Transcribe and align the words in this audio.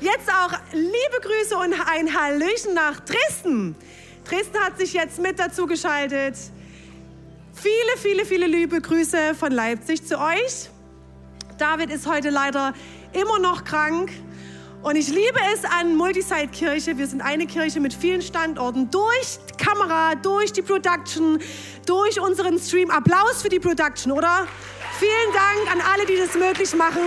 Jetzt 0.00 0.30
auch 0.30 0.52
liebe 0.72 1.20
Grüße 1.20 1.56
und 1.56 1.74
ein 1.88 2.14
Hallöchen 2.14 2.74
nach 2.74 3.00
Dresden. 3.00 3.76
Dresden 4.24 4.58
hat 4.58 4.78
sich 4.78 4.92
jetzt 4.92 5.20
mit 5.20 5.38
dazu 5.38 5.66
geschaltet. 5.66 6.36
Viele, 7.52 7.96
viele, 7.98 8.24
viele 8.24 8.46
liebe 8.46 8.80
Grüße 8.80 9.34
von 9.34 9.52
Leipzig 9.52 10.06
zu 10.06 10.18
euch. 10.18 10.70
David 11.58 11.90
ist 11.90 12.06
heute 12.06 12.30
leider 12.30 12.72
immer 13.12 13.38
noch 13.38 13.64
krank. 13.64 14.10
Und 14.82 14.96
ich 14.96 15.08
liebe 15.08 15.38
es 15.52 15.64
an 15.64 15.94
Multisite-Kirche. 15.94 16.96
Wir 16.96 17.06
sind 17.06 17.20
eine 17.20 17.46
Kirche 17.46 17.80
mit 17.80 17.92
vielen 17.92 18.22
Standorten. 18.22 18.90
Durch 18.90 19.38
die 19.50 19.62
Kamera, 19.62 20.14
durch 20.14 20.54
die 20.54 20.62
Production, 20.62 21.38
durch 21.84 22.18
unseren 22.18 22.58
Stream. 22.58 22.90
Applaus 22.90 23.42
für 23.42 23.50
die 23.50 23.60
Production, 23.60 24.12
oder? 24.12 24.46
Vielen 25.00 25.32
Dank 25.32 25.72
an 25.72 25.80
alle, 25.80 26.04
die 26.04 26.16
das 26.16 26.34
möglich 26.34 26.74
machen. 26.74 27.00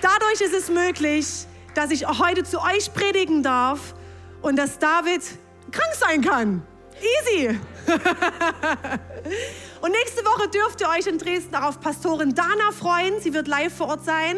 Dadurch 0.00 0.40
ist 0.40 0.52
es 0.52 0.68
möglich, 0.68 1.46
dass 1.76 1.92
ich 1.92 2.08
heute 2.08 2.42
zu 2.42 2.60
euch 2.60 2.92
predigen 2.92 3.44
darf 3.44 3.94
und 4.42 4.56
dass 4.56 4.80
David 4.80 5.22
krank 5.70 5.94
sein 5.94 6.20
kann. 6.20 6.66
Easy. 7.00 7.50
und 9.80 9.92
nächste 9.92 10.24
Woche 10.24 10.48
dürft 10.48 10.80
ihr 10.80 10.88
euch 10.88 11.06
in 11.06 11.18
Dresden 11.18 11.54
auf 11.54 11.78
Pastorin 11.78 12.34
Dana 12.34 12.72
freuen. 12.76 13.20
Sie 13.20 13.32
wird 13.32 13.46
live 13.46 13.72
vor 13.72 13.86
Ort 13.86 14.04
sein. 14.04 14.36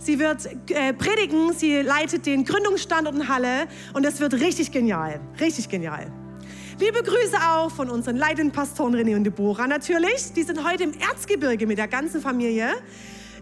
Sie 0.00 0.18
wird 0.18 0.48
äh, 0.70 0.92
predigen. 0.94 1.52
Sie 1.52 1.80
leitet 1.80 2.26
den 2.26 2.44
Gründungsstandort 2.44 3.14
in 3.14 3.28
Halle. 3.28 3.68
Und 3.92 4.04
das 4.04 4.18
wird 4.18 4.34
richtig 4.34 4.72
genial. 4.72 5.20
Richtig 5.38 5.68
genial. 5.68 6.10
Liebe 6.80 7.04
Grüße 7.04 7.36
auch 7.40 7.70
von 7.70 7.88
unseren 7.88 8.16
leitenden 8.16 8.50
Pastoren 8.50 8.96
René 8.96 9.14
und 9.14 9.22
Deborah 9.22 9.68
natürlich. 9.68 10.32
Die 10.34 10.42
sind 10.42 10.68
heute 10.68 10.82
im 10.82 10.92
Erzgebirge 10.92 11.68
mit 11.68 11.78
der 11.78 11.86
ganzen 11.86 12.20
Familie. 12.20 12.70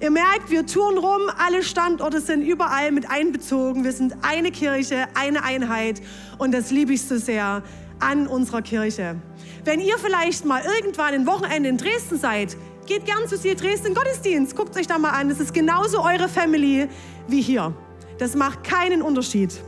Ihr 0.02 0.10
merkt, 0.10 0.50
wir 0.50 0.66
touren 0.66 0.98
rum, 0.98 1.22
alle 1.38 1.62
Standorte 1.62 2.20
sind 2.20 2.42
überall 2.42 2.92
mit 2.92 3.10
einbezogen. 3.10 3.84
Wir 3.84 3.92
sind 3.92 4.16
eine 4.20 4.50
Kirche, 4.50 5.06
eine 5.14 5.44
Einheit 5.44 6.02
und 6.36 6.52
das 6.52 6.70
liebe 6.70 6.92
ich 6.92 7.02
so 7.02 7.16
sehr 7.16 7.62
an 8.00 8.26
unserer 8.26 8.60
Kirche. 8.60 9.16
Wenn 9.64 9.80
ihr 9.80 9.96
vielleicht 9.96 10.44
mal 10.44 10.62
irgendwann 10.76 11.14
ein 11.14 11.26
Wochenende 11.26 11.70
in 11.70 11.78
Dresden 11.78 12.18
seid, 12.18 12.54
geht 12.84 13.06
gern 13.06 13.26
zu 13.26 13.38
Sie 13.38 13.54
Dresden 13.54 13.94
Gottesdienst. 13.94 14.54
Guckt 14.54 14.76
euch 14.76 14.86
da 14.86 14.98
mal 14.98 15.12
an. 15.12 15.30
Es 15.30 15.40
ist 15.40 15.54
genauso 15.54 16.02
eure 16.02 16.28
Family 16.28 16.86
wie 17.28 17.40
hier. 17.40 17.74
Das 18.18 18.34
macht 18.34 18.62
keinen 18.62 19.00
Unterschied. 19.00 19.58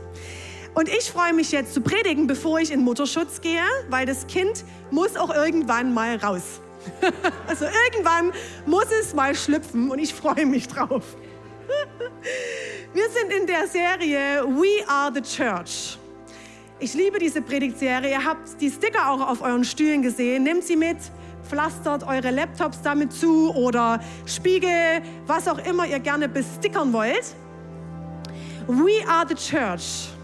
Und 0.75 0.89
ich 0.89 1.09
freue 1.09 1.33
mich 1.33 1.53
jetzt 1.53 1.73
zu 1.73 1.79
predigen, 1.79 2.27
bevor 2.27 2.59
ich 2.59 2.69
in 2.69 2.81
Mutterschutz 2.81 3.39
gehe, 3.39 3.63
weil 3.89 4.05
das 4.05 4.27
Kind 4.27 4.65
muss 4.91 5.15
auch 5.15 5.33
irgendwann 5.33 5.93
mal 5.93 6.17
raus. 6.17 6.61
Also 7.47 7.65
irgendwann 7.65 8.31
muss 8.65 8.85
es 9.01 9.13
mal 9.13 9.33
schlüpfen 9.33 9.89
und 9.89 9.97
ich 9.99 10.13
freue 10.13 10.45
mich 10.45 10.67
drauf. 10.67 11.03
Wir 12.93 13.09
sind 13.09 13.31
in 13.31 13.47
der 13.47 13.67
Serie 13.67 14.43
We 14.45 14.87
Are 14.87 15.11
the 15.13 15.21
Church. 15.21 15.97
Ich 16.79 16.93
liebe 16.93 17.17
diese 17.19 17.41
Predigtserie. 17.41 18.11
Ihr 18.11 18.23
habt 18.23 18.59
die 18.59 18.69
Sticker 18.69 19.09
auch 19.09 19.27
auf 19.29 19.41
euren 19.41 19.63
Stühlen 19.63 20.01
gesehen. 20.01 20.43
Nehmt 20.43 20.63
sie 20.65 20.75
mit, 20.75 20.97
pflastert 21.47 22.03
eure 22.05 22.31
Laptops 22.31 22.81
damit 22.81 23.13
zu 23.13 23.53
oder 23.55 23.99
Spiegel, 24.25 25.01
was 25.25 25.47
auch 25.47 25.59
immer 25.65 25.87
ihr 25.87 25.99
gerne 25.99 26.27
bestickern 26.27 26.91
wollt. 26.91 27.35
We 28.67 29.07
are 29.07 29.25
the 29.27 29.35
Church. 29.35 30.14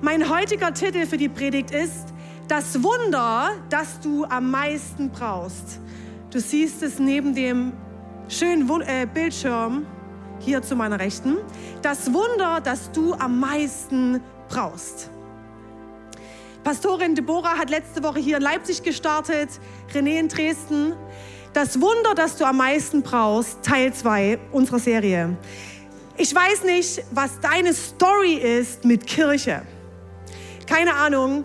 Mein 0.00 0.30
heutiger 0.30 0.72
Titel 0.72 1.06
für 1.06 1.16
die 1.16 1.28
Predigt 1.28 1.72
ist 1.72 2.14
das 2.46 2.84
Wunder, 2.84 3.50
das 3.68 3.98
du 3.98 4.24
am 4.26 4.48
meisten 4.48 5.10
brauchst. 5.10 5.80
Du 6.30 6.38
siehst 6.38 6.84
es 6.84 7.00
neben 7.00 7.34
dem 7.34 7.72
schönen 8.28 8.70
äh, 8.82 9.08
Bildschirm 9.12 9.86
hier 10.38 10.62
zu 10.62 10.76
meiner 10.76 11.00
Rechten. 11.00 11.38
Das 11.82 12.12
Wunder, 12.12 12.60
das 12.62 12.92
du 12.92 13.12
am 13.14 13.40
meisten 13.40 14.20
brauchst. 14.48 15.10
Pastorin 16.62 17.16
Deborah 17.16 17.58
hat 17.58 17.68
letzte 17.68 18.00
Woche 18.04 18.20
hier 18.20 18.36
in 18.36 18.42
Leipzig 18.44 18.84
gestartet, 18.84 19.48
René 19.92 20.20
in 20.20 20.28
Dresden. 20.28 20.92
Das 21.54 21.80
Wunder, 21.80 22.14
das 22.14 22.36
du 22.36 22.44
am 22.44 22.58
meisten 22.58 23.02
brauchst, 23.02 23.64
Teil 23.64 23.92
2 23.92 24.38
unserer 24.52 24.78
Serie. 24.78 25.36
Ich 26.16 26.32
weiß 26.32 26.62
nicht, 26.62 27.02
was 27.10 27.40
deine 27.40 27.74
Story 27.74 28.34
ist 28.34 28.84
mit 28.84 29.04
Kirche. 29.04 29.62
Keine 30.68 30.94
Ahnung, 30.96 31.44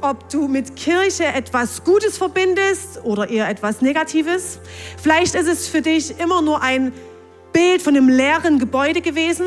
ob 0.00 0.30
du 0.30 0.48
mit 0.48 0.74
Kirche 0.74 1.24
etwas 1.24 1.84
Gutes 1.84 2.16
verbindest 2.16 2.98
oder 3.04 3.28
eher 3.28 3.46
etwas 3.46 3.82
Negatives. 3.82 4.58
Vielleicht 5.02 5.34
ist 5.34 5.48
es 5.48 5.68
für 5.68 5.82
dich 5.82 6.18
immer 6.18 6.40
nur 6.40 6.62
ein 6.62 6.90
Bild 7.52 7.82
von 7.82 7.94
einem 7.94 8.08
leeren 8.08 8.58
Gebäude 8.58 9.02
gewesen. 9.02 9.44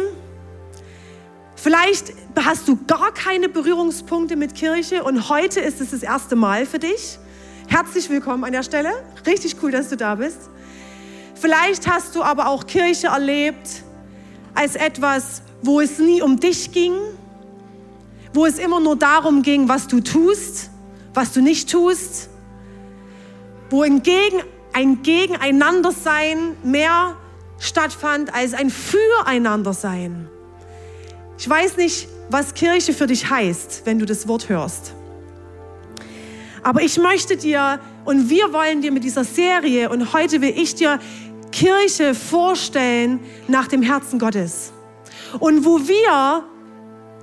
Vielleicht 1.56 2.14
hast 2.40 2.68
du 2.68 2.78
gar 2.86 3.12
keine 3.12 3.50
Berührungspunkte 3.50 4.36
mit 4.36 4.54
Kirche 4.54 5.04
und 5.04 5.30
heute 5.30 5.62
ist 5.62 5.82
es 5.82 5.90
das 5.90 6.04
erste 6.04 6.36
Mal 6.36 6.68
für 6.68 6.78
dich. 6.78 7.18
Herzlich 7.68 8.12
willkommen 8.12 8.44
an 8.44 8.52
der 8.52 8.62
Stelle. 8.62 8.92
Richtig 9.26 9.56
cool, 9.64 9.72
dass 9.72 9.90
du 9.90 9.98
da 9.98 10.14
bist. 10.14 10.38
Vielleicht 11.34 11.88
hast 11.88 12.16
du 12.16 12.22
aber 12.22 12.50
auch 12.50 12.68
Kirche 12.68 13.08
erlebt 13.08 13.82
als 14.54 14.76
etwas, 14.76 15.42
wo 15.64 15.82
es 15.82 15.98
nie 15.98 16.22
um 16.22 16.40
dich 16.40 16.72
ging, 16.72 16.94
wo 18.38 18.46
es 18.46 18.60
immer 18.60 18.80
nur 18.80 18.96
darum 18.96 19.42
ging, 19.42 19.68
was 19.68 19.88
du 19.88 20.00
tust, 20.00 20.70
was 21.16 21.34
du 21.34 21.42
nicht 21.42 21.72
tust, 21.72 22.30
wo 23.72 23.82
ein, 23.82 24.04
Gegen, 24.04 24.44
ein 24.74 25.02
Gegeneinandersein 25.02 26.56
mehr 26.64 27.18
stattfand 27.58 28.32
als 28.36 28.54
ein 28.54 28.70
Füreinandersein. 28.70 30.30
Ich 31.40 31.50
weiß 31.50 31.78
nicht, 31.78 32.08
was 32.30 32.54
Kirche 32.54 32.94
für 32.94 33.08
dich 33.08 33.28
heißt, 33.28 33.82
wenn 33.86 33.98
du 33.98 34.06
das 34.06 34.28
Wort 34.28 34.50
hörst. 34.50 34.94
Aber 36.62 36.84
ich 36.84 37.00
möchte 37.00 37.38
dir 37.38 37.80
und 38.06 38.30
wir 38.30 38.54
wollen 38.54 38.84
dir 38.84 38.92
mit 38.92 39.04
dieser 39.04 39.24
Serie 39.24 39.90
und 39.90 40.14
heute 40.14 40.42
will 40.42 40.54
ich 40.56 40.76
dir 40.76 41.00
Kirche 41.52 42.14
vorstellen 42.14 43.20
nach 43.48 43.68
dem 43.68 43.82
Herzen 43.82 44.20
Gottes. 44.20 44.74
Und 45.40 45.66
wo 45.66 45.80
wir 45.80 46.44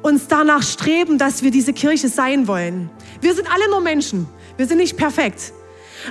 uns 0.04 0.28
danach 0.28 0.62
streben, 0.62 1.16
dass 1.16 1.42
wir 1.42 1.50
diese 1.50 1.72
Kirche 1.72 2.10
sein 2.10 2.46
wollen. 2.46 2.90
Wir 3.22 3.34
sind 3.34 3.50
alle 3.50 3.70
nur 3.70 3.80
Menschen. 3.80 4.26
Wir 4.58 4.66
sind 4.66 4.76
nicht 4.76 4.98
perfekt. 4.98 5.54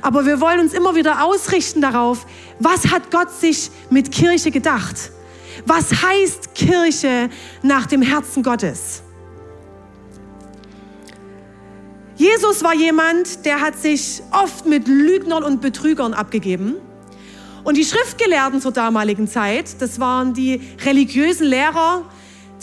Aber 0.01 0.25
wir 0.25 0.41
wollen 0.41 0.59
uns 0.61 0.73
immer 0.73 0.95
wieder 0.95 1.23
ausrichten 1.23 1.79
darauf, 1.79 2.25
was 2.57 2.87
hat 2.87 3.11
Gott 3.11 3.29
sich 3.29 3.69
mit 3.91 4.11
Kirche 4.11 4.49
gedacht? 4.49 5.11
Was 5.67 6.01
heißt 6.01 6.55
Kirche 6.55 7.29
nach 7.61 7.85
dem 7.85 8.01
Herzen 8.01 8.41
Gottes? 8.41 9.03
Jesus 12.15 12.63
war 12.63 12.73
jemand, 12.73 13.45
der 13.45 13.61
hat 13.61 13.77
sich 13.77 14.23
oft 14.31 14.65
mit 14.65 14.87
Lügnern 14.87 15.43
und 15.43 15.61
Betrügern 15.61 16.15
abgegeben. 16.15 16.77
Und 17.63 17.77
die 17.77 17.85
Schriftgelehrten 17.85 18.59
zur 18.59 18.71
damaligen 18.71 19.27
Zeit, 19.27 19.79
das 19.79 19.99
waren 19.99 20.33
die 20.33 20.61
religiösen 20.83 21.45
Lehrer, 21.45 22.05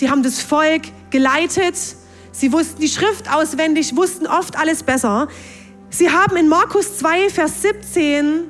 Sie 0.00 0.08
haben 0.08 0.22
das 0.22 0.40
Volk 0.40 0.84
geleitet. 1.10 1.76
Sie 2.32 2.52
wussten 2.52 2.80
die 2.80 2.88
Schrift 2.88 3.32
auswendig, 3.32 3.96
wussten 3.96 4.26
oft 4.26 4.56
alles 4.56 4.82
besser. 4.82 5.28
Sie 5.90 6.10
haben 6.10 6.36
in 6.36 6.48
Markus 6.48 6.98
2, 6.98 7.30
Vers 7.30 7.62
17, 7.62 8.44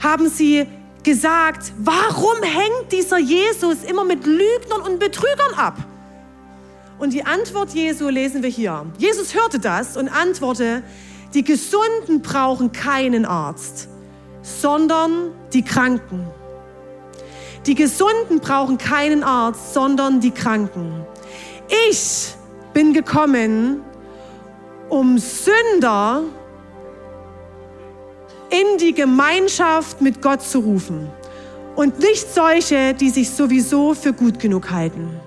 haben 0.00 0.28
sie 0.28 0.66
gesagt, 1.02 1.72
warum 1.78 2.42
hängt 2.42 2.92
dieser 2.92 3.18
Jesus 3.18 3.78
immer 3.88 4.04
mit 4.04 4.26
Lügnern 4.26 4.82
und 4.86 4.98
Betrügern 4.98 5.54
ab? 5.56 5.76
Und 6.98 7.12
die 7.12 7.24
Antwort 7.24 7.70
Jesu 7.70 8.08
lesen 8.08 8.42
wir 8.42 8.50
hier. 8.50 8.86
Jesus 8.98 9.34
hörte 9.34 9.58
das 9.58 9.96
und 9.96 10.08
antwortete, 10.08 10.82
die 11.32 11.44
Gesunden 11.44 12.22
brauchen 12.22 12.72
keinen 12.72 13.24
Arzt, 13.24 13.88
sondern 14.42 15.32
die 15.52 15.62
Kranken. 15.62 16.26
Die 17.66 17.74
Gesunden 17.74 18.40
brauchen 18.40 18.78
keinen 18.78 19.22
Arzt, 19.22 19.74
sondern 19.74 20.20
die 20.20 20.30
Kranken. 20.30 21.06
Ich 21.88 22.34
bin 22.72 22.92
gekommen, 22.92 23.82
um 24.88 25.18
Sünder 25.18 26.22
in 28.50 28.78
die 28.78 28.92
Gemeinschaft 28.92 30.00
mit 30.00 30.20
Gott 30.20 30.42
zu 30.42 30.58
rufen 30.58 31.08
und 31.76 32.00
nicht 32.00 32.34
solche, 32.34 32.94
die 32.94 33.10
sich 33.10 33.30
sowieso 33.30 33.94
für 33.94 34.12
gut 34.12 34.40
genug 34.40 34.70
halten. 34.70 35.20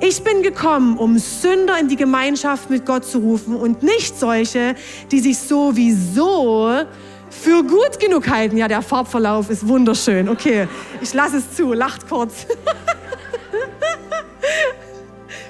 Ich 0.00 0.22
bin 0.22 0.42
gekommen, 0.42 0.98
um 0.98 1.18
Sünder 1.18 1.78
in 1.78 1.88
die 1.88 1.96
Gemeinschaft 1.96 2.70
mit 2.70 2.84
Gott 2.86 3.04
zu 3.04 3.18
rufen 3.18 3.56
und 3.56 3.82
nicht 3.82 4.18
solche, 4.18 4.74
die 5.10 5.20
sich 5.20 5.38
sowieso 5.38 6.84
für 7.30 7.62
gut 7.62 7.98
genug 7.98 8.28
halten. 8.28 8.56
Ja, 8.56 8.68
der 8.68 8.82
Farbverlauf 8.82 9.50
ist 9.50 9.66
wunderschön. 9.66 10.28
Okay, 10.28 10.68
ich 11.00 11.12
lasse 11.12 11.38
es 11.38 11.54
zu. 11.54 11.72
Lacht 11.72 12.08
kurz. 12.08 12.46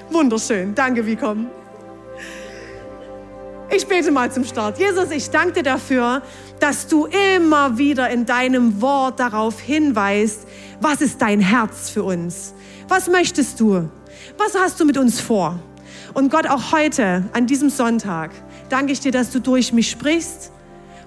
wunderschön. 0.09 0.73
Danke, 0.75 1.05
Vicom. 1.05 1.47
Ich 3.69 3.85
bete 3.85 4.11
mal 4.11 4.31
zum 4.31 4.45
Start. 4.45 4.79
Jesus, 4.79 5.11
ich 5.11 5.29
danke 5.29 5.53
dir 5.53 5.63
dafür, 5.63 6.21
dass 6.59 6.87
du 6.87 7.07
immer 7.37 7.77
wieder 7.77 8.09
in 8.09 8.25
deinem 8.25 8.81
Wort 8.81 9.19
darauf 9.19 9.59
hinweist, 9.59 10.47
was 10.79 11.01
ist 11.01 11.21
dein 11.21 11.39
Herz 11.39 11.89
für 11.89 12.03
uns? 12.03 12.53
Was 12.87 13.09
möchtest 13.09 13.59
du? 13.59 13.89
Was 14.37 14.55
hast 14.55 14.79
du 14.79 14.85
mit 14.85 14.97
uns 14.97 15.19
vor? 15.19 15.59
Und 16.13 16.31
Gott, 16.31 16.47
auch 16.47 16.71
heute, 16.71 17.23
an 17.33 17.45
diesem 17.45 17.69
Sonntag, 17.69 18.31
danke 18.69 18.93
ich 18.93 19.01
dir, 19.01 19.11
dass 19.11 19.31
du 19.31 19.39
durch 19.39 19.73
mich 19.73 19.89
sprichst. 19.89 20.51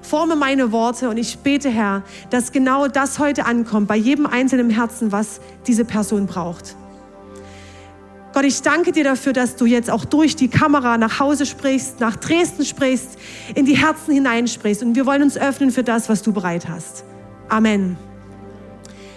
Forme 0.02 0.36
meine 0.36 0.72
Worte 0.72 1.08
und 1.08 1.16
ich 1.16 1.38
bete, 1.38 1.70
Herr, 1.70 2.02
dass 2.30 2.52
genau 2.52 2.88
das 2.88 3.18
heute 3.18 3.46
ankommt, 3.46 3.88
bei 3.88 3.96
jedem 3.96 4.26
einzelnen 4.26 4.70
Herzen, 4.70 5.12
was 5.12 5.40
diese 5.66 5.84
Person 5.84 6.26
braucht. 6.26 6.76
Gott, 8.32 8.44
ich 8.44 8.62
danke 8.62 8.92
dir 8.92 9.02
dafür, 9.02 9.32
dass 9.32 9.56
du 9.56 9.66
jetzt 9.66 9.90
auch 9.90 10.04
durch 10.04 10.36
die 10.36 10.46
Kamera 10.46 10.98
nach 10.98 11.18
Hause 11.18 11.46
sprichst, 11.46 11.98
nach 11.98 12.14
Dresden 12.14 12.64
sprichst, 12.64 13.18
in 13.56 13.66
die 13.66 13.76
Herzen 13.76 14.14
hineinsprichst. 14.14 14.84
Und 14.84 14.94
wir 14.94 15.04
wollen 15.04 15.22
uns 15.22 15.36
öffnen 15.36 15.72
für 15.72 15.82
das, 15.82 16.08
was 16.08 16.22
du 16.22 16.32
bereit 16.32 16.68
hast. 16.68 17.04
Amen. 17.48 17.96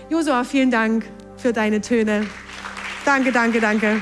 Josua, 0.10 0.44
vielen 0.44 0.72
Dank 0.72 1.06
für 1.38 1.54
deine 1.54 1.80
Töne. 1.82 2.26
Danke, 3.06 3.32
danke, 3.32 3.60
danke. 3.60 4.02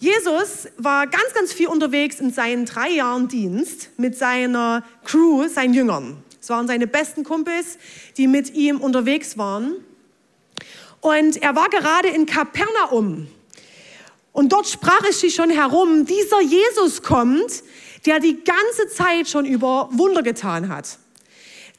Jesus 0.00 0.66
war 0.78 1.06
ganz, 1.06 1.32
ganz 1.32 1.52
viel 1.52 1.68
unterwegs 1.68 2.18
in 2.18 2.32
seinen 2.32 2.64
drei 2.64 2.90
Jahren 2.90 3.28
Dienst 3.28 3.90
mit 3.96 4.18
seiner 4.18 4.82
Crew, 5.04 5.46
seinen 5.46 5.74
Jüngern. 5.74 6.16
Es 6.42 6.48
waren 6.48 6.66
seine 6.66 6.88
besten 6.88 7.22
Kumpels, 7.22 7.78
die 8.16 8.26
mit 8.26 8.52
ihm 8.52 8.80
unterwegs 8.80 9.38
waren. 9.38 9.76
Und 11.00 11.36
er 11.40 11.54
war 11.54 11.68
gerade 11.68 12.08
in 12.08 12.26
Kapernaum. 12.26 13.28
Und 14.32 14.52
dort 14.52 14.66
sprach 14.66 15.04
es 15.08 15.20
sich 15.20 15.36
schon 15.36 15.50
herum, 15.50 16.04
dieser 16.04 16.40
Jesus 16.40 17.02
kommt, 17.02 17.62
der 18.06 18.18
die 18.18 18.42
ganze 18.42 18.88
Zeit 18.88 19.28
schon 19.28 19.46
über 19.46 19.88
Wunder 19.92 20.24
getan 20.24 20.68
hat. 20.68 20.98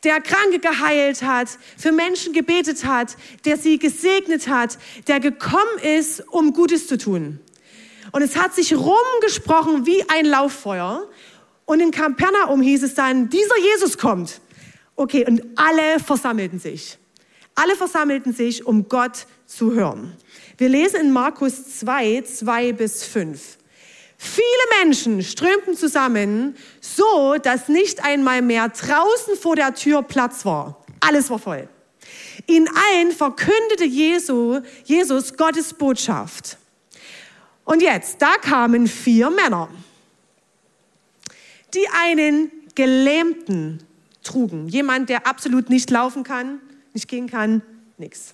Der 0.06 0.22
Kranke 0.22 0.60
geheilt 0.60 1.24
hat, 1.24 1.50
für 1.78 1.92
Menschen 1.92 2.32
gebetet 2.32 2.86
hat, 2.86 3.18
der 3.44 3.58
sie 3.58 3.80
gesegnet 3.80 4.48
hat, 4.48 4.78
der 5.08 5.20
gekommen 5.20 5.78
ist, 5.82 6.26
um 6.30 6.54
Gutes 6.54 6.88
zu 6.88 6.98
tun. 6.98 7.42
Und 8.14 8.22
es 8.22 8.38
hat 8.38 8.56
sich 8.56 8.74
rumgesprochen 8.74 9.86
wie 9.86 10.08
ein 10.10 10.26
Lauffeuer. 10.26 11.10
Und 11.66 11.82
in 11.82 11.92
Kapernaum 11.92 12.62
hieß 12.62 12.84
es 12.84 12.94
dann, 12.94 13.30
dieser 13.30 13.58
Jesus 13.58 13.98
kommt. 13.98 14.40
Okay, 14.96 15.26
und 15.28 15.44
alle 15.56 16.00
versammelten 16.00 16.60
sich. 16.60 16.98
Alle 17.56 17.76
versammelten 17.76 18.34
sich, 18.34 18.66
um 18.66 18.88
Gott 18.90 19.28
zu 19.46 19.74
hören. 19.74 20.16
Wir 20.58 20.70
lesen 20.70 21.02
in 21.02 21.12
Markus 21.12 21.80
2, 21.80 22.22
2 22.22 22.74
bis 22.74 23.04
5. 23.04 23.58
Viele 24.18 24.46
Menschen 24.82 25.22
strömten 25.22 25.76
zusammen, 25.76 26.56
so 26.80 27.36
dass 27.42 27.68
nicht 27.68 28.04
einmal 28.04 28.42
mehr 28.42 28.70
draußen 28.70 29.36
vor 29.40 29.56
der 29.56 29.74
Tür 29.74 30.02
Platz 30.02 30.46
war. 30.46 30.84
Alles 31.00 31.30
war 31.30 31.40
voll. 31.40 31.68
In 32.48 32.68
allen 32.68 33.12
verkündete 33.12 33.86
Jesu, 33.86 34.62
Jesus 34.86 35.36
Gottes 35.36 35.74
Botschaft. 35.74 36.58
Und 37.66 37.82
jetzt, 37.82 38.22
da 38.22 38.34
kamen 38.42 38.88
vier 38.88 39.30
Männer, 39.30 39.70
die 41.74 41.88
einen 41.90 42.52
Gelähmten 42.76 43.86
trugen. 44.24 44.68
Jemand, 44.68 45.10
der 45.10 45.28
absolut 45.28 45.70
nicht 45.70 45.90
laufen 45.90 46.24
kann, 46.24 46.60
nicht 46.94 47.08
gehen 47.08 47.30
kann, 47.30 47.62
nichts. 47.98 48.34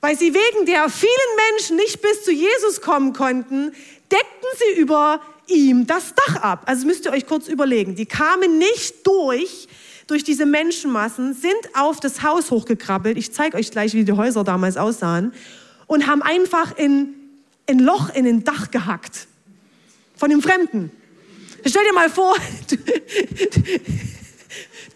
Weil 0.00 0.16
sie 0.16 0.34
wegen 0.34 0.66
der 0.66 0.88
vielen 0.88 1.10
Menschen 1.50 1.76
nicht 1.76 2.00
bis 2.00 2.24
zu 2.24 2.32
Jesus 2.32 2.80
kommen 2.80 3.12
konnten, 3.12 3.72
deckten 4.10 4.48
sie 4.58 4.80
über 4.80 5.20
ihm 5.48 5.86
das 5.86 6.14
Dach 6.14 6.36
ab. 6.36 6.62
Also 6.66 6.86
müsst 6.86 7.06
ihr 7.06 7.12
euch 7.12 7.26
kurz 7.26 7.48
überlegen. 7.48 7.94
Die 7.94 8.06
kamen 8.06 8.58
nicht 8.58 9.06
durch, 9.06 9.68
durch 10.06 10.22
diese 10.22 10.46
Menschenmassen, 10.46 11.34
sind 11.34 11.56
auf 11.74 12.00
das 12.00 12.22
Haus 12.22 12.50
hochgekrabbelt. 12.50 13.16
Ich 13.18 13.32
zeige 13.32 13.56
euch 13.56 13.70
gleich, 13.70 13.94
wie 13.94 14.04
die 14.04 14.12
Häuser 14.12 14.44
damals 14.44 14.76
aussahen. 14.76 15.32
Und 15.86 16.06
haben 16.06 16.22
einfach 16.22 16.76
in, 16.76 17.14
ein 17.68 17.78
Loch 17.78 18.14
in 18.14 18.24
den 18.24 18.44
Dach 18.44 18.70
gehackt. 18.70 19.26
Von 20.16 20.30
dem 20.30 20.42
Fremden. 20.42 20.90
Stell 21.64 21.84
dir 21.84 21.92
mal 21.92 22.08
vor, 22.08 22.36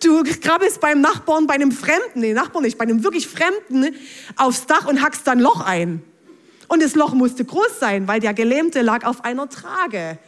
du, 0.02 0.22
krabbelst 0.22 0.80
beim 0.80 1.00
Nachbarn, 1.00 1.46
bei 1.46 1.54
einem 1.54 1.72
Fremden, 1.72 2.20
nee, 2.20 2.32
Nachbarn 2.32 2.64
nicht, 2.64 2.78
bei 2.78 2.84
einem 2.84 3.04
wirklich 3.04 3.26
Fremden 3.26 3.94
aufs 4.36 4.66
Dach 4.66 4.86
und 4.86 5.02
hackst 5.02 5.26
dann 5.26 5.40
Loch 5.40 5.60
ein. 5.60 6.02
Und 6.68 6.82
das 6.82 6.94
Loch 6.94 7.14
musste 7.14 7.44
groß 7.44 7.80
sein, 7.80 8.06
weil 8.06 8.20
der 8.20 8.32
Gelähmte 8.32 8.82
lag 8.82 9.04
auf 9.04 9.24
einer 9.24 9.48
Trage. 9.48 10.18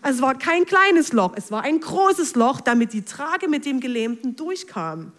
Also 0.00 0.16
es 0.16 0.22
war 0.22 0.38
kein 0.38 0.66
kleines 0.66 1.12
Loch, 1.12 1.32
es 1.36 1.50
war 1.50 1.62
ein 1.62 1.80
großes 1.80 2.34
Loch, 2.34 2.60
damit 2.60 2.92
die 2.92 3.04
Trage 3.04 3.48
mit 3.48 3.64
dem 3.66 3.80
Gelähmten 3.80 4.36
durchkam. 4.36 5.12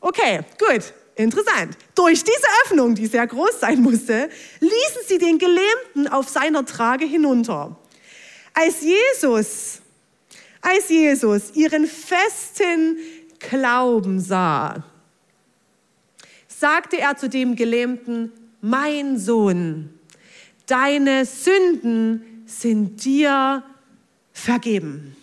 Okay, 0.00 0.40
gut, 0.58 0.92
interessant. 1.14 1.76
Durch 1.94 2.24
diese 2.24 2.46
Öffnung, 2.64 2.96
die 2.96 3.06
sehr 3.06 3.26
groß 3.26 3.60
sein 3.60 3.80
musste, 3.80 4.28
ließen 4.58 5.02
sie 5.06 5.18
den 5.18 5.38
Gelähmten 5.38 6.08
auf 6.08 6.28
seiner 6.28 6.66
Trage 6.66 7.04
hinunter. 7.04 7.76
Als 8.54 8.82
Jesus 8.82 9.80
als 10.62 10.88
Jesus 10.88 11.54
ihren 11.54 11.86
festen 11.86 12.96
Glauben 13.38 14.20
sah, 14.20 14.84
sagte 16.46 16.98
er 16.98 17.16
zu 17.16 17.28
dem 17.28 17.56
Gelähmten, 17.56 18.32
mein 18.60 19.18
Sohn, 19.18 19.90
deine 20.66 21.26
Sünden 21.26 22.44
sind 22.46 23.04
dir 23.04 23.64
vergeben. 24.32 25.16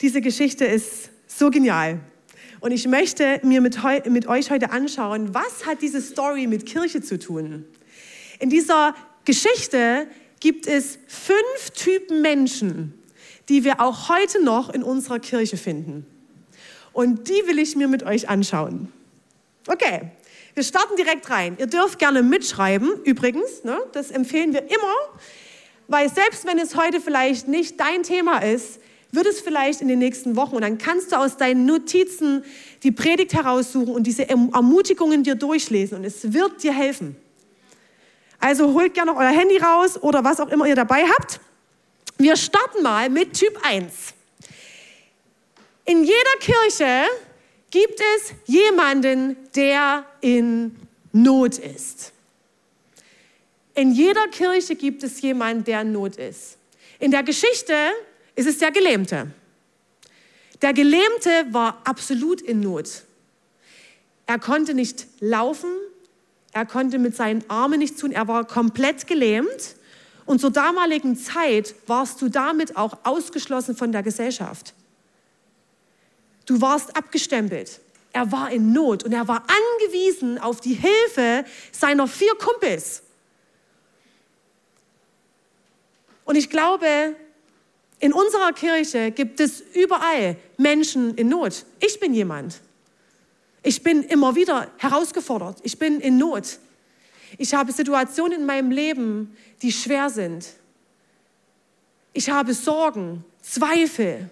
Diese 0.00 0.20
Geschichte 0.20 0.64
ist 0.64 1.10
so 1.28 1.50
genial. 1.50 2.00
Und 2.60 2.72
ich 2.72 2.88
möchte 2.88 3.40
mir 3.44 3.60
mit, 3.60 3.78
mit, 4.10 4.26
euch 4.26 4.50
heute 4.50 4.70
anschauen, 4.70 5.34
was 5.34 5.66
hat 5.66 5.82
diese 5.82 6.00
Story 6.00 6.46
mit 6.46 6.66
Kirche 6.66 7.00
zu 7.00 7.18
tun? 7.18 7.64
In 8.40 8.50
dieser 8.50 8.94
Geschichte 9.24 10.08
gibt 10.40 10.66
es 10.66 10.98
fünf 11.06 11.70
Typen 11.74 12.22
Menschen, 12.22 12.94
die 13.48 13.64
wir 13.64 13.80
auch 13.80 14.08
heute 14.08 14.42
noch 14.42 14.70
in 14.70 14.82
unserer 14.82 15.18
Kirche 15.18 15.56
finden. 15.56 16.06
Und 16.92 17.28
die 17.28 17.46
will 17.46 17.58
ich 17.58 17.76
mir 17.76 17.88
mit 17.88 18.04
euch 18.04 18.28
anschauen. 18.28 18.92
Okay, 19.66 20.10
wir 20.54 20.62
starten 20.62 20.96
direkt 20.96 21.28
rein. 21.30 21.56
Ihr 21.58 21.66
dürft 21.66 21.98
gerne 21.98 22.22
mitschreiben, 22.22 23.02
übrigens, 23.04 23.64
ne? 23.64 23.78
das 23.92 24.10
empfehlen 24.10 24.52
wir 24.52 24.62
immer, 24.62 24.94
weil 25.88 26.08
selbst 26.08 26.46
wenn 26.46 26.58
es 26.58 26.76
heute 26.76 27.00
vielleicht 27.00 27.48
nicht 27.48 27.80
dein 27.80 28.04
Thema 28.04 28.38
ist, 28.38 28.80
wird 29.10 29.26
es 29.26 29.40
vielleicht 29.40 29.80
in 29.80 29.88
den 29.88 29.98
nächsten 29.98 30.36
Wochen 30.36 30.56
und 30.56 30.62
dann 30.62 30.78
kannst 30.78 31.12
du 31.12 31.16
aus 31.16 31.36
deinen 31.36 31.66
Notizen 31.66 32.44
die 32.82 32.90
Predigt 32.90 33.32
heraussuchen 33.32 33.94
und 33.94 34.04
diese 34.04 34.28
erm-, 34.28 34.50
Ermutigungen 34.52 35.22
dir 35.22 35.34
durchlesen 35.34 35.98
und 35.98 36.04
es 36.04 36.32
wird 36.32 36.62
dir 36.62 36.72
helfen. 36.72 37.16
Also 38.40 38.74
holt 38.74 38.94
gerne 38.94 39.14
euer 39.16 39.30
Handy 39.30 39.56
raus 39.58 40.02
oder 40.02 40.24
was 40.24 40.40
auch 40.40 40.48
immer 40.48 40.66
ihr 40.66 40.74
dabei 40.74 41.04
habt. 41.18 41.40
Wir 42.16 42.36
starten 42.36 42.82
mal 42.82 43.10
mit 43.10 43.34
Typ 43.34 43.58
1. 43.64 44.14
In 45.84 46.04
jeder 46.04 46.36
Kirche 46.38 47.06
gibt 47.70 48.00
es 48.00 48.32
jemanden, 48.46 49.36
der 49.54 50.06
in 50.20 50.76
Not 51.12 51.58
ist. 51.58 52.12
In 53.74 53.92
jeder 53.92 54.28
Kirche 54.28 54.76
gibt 54.76 55.02
es 55.02 55.20
jemanden, 55.22 55.64
der 55.64 55.80
in 55.80 55.90
Not 55.92 56.16
ist. 56.16 56.56
In 57.00 57.10
der 57.10 57.24
Geschichte 57.24 57.74
ist 58.36 58.46
es 58.46 58.58
der 58.58 58.70
Gelähmte. 58.70 59.32
Der 60.62 60.72
Gelähmte 60.72 61.46
war 61.50 61.82
absolut 61.84 62.40
in 62.40 62.60
Not. 62.60 63.02
Er 64.26 64.38
konnte 64.38 64.72
nicht 64.72 65.08
laufen, 65.18 65.70
er 66.52 66.64
konnte 66.64 67.00
mit 67.00 67.16
seinen 67.16 67.44
Armen 67.50 67.80
nichts 67.80 68.00
tun, 68.00 68.12
er 68.12 68.28
war 68.28 68.46
komplett 68.46 69.08
gelähmt 69.08 69.74
und 70.26 70.40
zur 70.40 70.50
damaligen 70.50 71.16
Zeit 71.16 71.74
warst 71.86 72.20
du 72.22 72.28
damit 72.28 72.76
auch 72.76 72.98
ausgeschlossen 73.04 73.76
von 73.76 73.92
der 73.92 74.02
Gesellschaft. 74.02 74.74
Du 76.46 76.60
warst 76.60 76.96
abgestempelt. 76.96 77.80
Er 78.12 78.30
war 78.30 78.50
in 78.50 78.72
Not 78.72 79.02
und 79.02 79.12
er 79.12 79.26
war 79.26 79.42
angewiesen 79.42 80.38
auf 80.38 80.60
die 80.60 80.74
Hilfe 80.74 81.44
seiner 81.72 82.06
vier 82.06 82.34
Kumpels. 82.36 83.02
Und 86.24 86.36
ich 86.36 86.48
glaube, 86.48 87.16
in 87.98 88.12
unserer 88.12 88.52
Kirche 88.52 89.10
gibt 89.10 89.40
es 89.40 89.60
überall 89.60 90.36
Menschen 90.56 91.14
in 91.16 91.28
Not. 91.28 91.64
Ich 91.80 92.00
bin 92.00 92.14
jemand. 92.14 92.60
Ich 93.62 93.82
bin 93.82 94.02
immer 94.02 94.36
wieder 94.36 94.70
herausgefordert. 94.78 95.58
Ich 95.62 95.78
bin 95.78 96.00
in 96.00 96.18
Not. 96.18 96.58
Ich 97.38 97.54
habe 97.54 97.72
Situationen 97.72 98.40
in 98.40 98.46
meinem 98.46 98.70
Leben, 98.70 99.36
die 99.62 99.72
schwer 99.72 100.10
sind. 100.10 100.46
Ich 102.12 102.30
habe 102.30 102.54
Sorgen, 102.54 103.24
Zweifel. 103.42 104.30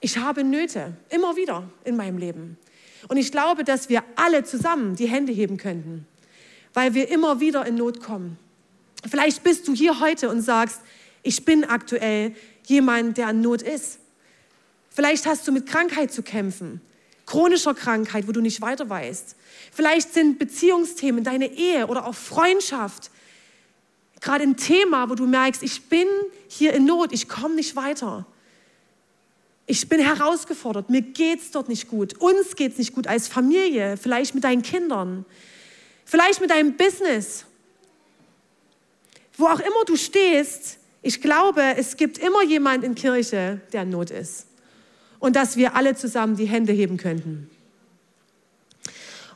Ich 0.00 0.18
habe 0.18 0.44
Nöte, 0.44 0.96
immer 1.10 1.36
wieder 1.36 1.68
in 1.84 1.96
meinem 1.96 2.18
Leben. 2.18 2.58
Und 3.08 3.16
ich 3.16 3.30
glaube, 3.30 3.64
dass 3.64 3.88
wir 3.88 4.02
alle 4.16 4.44
zusammen 4.44 4.96
die 4.96 5.06
Hände 5.06 5.32
heben 5.32 5.56
könnten, 5.56 6.06
weil 6.74 6.94
wir 6.94 7.08
immer 7.08 7.40
wieder 7.40 7.64
in 7.66 7.76
Not 7.76 8.02
kommen. 8.02 8.38
Vielleicht 9.08 9.42
bist 9.42 9.68
du 9.68 9.74
hier 9.74 10.00
heute 10.00 10.28
und 10.28 10.42
sagst, 10.42 10.80
ich 11.22 11.44
bin 11.44 11.64
aktuell 11.64 12.34
jemand, 12.66 13.18
der 13.18 13.30
in 13.30 13.40
Not 13.40 13.62
ist. 13.62 14.00
Vielleicht 14.90 15.26
hast 15.26 15.46
du 15.46 15.52
mit 15.52 15.66
Krankheit 15.66 16.12
zu 16.12 16.22
kämpfen, 16.22 16.80
chronischer 17.26 17.74
Krankheit, 17.74 18.26
wo 18.28 18.32
du 18.32 18.40
nicht 18.40 18.60
weiter 18.60 18.88
weißt. 18.88 19.36
Vielleicht 19.72 20.14
sind 20.14 20.38
Beziehungsthemen, 20.38 21.24
deine 21.24 21.52
Ehe 21.52 21.88
oder 21.88 22.06
auch 22.06 22.14
Freundschaft 22.14 23.10
gerade 24.20 24.44
ein 24.44 24.56
Thema, 24.56 25.08
wo 25.10 25.14
du 25.14 25.26
merkst, 25.26 25.62
ich 25.62 25.88
bin 25.88 26.08
hier 26.48 26.72
in 26.74 26.84
Not, 26.84 27.12
ich 27.12 27.28
komme 27.28 27.54
nicht 27.54 27.76
weiter. 27.76 28.26
Ich 29.66 29.88
bin 29.88 30.00
herausgefordert, 30.00 30.90
mir 30.90 31.02
geht 31.02 31.40
es 31.40 31.50
dort 31.50 31.68
nicht 31.68 31.88
gut, 31.88 32.14
uns 32.18 32.54
geht 32.54 32.72
es 32.72 32.78
nicht 32.78 32.94
gut 32.94 33.06
als 33.08 33.26
Familie, 33.26 33.96
vielleicht 33.96 34.34
mit 34.34 34.44
deinen 34.44 34.62
Kindern, 34.62 35.24
vielleicht 36.04 36.40
mit 36.40 36.50
deinem 36.50 36.76
Business. 36.76 37.44
Wo 39.36 39.46
auch 39.46 39.60
immer 39.60 39.84
du 39.86 39.96
stehst, 39.96 40.78
ich 41.02 41.20
glaube, 41.20 41.62
es 41.76 41.96
gibt 41.96 42.18
immer 42.18 42.42
jemand 42.42 42.84
in 42.84 42.94
Kirche, 42.94 43.60
der 43.72 43.82
in 43.82 43.90
Not 43.90 44.10
ist. 44.10 44.46
Und 45.18 45.36
dass 45.36 45.56
wir 45.56 45.74
alle 45.74 45.94
zusammen 45.94 46.36
die 46.36 46.46
Hände 46.46 46.72
heben 46.72 46.96
könnten. 46.96 47.50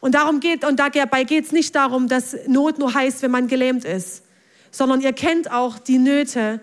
Und 0.01 0.15
darum 0.15 0.41
geht, 0.41 0.65
und 0.65 0.79
dabei 0.79 1.25
geht 1.25 1.47
es 1.47 1.53
nicht 1.53 1.75
darum, 1.75 2.09
dass 2.09 2.37
Not 2.47 2.79
nur 2.79 2.95
heißt, 2.95 3.23
wenn 3.23 3.31
man 3.31 3.49
gelähmt 3.49 3.85
ist, 3.85 4.23
sondern 4.71 5.01
ihr 5.01 5.13
kennt 5.13 5.51
auch 5.51 5.79
die 5.79 5.99
Nöte, 5.99 6.61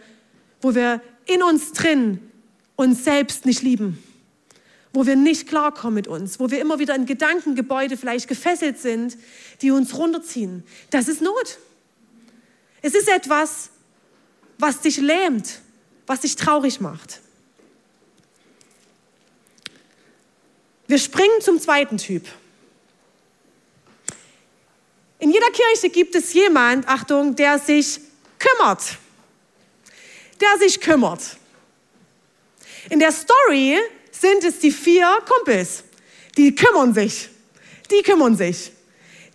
wo 0.62 0.74
wir 0.74 1.02
in 1.26 1.44
uns 1.44 1.72
drin 1.74 2.20
uns 2.76 3.04
selbst 3.04 3.46
nicht 3.46 3.62
lieben, 3.62 4.02
wo 4.94 5.06
wir 5.06 5.16
nicht 5.16 5.48
klarkommen 5.48 5.96
mit 5.96 6.08
uns, 6.08 6.40
wo 6.40 6.50
wir 6.50 6.60
immer 6.60 6.80
wieder 6.80 6.96
in 6.96 7.06
Gedankengebäude 7.06 7.98
vielleicht 7.98 8.28
gefesselt 8.28 8.80
sind, 8.80 9.18
die 9.62 9.72
uns 9.72 9.96
runterziehen. 9.98 10.64
Das 10.90 11.08
ist 11.08 11.22
Not. 11.22 11.60
Es 12.82 12.96
ist 12.96 13.08
etwas, 13.10 13.70
was 14.58 14.82
dich 14.82 14.98
lähmt, 14.98 15.60
was 16.08 16.22
dich 16.22 16.36
traurig 16.36 16.80
macht. 16.80 17.22
Wir 20.88 20.98
springen 20.98 21.42
zum 21.42 21.60
zweiten 21.60 21.98
Typ. 21.98 22.26
In 25.20 25.32
jeder 25.32 25.50
Kirche 25.52 25.90
gibt 25.90 26.16
es 26.16 26.34
jemand, 26.34 26.88
Achtung, 26.88 27.36
der 27.36 27.60
sich 27.60 28.00
kümmert. 28.40 28.98
Der 30.40 30.58
sich 30.60 30.80
kümmert. 30.80 31.38
In 32.90 33.00
der 33.00 33.12
Story 33.12 33.80
sind 34.12 34.44
es 34.44 34.60
die 34.60 34.72
vier 34.72 35.08
Kumpels, 35.28 35.84
die 36.38 36.56
kümmern 36.56 36.94
sich. 36.94 37.30
Die 37.92 38.02
kümmern 38.04 38.38
sich. 38.38 38.72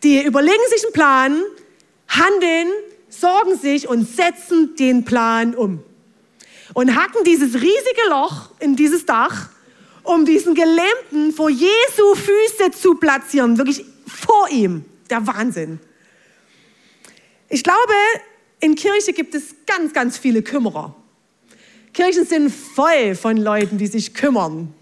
Die 0.02 0.22
überlegen 0.22 0.62
sich 0.70 0.84
einen 0.84 0.92
Plan, 0.92 1.42
handeln, 2.08 2.68
sorgen 3.08 3.58
sich 3.58 3.88
und 3.88 4.08
setzen 4.08 4.74
den 4.76 5.04
Plan 5.04 5.54
um. 5.54 5.82
Und 6.74 6.96
hacken 6.96 7.24
dieses 7.24 7.54
riesige 7.54 8.08
Loch 8.08 8.50
in 8.58 8.76
dieses 8.76 9.04
Dach, 9.04 9.50
um 10.02 10.24
diesen 10.24 10.54
Gelähmten 10.54 11.32
vor 11.32 11.50
Jesu 11.50 12.14
Füße 12.14 12.70
zu 12.72 12.94
platzieren. 12.94 13.58
Wirklich 13.58 13.84
vor 14.06 14.48
ihm. 14.50 14.84
Der 15.10 15.26
Wahnsinn. 15.26 15.78
Ich 17.48 17.62
glaube, 17.62 17.92
in 18.60 18.74
Kirche 18.74 19.12
gibt 19.12 19.34
es 19.34 19.54
ganz, 19.66 19.92
ganz 19.92 20.16
viele 20.16 20.42
Kümmerer. 20.42 20.96
Kirchen 21.92 22.24
sind 22.24 22.50
voll 22.50 23.14
von 23.14 23.36
Leuten, 23.36 23.76
die 23.76 23.86
sich 23.86 24.14
kümmern. 24.14 24.72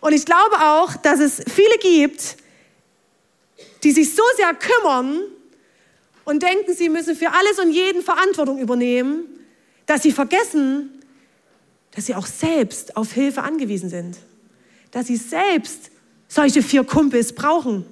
Und 0.00 0.12
ich 0.12 0.24
glaube 0.24 0.56
auch, 0.60 0.96
dass 0.96 1.20
es 1.20 1.42
viele 1.48 1.78
gibt, 1.80 2.36
die 3.84 3.92
sich 3.92 4.14
so 4.14 4.22
sehr 4.36 4.52
kümmern 4.54 5.20
und 6.24 6.42
denken, 6.42 6.74
sie 6.74 6.88
müssen 6.88 7.14
für 7.16 7.32
alles 7.32 7.58
und 7.58 7.70
jeden 7.70 8.02
Verantwortung 8.02 8.58
übernehmen, 8.58 9.24
dass 9.86 10.02
sie 10.02 10.12
vergessen, 10.12 10.97
dass 11.98 12.06
sie 12.06 12.14
auch 12.14 12.26
selbst 12.26 12.96
auf 12.96 13.10
Hilfe 13.10 13.42
angewiesen 13.42 13.90
sind. 13.90 14.18
Dass 14.92 15.08
sie 15.08 15.16
selbst 15.16 15.90
solche 16.28 16.62
vier 16.62 16.84
Kumpels 16.84 17.34
brauchen, 17.34 17.84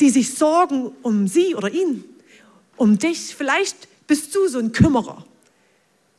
die 0.00 0.10
sich 0.10 0.34
sorgen 0.34 0.90
um 1.02 1.28
sie 1.28 1.54
oder 1.54 1.70
ihn, 1.70 2.02
um 2.76 2.98
dich. 2.98 3.32
Vielleicht 3.36 3.76
bist 4.08 4.34
du 4.34 4.48
so 4.48 4.58
ein 4.58 4.72
Kümmerer. 4.72 5.24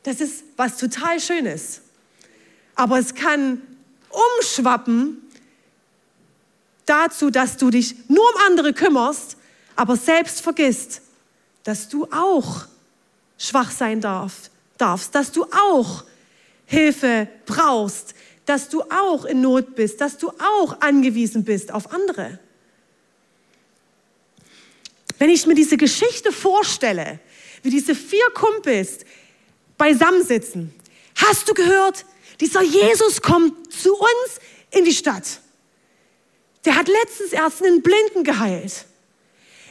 Das 0.02 0.22
ist 0.22 0.44
was 0.56 0.78
total 0.78 1.20
Schönes. 1.20 1.82
Aber 2.74 2.98
es 2.98 3.14
kann 3.14 3.60
umschwappen 4.38 5.18
dazu, 6.86 7.28
dass 7.28 7.58
du 7.58 7.68
dich 7.68 8.08
nur 8.08 8.24
um 8.34 8.40
andere 8.46 8.72
kümmerst, 8.72 9.36
aber 9.74 9.94
selbst 9.94 10.40
vergisst, 10.40 11.02
dass 11.64 11.90
du 11.90 12.06
auch 12.10 12.64
schwach 13.36 13.70
sein 13.70 14.00
darf, 14.00 14.50
darfst, 14.78 15.14
dass 15.14 15.32
du 15.32 15.44
auch 15.44 16.04
Hilfe 16.66 17.28
brauchst, 17.46 18.14
dass 18.44 18.68
du 18.68 18.82
auch 18.82 19.24
in 19.24 19.40
Not 19.40 19.74
bist, 19.74 20.00
dass 20.00 20.18
du 20.18 20.30
auch 20.30 20.80
angewiesen 20.80 21.44
bist 21.44 21.72
auf 21.72 21.92
andere. 21.92 22.38
Wenn 25.18 25.30
ich 25.30 25.46
mir 25.46 25.54
diese 25.54 25.76
Geschichte 25.76 26.32
vorstelle, 26.32 27.18
wie 27.62 27.70
diese 27.70 27.94
vier 27.94 28.26
Kumpels 28.34 28.98
beisammensitzen, 29.78 30.74
hast 31.16 31.48
du 31.48 31.54
gehört, 31.54 32.04
dieser 32.40 32.62
Jesus 32.62 33.22
kommt 33.22 33.72
zu 33.72 33.94
uns 33.94 34.40
in 34.70 34.84
die 34.84 34.92
Stadt. 34.92 35.40
Der 36.64 36.76
hat 36.76 36.88
letztens 36.88 37.32
erst 37.32 37.64
einen 37.64 37.82
Blinden 37.82 38.24
geheilt. 38.24 38.86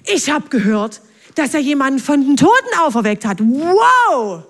Ich 0.06 0.30
habe 0.30 0.50
gehört, 0.50 1.02
dass 1.36 1.54
er 1.54 1.60
jemanden 1.60 2.00
von 2.00 2.22
den 2.22 2.38
Toten 2.38 2.80
auferweckt 2.80 3.26
hat. 3.26 3.40
Wow! 3.42 4.44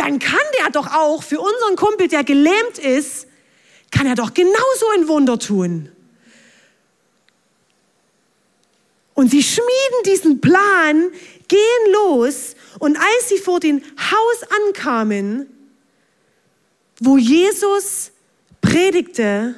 Dann 0.00 0.18
kann 0.18 0.38
der 0.58 0.70
doch 0.70 0.90
auch 0.94 1.22
für 1.22 1.38
unseren 1.38 1.76
Kumpel, 1.76 2.08
der 2.08 2.24
gelähmt 2.24 2.78
ist, 2.78 3.26
kann 3.90 4.06
er 4.06 4.14
doch 4.14 4.32
genauso 4.32 4.88
ein 4.94 5.08
Wunder 5.08 5.38
tun. 5.38 5.90
Und 9.12 9.30
sie 9.30 9.42
schmieden 9.42 10.02
diesen 10.06 10.40
Plan, 10.40 11.10
gehen 11.48 11.92
los 11.92 12.56
und 12.78 12.96
als 12.96 13.28
sie 13.28 13.36
vor 13.36 13.60
dem 13.60 13.82
Haus 13.98 14.50
ankamen, 14.68 15.46
wo 17.00 17.18
Jesus 17.18 18.12
predigte, 18.62 19.54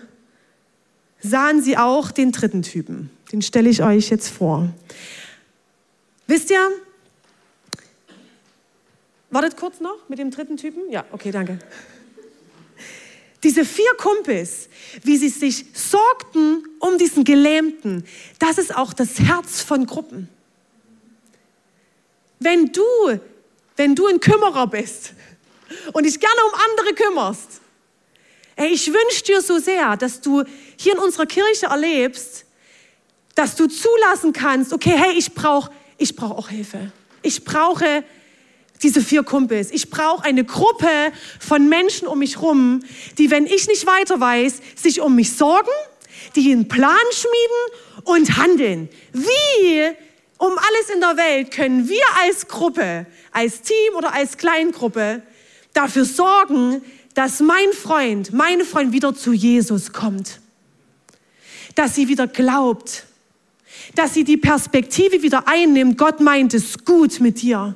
sahen 1.21 1.63
sie 1.63 1.77
auch 1.77 2.11
den 2.11 2.33
dritten 2.33 2.63
Typen. 2.63 3.11
Den 3.31 3.43
stelle 3.43 3.71
ich 3.71 3.81
euch 3.81 4.11
jetzt 4.11 4.29
vor. 4.29 4.69
Wisst 6.27 6.51
ihr, 6.51 6.69
wartet 9.33 9.57
kurz 9.57 9.81
noch 9.81 10.09
mit 10.09 10.19
dem 10.19 10.31
dritten 10.31 10.57
Typen? 10.57 10.91
Ja, 10.91 11.05
okay, 11.11 11.31
danke. 11.31 11.59
Diese 13.43 13.65
vier 13.65 13.93
Kumpels, 13.99 14.69
wie 15.03 15.17
sie 15.17 15.29
sich 15.29 15.67
sorgten 15.75 16.65
um 16.79 16.97
diesen 16.99 17.25
Gelähmten, 17.25 18.05
das 18.39 18.59
ist 18.59 18.75
auch 18.75 18.93
das 18.93 19.19
Herz 19.19 19.63
von 19.63 19.87
Gruppen. 19.87 20.29
Wenn 22.39 22.73
du, 22.73 22.85
wenn 23.77 23.97
du 23.97 24.07
ein 24.07 24.21
Kümmerer 24.21 24.69
bist 24.69 25.15
und 25.93 26.05
dich 26.05 26.21
gerne 26.21 26.41
um 26.47 26.61
andere 26.71 26.95
kümmerst, 26.95 27.61
ey, 28.57 28.69
ich 28.69 28.87
wünsche 28.93 29.25
dir 29.25 29.43
so 29.43 29.59
sehr, 29.59 29.97
dass 29.97 30.21
du 30.21 30.45
hier 30.77 30.93
in 30.93 30.99
unserer 30.99 31.27
Kirche 31.27 31.67
erlebst, 31.67 32.45
dass 33.35 33.57
du 33.57 33.67
zulassen 33.67 34.33
kannst, 34.33 34.73
okay, 34.73 34.95
hey, 34.97 35.15
ich 35.17 35.35
brauche 35.35 35.73
ich 35.99 36.17
brauch 36.17 36.33
auch 36.33 36.49
Hilfe. 36.49 36.93
Ich 37.23 37.45
brauche 37.45 38.05
diese 38.83 39.01
vier 39.01 39.23
Kumpels. 39.23 39.71
Ich 39.71 39.91
brauche 39.91 40.25
eine 40.25 40.45
Gruppe 40.45 40.89
von 41.39 41.69
Menschen 41.69 42.09
um 42.09 42.19
mich 42.19 42.41
rum, 42.41 42.81
die, 43.19 43.31
wenn 43.31 43.47
ich 43.47 43.69
nicht 43.69 43.87
weiter 43.87 44.21
weiß, 44.21 44.61
sich 44.75 45.01
um 45.01 45.15
mich 45.15 45.33
sorgen, 45.33 45.71
die 46.37 46.53
einen 46.53 46.69
Plan 46.69 46.97
schmieden 47.13 48.05
und 48.05 48.37
handeln. 48.37 48.89
Wie 49.13 49.91
um 50.39 50.53
alles 50.53 50.91
in 50.95 51.01
der 51.01 51.17
Welt 51.17 51.51
können 51.51 51.89
wir 51.89 52.05
als 52.21 52.49
Gruppe, 52.49 53.07
als 53.31 53.63
Team 53.63 53.95
oder 53.97 54.13
als 54.13 54.37
Kleingruppe 54.37 55.23
dafür 55.73 56.05
sorgen, 56.05 56.83
dass 57.15 57.41
mein 57.41 57.73
Freund, 57.73 58.33
meine 58.33 58.65
Freund 58.65 58.93
wieder 58.93 59.15
zu 59.15 59.33
Jesus 59.33 59.93
kommt. 59.93 60.41
Dass 61.75 61.95
sie 61.95 62.09
wieder 62.09 62.27
glaubt. 62.27 63.05
Dass 63.95 64.15
sie 64.15 64.25
die 64.25 64.37
Perspektive 64.37 65.23
wieder 65.23 65.49
einnimmt, 65.49 65.99
Gott 65.99 66.21
meint 66.21 66.55
es 66.55 66.85
gut 66.85 67.21
mit 67.21 67.43
dir 67.43 67.75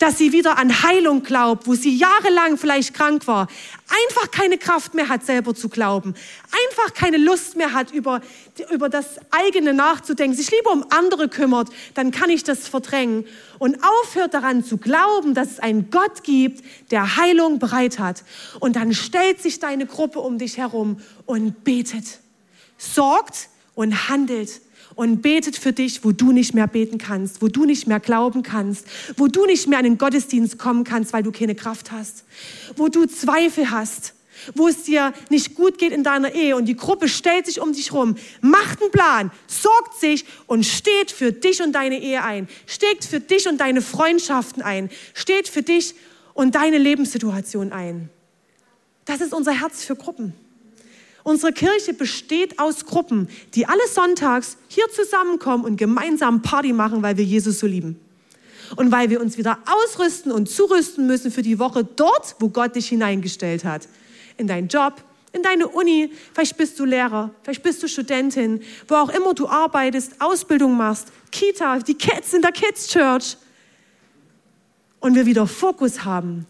dass 0.00 0.16
sie 0.16 0.32
wieder 0.32 0.58
an 0.58 0.82
Heilung 0.82 1.22
glaubt, 1.22 1.66
wo 1.66 1.74
sie 1.74 1.94
jahrelang 1.94 2.56
vielleicht 2.56 2.94
krank 2.94 3.26
war, 3.26 3.48
einfach 3.86 4.30
keine 4.30 4.56
Kraft 4.56 4.94
mehr 4.94 5.10
hat, 5.10 5.26
selber 5.26 5.54
zu 5.54 5.68
glauben, 5.68 6.14
einfach 6.50 6.94
keine 6.94 7.18
Lust 7.18 7.54
mehr 7.56 7.74
hat, 7.74 7.92
über, 7.92 8.22
über 8.70 8.88
das 8.88 9.20
eigene 9.30 9.74
nachzudenken, 9.74 10.34
sich 10.34 10.50
lieber 10.50 10.72
um 10.72 10.86
andere 10.88 11.28
kümmert, 11.28 11.68
dann 11.92 12.12
kann 12.12 12.30
ich 12.30 12.44
das 12.44 12.66
verdrängen. 12.66 13.26
Und 13.58 13.76
aufhört 13.84 14.32
daran 14.32 14.64
zu 14.64 14.78
glauben, 14.78 15.34
dass 15.34 15.52
es 15.52 15.60
einen 15.60 15.90
Gott 15.90 16.24
gibt, 16.24 16.64
der 16.90 17.16
Heilung 17.16 17.58
bereit 17.58 17.98
hat. 17.98 18.24
Und 18.58 18.76
dann 18.76 18.94
stellt 18.94 19.42
sich 19.42 19.58
deine 19.58 19.84
Gruppe 19.84 20.20
um 20.20 20.38
dich 20.38 20.56
herum 20.56 20.98
und 21.26 21.62
betet, 21.62 22.20
sorgt 22.78 23.50
und 23.74 24.08
handelt 24.08 24.62
und 25.00 25.22
betet 25.22 25.56
für 25.56 25.72
dich, 25.72 26.04
wo 26.04 26.12
du 26.12 26.30
nicht 26.30 26.52
mehr 26.52 26.66
beten 26.66 26.98
kannst, 26.98 27.40
wo 27.40 27.48
du 27.48 27.64
nicht 27.64 27.86
mehr 27.86 28.00
glauben 28.00 28.42
kannst, 28.42 28.86
wo 29.16 29.28
du 29.28 29.46
nicht 29.46 29.66
mehr 29.66 29.78
in 29.78 29.86
den 29.86 29.98
Gottesdienst 29.98 30.58
kommen 30.58 30.84
kannst, 30.84 31.14
weil 31.14 31.22
du 31.22 31.32
keine 31.32 31.54
Kraft 31.54 31.90
hast, 31.90 32.24
wo 32.76 32.88
du 32.88 33.06
Zweifel 33.06 33.70
hast, 33.70 34.12
wo 34.54 34.68
es 34.68 34.82
dir 34.82 35.14
nicht 35.30 35.54
gut 35.54 35.78
geht 35.78 35.92
in 35.92 36.04
deiner 36.04 36.34
Ehe 36.34 36.54
und 36.54 36.66
die 36.66 36.76
Gruppe 36.76 37.08
stellt 37.08 37.46
sich 37.46 37.62
um 37.62 37.72
dich 37.72 37.94
rum, 37.94 38.16
macht 38.42 38.82
einen 38.82 38.90
Plan, 38.90 39.30
sorgt 39.46 39.98
sich 39.98 40.26
und 40.46 40.66
steht 40.66 41.10
für 41.10 41.32
dich 41.32 41.62
und 41.62 41.72
deine 41.72 41.98
Ehe 41.98 42.22
ein, 42.22 42.46
steht 42.66 43.02
für 43.06 43.20
dich 43.20 43.48
und 43.48 43.58
deine 43.58 43.80
Freundschaften 43.80 44.60
ein, 44.60 44.90
steht 45.14 45.48
für 45.48 45.62
dich 45.62 45.94
und 46.34 46.56
deine 46.56 46.76
Lebenssituation 46.76 47.72
ein. 47.72 48.10
Das 49.06 49.22
ist 49.22 49.32
unser 49.32 49.52
Herz 49.52 49.82
für 49.82 49.96
Gruppen. 49.96 50.34
Unsere 51.22 51.52
Kirche 51.52 51.92
besteht 51.92 52.58
aus 52.58 52.86
Gruppen, 52.86 53.28
die 53.54 53.66
alle 53.66 53.86
sonntags 53.88 54.56
hier 54.68 54.88
zusammenkommen 54.88 55.64
und 55.64 55.76
gemeinsam 55.76 56.42
Party 56.42 56.72
machen, 56.72 57.02
weil 57.02 57.16
wir 57.16 57.24
Jesus 57.24 57.60
so 57.60 57.66
lieben. 57.66 58.00
Und 58.76 58.92
weil 58.92 59.10
wir 59.10 59.20
uns 59.20 59.36
wieder 59.36 59.58
ausrüsten 59.66 60.32
und 60.32 60.48
zurüsten 60.48 61.06
müssen 61.06 61.30
für 61.30 61.42
die 61.42 61.58
Woche 61.58 61.84
dort, 61.84 62.36
wo 62.38 62.48
Gott 62.48 62.76
dich 62.76 62.88
hineingestellt 62.88 63.64
hat. 63.64 63.88
In 64.36 64.46
deinen 64.46 64.68
Job, 64.68 65.02
in 65.32 65.42
deine 65.42 65.68
Uni, 65.68 66.12
vielleicht 66.32 66.56
bist 66.56 66.78
du 66.78 66.84
Lehrer, 66.84 67.30
vielleicht 67.42 67.62
bist 67.62 67.82
du 67.82 67.88
Studentin, 67.88 68.62
wo 68.88 68.94
auch 68.96 69.10
immer 69.10 69.34
du 69.34 69.48
arbeitest, 69.48 70.20
Ausbildung 70.20 70.76
machst, 70.76 71.08
Kita, 71.30 71.78
die 71.78 71.94
Kids 71.94 72.32
in 72.32 72.42
der 72.42 72.52
Kids 72.52 72.88
Church. 72.88 73.36
Und 75.00 75.14
wir 75.14 75.26
wieder 75.26 75.46
Fokus 75.46 76.04
haben 76.04 76.46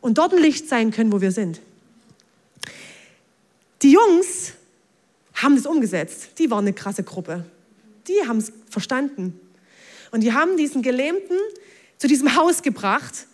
und 0.00 0.18
dort 0.18 0.32
ein 0.32 0.42
Licht 0.42 0.68
sein 0.68 0.90
können, 0.90 1.12
wo 1.12 1.20
wir 1.20 1.32
sind. 1.32 1.60
Die 3.82 3.92
Jungs 3.92 4.52
haben 5.34 5.56
das 5.56 5.66
umgesetzt. 5.66 6.30
Die 6.38 6.50
waren 6.50 6.64
eine 6.64 6.72
krasse 6.72 7.02
Gruppe. 7.02 7.44
Die 8.06 8.26
haben 8.26 8.38
es 8.38 8.52
verstanden. 8.70 9.40
Und 10.10 10.22
die 10.22 10.32
haben 10.32 10.56
diesen 10.56 10.82
Gelähmten 10.82 11.38
zu 11.98 12.08
diesem 12.08 12.34
Haus 12.34 12.62
gebracht 12.62 13.26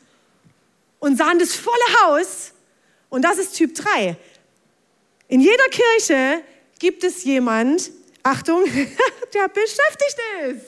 und 0.98 1.16
sahen 1.16 1.38
das 1.38 1.54
volle 1.54 1.76
Haus. 2.02 2.52
Und 3.08 3.22
das 3.22 3.38
ist 3.38 3.54
Typ 3.54 3.74
3. 3.74 4.16
In 5.28 5.40
jeder 5.40 5.68
Kirche 5.70 6.42
gibt 6.78 7.04
es 7.04 7.24
jemand, 7.24 7.90
Achtung, 8.22 8.64
der 9.34 9.48
beschäftigt 9.48 10.16
ist. 10.46 10.66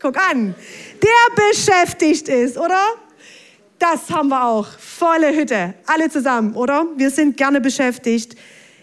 Guck 0.00 0.16
an, 0.18 0.54
der 1.02 1.48
beschäftigt 1.48 2.28
ist, 2.28 2.58
oder? 2.58 2.82
Das 3.78 4.10
haben 4.10 4.28
wir 4.28 4.44
auch. 4.44 4.66
Volle 4.78 5.34
Hütte. 5.34 5.74
Alle 5.86 6.10
zusammen, 6.10 6.54
oder? 6.54 6.86
Wir 6.96 7.10
sind 7.10 7.36
gerne 7.36 7.60
beschäftigt 7.60 8.36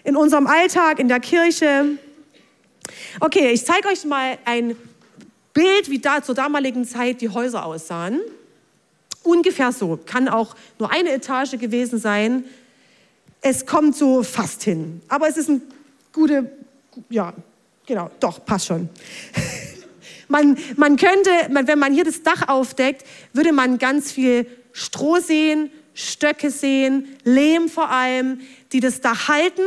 in 0.04 0.16
unserem 0.16 0.46
Alltag, 0.46 0.98
in 0.98 1.08
der 1.08 1.20
Kirche. 1.20 1.98
Okay, 3.20 3.50
ich 3.50 3.64
zeige 3.64 3.88
euch 3.88 4.04
mal 4.04 4.38
ein 4.44 4.76
Bild, 5.54 5.90
wie 5.90 5.98
da 5.98 6.22
zur 6.22 6.34
damaligen 6.34 6.84
Zeit 6.84 7.20
die 7.20 7.28
Häuser 7.28 7.64
aussahen. 7.64 8.20
Ungefähr 9.22 9.70
so, 9.70 9.98
kann 10.04 10.28
auch 10.28 10.56
nur 10.78 10.90
eine 10.90 11.12
Etage 11.12 11.58
gewesen 11.58 11.98
sein. 11.98 12.44
Es 13.40 13.66
kommt 13.66 13.96
so 13.96 14.22
fast 14.22 14.62
hin, 14.62 15.00
aber 15.08 15.28
es 15.28 15.36
ist 15.36 15.48
ein 15.48 15.62
gute, 16.12 16.50
ja, 17.08 17.32
genau, 17.86 18.10
doch, 18.20 18.44
passt 18.44 18.66
schon. 18.66 18.88
man, 20.28 20.58
man 20.76 20.96
könnte, 20.96 21.30
wenn 21.48 21.78
man 21.78 21.92
hier 21.92 22.04
das 22.04 22.22
Dach 22.22 22.48
aufdeckt, 22.48 23.04
würde 23.32 23.52
man 23.52 23.78
ganz 23.78 24.10
viel 24.10 24.46
Stroh 24.72 25.18
sehen, 25.18 25.70
Stöcke 25.94 26.50
sehen, 26.50 27.16
Lehm 27.24 27.68
vor 27.68 27.90
allem, 27.90 28.40
die 28.72 28.80
das 28.80 29.00
Dach 29.00 29.28
halten. 29.28 29.62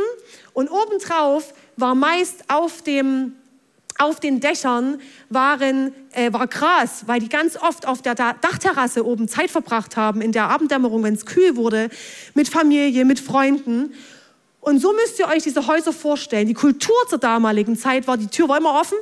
Und 0.56 0.70
obendrauf 0.70 1.52
war 1.76 1.94
meist 1.94 2.44
auf, 2.48 2.80
dem, 2.80 3.32
auf 3.98 4.20
den 4.20 4.40
Dächern 4.40 5.02
waren, 5.28 5.92
äh, 6.12 6.32
war 6.32 6.46
Gras, 6.46 7.02
weil 7.04 7.20
die 7.20 7.28
ganz 7.28 7.58
oft 7.58 7.86
auf 7.86 8.00
der 8.00 8.14
Dachterrasse 8.14 9.04
oben 9.04 9.28
Zeit 9.28 9.50
verbracht 9.50 9.98
haben, 9.98 10.22
in 10.22 10.32
der 10.32 10.48
Abenddämmerung, 10.48 11.02
wenn 11.02 11.12
es 11.12 11.26
kühl 11.26 11.56
wurde, 11.56 11.90
mit 12.32 12.48
Familie, 12.48 13.04
mit 13.04 13.20
Freunden. 13.20 13.92
Und 14.60 14.78
so 14.80 14.94
müsst 14.94 15.18
ihr 15.18 15.28
euch 15.28 15.42
diese 15.42 15.66
Häuser 15.66 15.92
vorstellen. 15.92 16.46
Die 16.48 16.54
Kultur 16.54 16.96
zur 17.10 17.18
damaligen 17.18 17.76
Zeit 17.76 18.06
war, 18.06 18.16
die 18.16 18.28
Tür 18.28 18.48
war 18.48 18.56
immer 18.56 18.80
offen, 18.80 18.96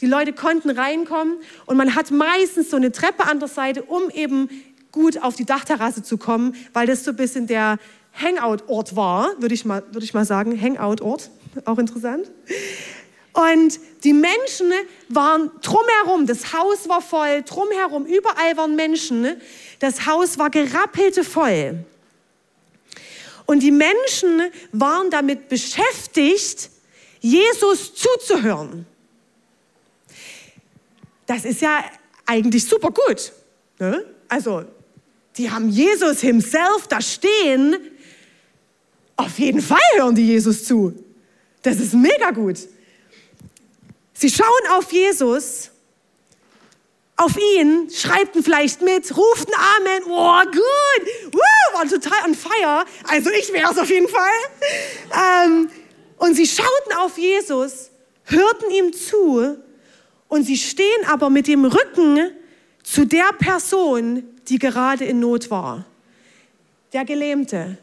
die 0.00 0.06
Leute 0.06 0.32
konnten 0.32 0.70
reinkommen 0.70 1.36
und 1.66 1.76
man 1.76 1.94
hat 1.94 2.10
meistens 2.10 2.70
so 2.70 2.76
eine 2.76 2.90
Treppe 2.90 3.28
an 3.28 3.38
der 3.38 3.48
Seite, 3.48 3.84
um 3.84 4.10
eben 4.10 4.50
gut 4.90 5.22
auf 5.22 5.36
die 5.36 5.44
Dachterrasse 5.44 6.02
zu 6.02 6.18
kommen, 6.18 6.56
weil 6.72 6.88
das 6.88 7.04
so 7.04 7.12
ein 7.12 7.16
bisschen 7.16 7.46
der 7.46 7.78
Hangout-Ort 8.20 8.96
war, 8.96 9.30
würde 9.40 9.54
ich, 9.54 9.64
mal, 9.64 9.82
ich 10.00 10.14
mal 10.14 10.24
sagen. 10.24 10.60
Hangout-Ort, 10.60 11.30
auch 11.64 11.78
interessant. 11.78 12.30
Und 13.32 13.78
die 14.02 14.14
Menschen 14.14 14.72
waren 15.08 15.50
drumherum, 15.60 16.26
das 16.26 16.54
Haus 16.54 16.88
war 16.88 17.02
voll, 17.02 17.42
drumherum, 17.42 18.06
überall 18.06 18.56
waren 18.56 18.76
Menschen. 18.76 19.36
Das 19.78 20.06
Haus 20.06 20.38
war 20.38 20.48
gerappelte 20.48 21.22
voll. 21.22 21.84
Und 23.44 23.62
die 23.62 23.70
Menschen 23.70 24.42
waren 24.72 25.10
damit 25.10 25.48
beschäftigt, 25.48 26.70
Jesus 27.20 27.94
zuzuhören. 27.94 28.86
Das 31.26 31.44
ist 31.44 31.60
ja 31.60 31.84
eigentlich 32.24 32.64
super 32.64 32.90
gut. 32.90 33.32
Ne? 33.78 34.04
Also, 34.28 34.64
die 35.36 35.50
haben 35.50 35.68
Jesus 35.68 36.20
himself 36.20 36.86
da 36.88 37.00
stehen 37.00 37.76
auf 39.16 39.38
jeden 39.38 39.60
Fall 39.60 39.78
hören 39.96 40.14
die 40.14 40.26
Jesus 40.26 40.64
zu. 40.64 40.94
Das 41.62 41.80
ist 41.80 41.94
mega 41.94 42.30
gut. 42.30 42.58
Sie 44.12 44.30
schauen 44.30 44.46
auf 44.72 44.92
Jesus, 44.92 45.70
auf 47.16 47.36
ihn, 47.36 47.90
schreibten 47.90 48.42
vielleicht 48.42 48.82
mit, 48.82 49.16
ruften 49.16 49.54
Amen, 49.54 50.02
oh 50.06 50.42
gut, 50.44 51.32
Woo, 51.34 51.74
waren 51.74 51.88
total 51.88 52.26
on 52.26 52.34
fire. 52.34 52.84
Also 53.04 53.30
ich 53.30 53.52
wäre 53.52 53.70
es 53.72 53.78
auf 53.78 53.90
jeden 53.90 54.08
Fall. 54.08 55.46
Ähm, 55.46 55.70
und 56.18 56.34
sie 56.34 56.46
schauten 56.46 56.92
auf 56.98 57.18
Jesus, 57.18 57.90
hörten 58.24 58.70
ihm 58.70 58.92
zu 58.92 59.56
und 60.28 60.44
sie 60.44 60.56
stehen 60.56 61.06
aber 61.06 61.30
mit 61.30 61.46
dem 61.46 61.64
Rücken 61.64 62.30
zu 62.82 63.06
der 63.06 63.32
Person, 63.38 64.24
die 64.48 64.58
gerade 64.58 65.04
in 65.04 65.20
Not 65.20 65.50
war. 65.50 65.84
Der 66.92 67.04
Gelähmte, 67.04 67.78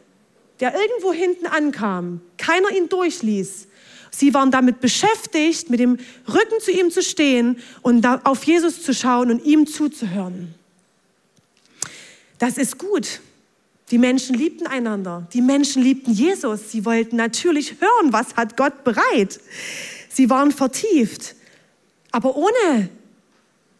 der 0.60 0.74
irgendwo 0.74 1.12
hinten 1.12 1.46
ankam, 1.46 2.20
keiner 2.38 2.70
ihn 2.70 2.88
durchließ. 2.88 3.68
Sie 4.10 4.32
waren 4.32 4.52
damit 4.52 4.80
beschäftigt, 4.80 5.70
mit 5.70 5.80
dem 5.80 5.98
Rücken 6.28 6.60
zu 6.60 6.70
ihm 6.70 6.90
zu 6.90 7.02
stehen 7.02 7.58
und 7.82 8.06
auf 8.24 8.44
Jesus 8.44 8.82
zu 8.82 8.94
schauen 8.94 9.30
und 9.30 9.44
ihm 9.44 9.66
zuzuhören. 9.66 10.54
Das 12.38 12.58
ist 12.58 12.78
gut. 12.78 13.20
Die 13.90 13.98
Menschen 13.98 14.36
liebten 14.36 14.66
einander. 14.66 15.26
Die 15.32 15.42
Menschen 15.42 15.82
liebten 15.82 16.12
Jesus. 16.12 16.70
Sie 16.70 16.84
wollten 16.84 17.16
natürlich 17.16 17.80
hören, 17.80 18.12
was 18.12 18.36
hat 18.36 18.56
Gott 18.56 18.84
bereit. 18.84 19.40
Sie 20.08 20.30
waren 20.30 20.52
vertieft. 20.52 21.34
Aber 22.10 22.36
ohne, 22.36 22.88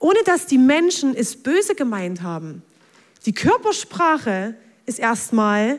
ohne 0.00 0.18
dass 0.24 0.46
die 0.46 0.58
Menschen 0.58 1.14
es 1.14 1.36
böse 1.36 1.74
gemeint 1.74 2.22
haben. 2.22 2.62
Die 3.26 3.32
Körpersprache 3.32 4.54
ist 4.86 4.98
erstmal 4.98 5.78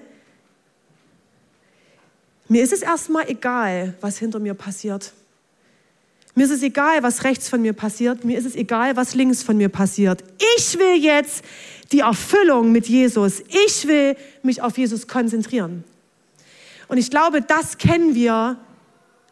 mir 2.56 2.64
ist 2.64 2.72
es 2.72 2.84
erstmal 2.84 3.30
egal, 3.30 3.96
was 4.00 4.18
hinter 4.18 4.40
mir 4.40 4.54
passiert. 4.54 5.12
Mir 6.36 6.46
ist 6.46 6.52
es 6.52 6.64
egal, 6.64 7.04
was 7.04 7.26
rechts 7.26 7.50
von 7.50 7.62
mir 7.62 7.74
passiert. 7.74 8.24
Mir 8.24 8.40
ist 8.40 8.46
es 8.46 8.56
egal, 8.56 8.96
was 8.96 9.14
links 9.14 9.44
von 9.44 9.58
mir 9.58 9.68
passiert. 9.68 10.24
Ich 10.56 10.80
will 10.80 10.96
jetzt 11.04 11.44
die 11.92 12.00
Erfüllung 12.00 12.72
mit 12.72 12.88
Jesus. 12.88 13.42
Ich 13.68 13.86
will 13.90 14.16
mich 14.42 14.62
auf 14.62 14.78
Jesus 14.78 15.06
konzentrieren. 15.06 15.84
Und 16.88 16.98
ich 16.98 17.10
glaube, 17.10 17.42
das 17.42 17.78
kennen 17.78 18.16
wir 18.16 18.58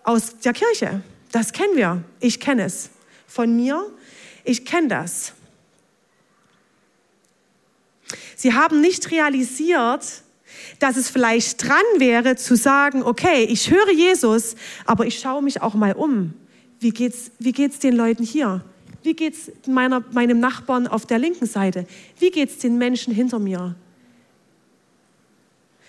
aus 0.04 0.40
der 0.40 0.52
Kirche. 0.52 1.02
Das 1.32 1.54
kennen 1.54 1.78
wir. 1.78 2.04
Ich 2.20 2.42
kenne 2.42 2.66
es. 2.66 2.90
Von 3.26 3.56
mir, 3.56 3.90
ich 4.44 4.66
kenne 4.66 4.90
das. 4.90 5.32
Sie 8.36 8.54
haben 8.54 8.82
nicht 8.82 9.12
realisiert, 9.12 10.24
dass 10.80 10.98
es 10.98 11.10
vielleicht 11.10 11.68
dran 11.68 11.84
wäre 11.98 12.36
zu 12.36 12.56
sagen, 12.56 13.04
okay, 13.04 13.44
ich 13.44 13.70
höre 13.72 13.92
Jesus, 13.92 14.56
aber 14.86 15.06
ich 15.06 15.20
schaue 15.20 15.42
mich 15.42 15.62
auch 15.62 15.74
mal 15.74 15.94
um. 15.94 16.34
Wie 16.80 16.92
geht's, 16.92 17.32
wie 17.40 17.52
geht's 17.52 17.80
den 17.80 17.96
Leuten 17.96 18.24
hier? 18.24 18.64
Wie 19.04 19.14
geht 19.14 19.34
es 19.34 19.52
meinem 19.68 20.40
Nachbarn 20.40 20.88
auf 20.88 21.06
der 21.06 21.20
linken 21.20 21.46
Seite? 21.46 21.86
Wie 22.20 22.32
geht 22.32 22.50
es 22.50 22.58
den 22.60 22.78
Menschen 22.78 23.14
hinter 23.14 23.40
mir? 23.40 23.76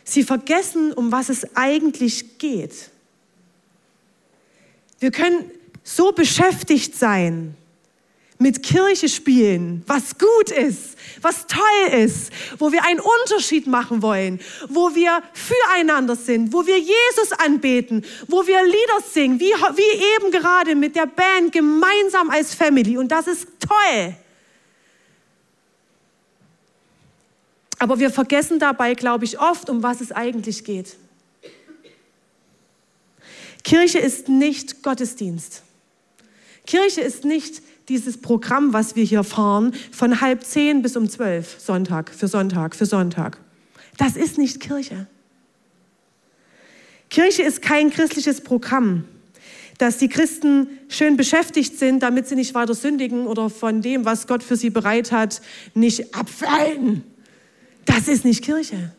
Sie 0.05 0.23
vergessen, 0.23 0.93
um 0.93 1.11
was 1.13 1.29
es 1.29 1.57
eigentlich 1.57 2.39
geht. 2.39 2.91
Wir 5.01 5.11
können 5.11 5.51
so 5.83 6.13
beschäftigt 6.13 6.95
sein 6.95 7.57
mit 8.45 8.63
Kirche 8.63 9.09
spielen, 9.09 9.83
was 9.87 10.19
gut 10.19 10.51
ist, 10.51 10.99
was 11.23 11.47
toll 11.47 11.99
ist, 11.99 12.31
wo 12.59 12.71
wir 12.73 12.85
einen 12.85 13.01
Unterschied 13.01 13.67
machen 13.67 14.03
wollen, 14.03 14.39
wo 14.69 14.95
wir 14.95 15.23
füreinander 15.33 16.15
sind, 16.15 16.53
wo 16.53 16.67
wir 16.67 16.79
Jesus 16.79 17.33
anbeten, 17.39 18.05
wo 18.29 18.47
wir 18.47 18.63
Lieder 18.63 19.01
singen, 19.11 19.41
wie, 19.41 19.47
wie 19.47 20.05
eben 20.15 20.31
gerade 20.31 20.75
mit 20.75 20.95
der 20.95 21.07
Band 21.07 21.53
gemeinsam 21.53 22.29
als 22.29 22.55
Family. 22.55 22.99
Und 22.99 23.09
das 23.09 23.29
ist 23.29 23.49
toll. 23.61 24.15
Aber 27.79 27.99
wir 27.99 28.11
vergessen 28.11 28.59
dabei, 28.59 28.93
glaube 28.93 29.25
ich, 29.25 29.41
oft, 29.41 29.71
um 29.71 29.83
was 29.83 30.03
es 30.03 30.13
eigentlich 30.13 30.65
geht. 30.65 30.97
Kirche 33.63 34.01
ist 34.01 34.29
nicht 34.29 34.83
Gottesdienst. 34.83 35.63
Kirche 36.67 37.01
ist 37.01 37.25
nicht 37.25 37.63
dieses 37.89 38.19
Programm, 38.19 38.73
was 38.73 38.97
wir 38.97 39.05
hier 39.05 39.25
fahren, 39.25 39.73
von 39.93 40.21
halb 40.21 40.45
zehn 40.45 40.83
bis 40.83 40.97
um 40.97 41.09
zwölf, 41.09 41.57
Sonntag 41.59 42.11
für 42.11 42.29
Sonntag 42.29 42.75
für 42.75 42.87
Sonntag. 42.87 43.39
Das 43.97 44.17
ist 44.17 44.39
nicht 44.39 44.61
Kirche. 44.61 45.07
Kirche 47.11 47.43
ist 47.43 47.63
kein 47.63 47.91
christliches 47.91 48.41
Programm, 48.41 49.05
dass 49.79 49.99
die 49.99 50.09
Christen 50.09 50.69
schön 50.89 51.17
beschäftigt 51.17 51.79
sind, 51.79 52.03
damit 52.03 52.27
sie 52.27 52.35
nicht 52.35 52.55
weiter 52.55 52.75
sündigen 52.75 53.27
oder 53.27 53.51
von 53.51 53.83
dem, 53.83 54.05
was 54.05 54.27
Gott 54.27 54.43
für 54.43 54.57
sie 54.57 54.71
bereit 54.71 55.13
hat, 55.13 55.41
nicht 55.75 56.15
abfallen. 56.15 57.05
Das 57.85 58.09
ist 58.09 58.25
nicht 58.25 58.43
Kirche. 58.43 58.93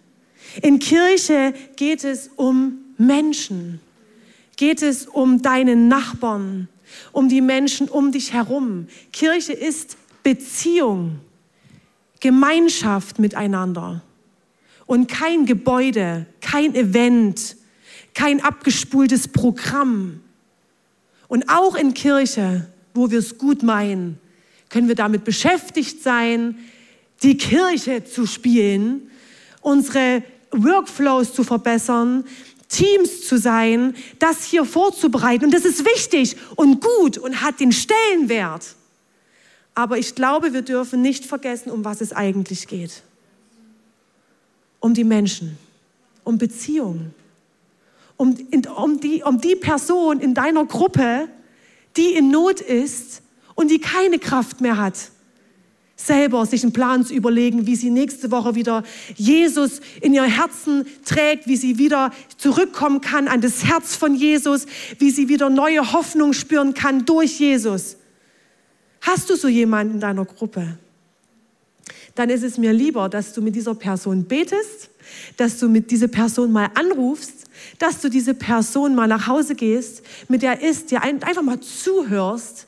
In 0.62 0.80
Kirche 0.80 1.54
geht 1.76 2.04
es 2.04 2.30
um 2.36 2.78
Menschen, 2.98 3.82
geht 4.56 4.82
es 4.82 5.08
um 5.08 5.42
deinen 5.42 5.88
Nachbarn, 5.88 6.70
um 7.12 7.30
die 7.30 7.42
Menschen 7.42 7.88
um 7.90 8.12
dich 8.12 8.34
herum. 8.34 8.88
Kirche 9.12 9.54
ist 9.54 9.98
Beziehung, 10.24 11.20
Gemeinschaft 12.20 13.20
miteinander 13.20 14.02
und 14.86 15.08
kein 15.08 15.46
Gebäude, 15.46 16.26
kein 16.42 16.76
Event, 16.76 17.56
kein 18.14 18.42
abgespultes 18.42 19.28
Programm. 19.28 20.22
Und 21.28 21.50
auch 21.50 21.76
in 21.76 21.94
Kirche, 21.94 22.68
wo 22.94 23.12
wir 23.12 23.20
es 23.20 23.38
gut 23.38 23.64
meinen, 23.64 24.20
können 24.70 24.88
wir 24.88 24.96
damit 24.96 25.24
beschäftigt 25.24 26.02
sein, 26.02 26.58
die 27.24 27.38
Kirche 27.38 28.04
zu 28.04 28.26
spielen, 28.26 29.10
unsere 29.62 30.24
Workflows 30.52 31.34
zu 31.34 31.44
verbessern, 31.44 32.24
Teams 32.70 33.28
zu 33.28 33.38
sein, 33.38 33.96
das 34.20 34.44
hier 34.46 34.66
vorzubereiten. 34.66 35.46
Und 35.46 35.54
das 35.54 35.66
ist 35.66 35.86
wichtig 35.86 36.36
und 36.56 36.82
gut 36.82 37.18
und 37.18 37.42
hat 37.42 37.60
den 37.60 37.72
Stellenwert. 37.72 38.76
Aber 39.74 39.98
ich 39.98 40.16
glaube, 40.16 40.54
wir 40.54 40.62
dürfen 40.62 41.02
nicht 41.02 41.26
vergessen, 41.26 41.70
um 41.70 41.86
was 41.86 42.02
es 42.02 42.14
eigentlich 42.14 42.68
geht. 42.68 43.04
Um 44.80 44.94
die 44.94 45.04
Menschen, 45.04 45.58
um 46.24 46.38
Beziehungen, 46.38 47.14
um, 48.18 48.36
um, 48.76 49.00
die, 49.00 49.24
um 49.24 49.42
die 49.42 49.56
Person 49.56 50.20
in 50.20 50.34
deiner 50.34 50.66
Gruppe, 50.66 51.28
die 51.98 52.14
in 52.14 52.30
Not 52.30 52.62
ist 52.62 53.22
und 53.56 53.72
die 53.72 53.80
keine 53.80 54.20
Kraft 54.20 54.62
mehr 54.62 54.78
hat 54.78 55.12
selber 55.96 56.46
sich 56.46 56.64
einen 56.64 56.74
Plan 56.74 57.06
zu 57.06 57.14
überlegen, 57.14 57.68
wie 57.68 57.76
sie 57.76 57.90
nächste 57.90 58.30
Woche 58.32 58.56
wieder 58.56 58.84
Jesus 59.16 59.80
in 60.02 60.14
ihr 60.14 60.24
Herzen 60.24 60.86
trägt, 61.06 61.48
wie 61.48 61.56
sie 61.56 61.78
wieder 61.78 62.12
zurückkommen 62.38 63.02
kann 63.02 63.28
an 63.28 63.42
das 63.42 63.64
Herz 63.64 63.96
von 63.96 64.14
Jesus, 64.14 64.66
wie 65.00 65.12
sie 65.12 65.30
wieder 65.30 65.50
neue 65.50 65.94
Hoffnung 65.94 66.34
spüren 66.34 66.74
kann 66.74 67.06
durch 67.06 67.40
Jesus. 67.40 67.98
Hast 69.02 69.30
du 69.30 69.36
so 69.36 69.48
jemanden 69.48 69.96
in 69.96 70.00
deiner 70.00 70.26
Gruppe? 70.26 70.78
Dann 72.16 72.30
ist 72.30 72.44
es 72.44 72.58
mir 72.58 72.74
lieber, 72.74 73.10
dass 73.10 73.34
du 73.34 73.42
mit 73.42 73.56
dieser 73.56 73.76
Person 73.76 74.26
betest, 74.26 74.90
dass 75.38 75.60
du 75.60 75.70
mit 75.70 75.92
dieser 75.92 76.08
Person 76.08 76.52
mal 76.52 76.70
anrufst, 76.74 77.46
dass 77.78 78.02
du 78.02 78.10
diese 78.10 78.34
Person 78.34 78.96
mal 78.96 79.08
nach 79.08 79.28
Hause 79.28 79.56
gehst, 79.56 80.02
mit 80.28 80.42
der 80.42 80.62
ist, 80.62 80.92
dir 80.92 81.02
einfach 81.04 81.42
mal 81.42 81.60
zuhörst, 81.60 82.68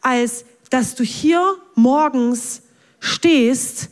als 0.00 0.44
dass 0.70 0.94
du 0.94 1.04
hier 1.04 1.56
morgens 1.74 2.62
stehst 3.00 3.90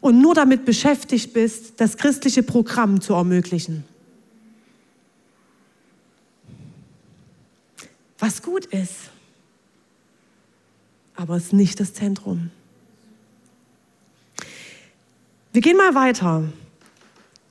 und 0.00 0.20
nur 0.20 0.34
damit 0.34 0.64
beschäftigt 0.64 1.32
bist, 1.32 1.80
das 1.80 1.96
christliche 1.96 2.42
Programm 2.42 3.00
zu 3.00 3.14
ermöglichen. 3.14 3.84
Was 8.18 8.42
gut 8.42 8.66
ist, 8.66 9.10
aber 11.14 11.36
es 11.36 11.46
ist 11.46 11.52
nicht 11.52 11.78
das 11.80 11.94
Zentrum. 11.94 12.50
Wir 15.52 15.62
gehen 15.62 15.76
mal 15.76 15.94
weiter. 15.94 16.44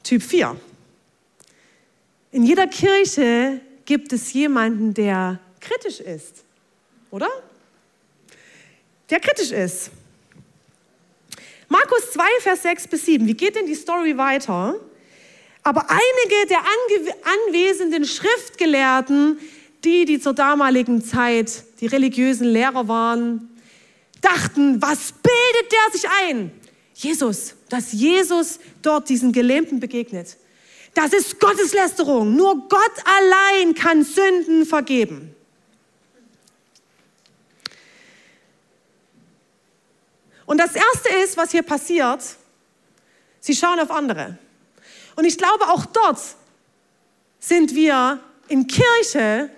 Typ 0.04 0.22
4. 0.22 0.56
In 2.32 2.44
jeder 2.44 2.68
Kirche 2.68 3.60
gibt 3.86 4.14
es 4.14 4.32
jemanden, 4.34 4.94
der 4.94 5.40
kritisch 5.60 6.00
ist, 6.00 6.44
oder? 7.12 7.28
Der 9.10 9.20
kritisch 9.20 9.52
ist. 9.52 9.92
Markus 11.70 12.12
2, 12.12 12.24
Vers 12.42 12.64
6 12.64 12.88
bis 12.88 13.06
7. 13.06 13.28
Wie 13.28 13.34
geht 13.34 13.56
denn 13.56 13.66
die 13.66 13.76
Story 13.76 14.18
weiter? 14.18 14.80
Aber 15.64 15.86
einige 15.90 16.48
der 16.48 16.60
anwesenden 17.48 18.06
Schriftgelehrten, 18.06 19.40
die, 19.84 20.06
die 20.06 20.20
zur 20.20 20.34
damaligen 20.34 21.04
Zeit 21.04 21.64
die 21.82 21.88
religiösen 21.88 22.48
Lehrer 22.48 22.88
waren, 22.88 23.50
dachten, 24.22 24.82
was 24.82 25.12
bildet 25.12 25.72
der 25.72 25.92
sich 25.92 26.10
ein? 26.24 26.52
Jesus, 26.94 27.56
dass 27.70 27.92
Jesus 27.92 28.60
dort 28.82 29.10
diesen 29.10 29.32
Gelähmten 29.32 29.80
begegnet. 29.80 30.38
Das 30.94 31.14
ist 31.14 31.40
Gotteslästerung. 31.40 32.36
Nur 32.36 32.68
Gott 32.70 32.94
allein 33.06 33.76
kann 33.76 34.04
Sünden 34.04 34.66
vergeben. 34.66 35.36
Und 40.48 40.58
das 40.60 40.74
Erste 40.74 41.10
ist, 41.24 41.38
was 41.38 41.52
hier 41.52 41.62
passiert, 41.62 42.22
sie 43.42 43.54
schauen 43.54 43.80
auf 43.80 43.92
andere. 43.92 44.40
Und 45.16 45.26
ich 45.26 45.38
glaube, 45.38 45.68
auch 45.68 45.86
dort 45.86 46.20
sind 47.40 47.76
wir 47.76 48.20
in 48.48 48.66
Kirche, 48.66 49.52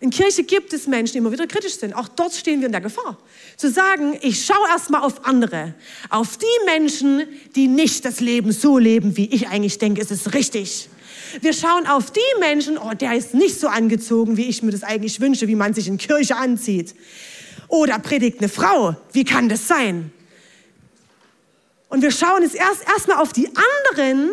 in 0.00 0.10
Kirche 0.10 0.42
gibt 0.42 0.72
es 0.72 0.88
Menschen, 0.88 1.12
die 1.12 1.18
immer 1.18 1.30
wieder 1.30 1.46
kritisch 1.46 1.76
sind. 1.76 1.94
Auch 1.94 2.08
dort 2.08 2.34
stehen 2.34 2.60
wir 2.60 2.66
in 2.66 2.72
der 2.72 2.80
Gefahr. 2.80 3.16
Zu 3.56 3.70
sagen, 3.70 4.18
ich 4.22 4.44
schaue 4.44 4.66
erstmal 4.68 5.02
auf 5.02 5.24
andere, 5.24 5.74
auf 6.10 6.36
die 6.36 6.64
Menschen, 6.66 7.22
die 7.54 7.68
nicht 7.68 8.04
das 8.04 8.18
Leben 8.18 8.50
so 8.50 8.78
leben, 8.78 9.16
wie 9.16 9.32
ich 9.32 9.48
eigentlich 9.48 9.78
denke, 9.78 10.02
es 10.02 10.10
ist 10.10 10.34
richtig. 10.34 10.88
Wir 11.40 11.52
schauen 11.52 11.86
auf 11.86 12.10
die 12.10 12.20
Menschen, 12.40 12.76
oh, 12.76 12.92
der 12.92 13.14
ist 13.14 13.34
nicht 13.34 13.60
so 13.60 13.68
angezogen, 13.68 14.36
wie 14.36 14.46
ich 14.46 14.64
mir 14.64 14.72
das 14.72 14.82
eigentlich 14.82 15.20
wünsche, 15.20 15.46
wie 15.46 15.54
man 15.54 15.74
sich 15.74 15.86
in 15.86 15.98
Kirche 15.98 16.36
anzieht. 16.36 16.96
Oder 17.72 17.98
predigt 17.98 18.40
eine 18.40 18.50
Frau. 18.50 18.96
Wie 19.12 19.24
kann 19.24 19.48
das 19.48 19.66
sein? 19.66 20.12
Und 21.88 22.02
wir 22.02 22.10
schauen 22.10 22.42
jetzt 22.42 22.54
erst 22.54 22.86
erstmal 22.86 23.16
auf 23.16 23.32
die 23.32 23.48
anderen, 23.48 24.28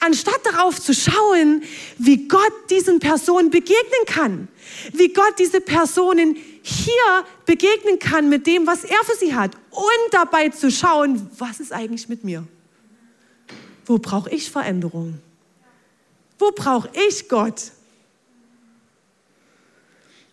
anstatt 0.00 0.44
darauf 0.44 0.78
zu 0.78 0.92
schauen, 0.92 1.62
wie 1.96 2.28
Gott 2.28 2.52
diesen 2.68 2.98
Personen 2.98 3.48
begegnen 3.48 4.04
kann. 4.04 4.48
Wie 4.92 5.14
Gott 5.14 5.38
diese 5.38 5.62
Personen 5.62 6.36
hier 6.60 7.24
begegnen 7.46 7.98
kann 7.98 8.28
mit 8.28 8.46
dem, 8.46 8.66
was 8.66 8.84
er 8.84 9.02
für 9.04 9.16
sie 9.16 9.34
hat. 9.34 9.54
Und 9.70 10.12
dabei 10.12 10.50
zu 10.50 10.70
schauen, 10.70 11.30
was 11.38 11.60
ist 11.60 11.72
eigentlich 11.72 12.10
mit 12.10 12.22
mir? 12.22 12.46
Wo 13.86 13.96
brauche 13.96 14.28
ich 14.28 14.50
Veränderung? 14.50 15.18
Wo 16.38 16.50
brauche 16.50 16.90
ich 17.08 17.30
Gott? 17.30 17.72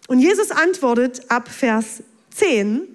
Und 0.09 0.19
Jesus 0.19 0.51
antwortet 0.51 1.31
ab 1.31 1.47
Vers 1.47 2.03
10. 2.35 2.87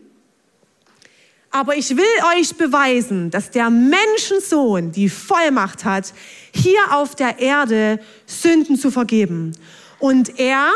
Aber 1.50 1.76
ich 1.76 1.96
will 1.96 2.04
euch 2.36 2.56
beweisen, 2.56 3.30
dass 3.30 3.50
der 3.50 3.70
Menschensohn 3.70 4.92
die 4.92 5.08
Vollmacht 5.08 5.84
hat, 5.84 6.12
hier 6.54 6.94
auf 6.94 7.16
der 7.16 7.40
Erde 7.40 7.98
Sünden 8.26 8.76
zu 8.76 8.90
vergeben. 8.90 9.56
Und 9.98 10.38
er 10.38 10.72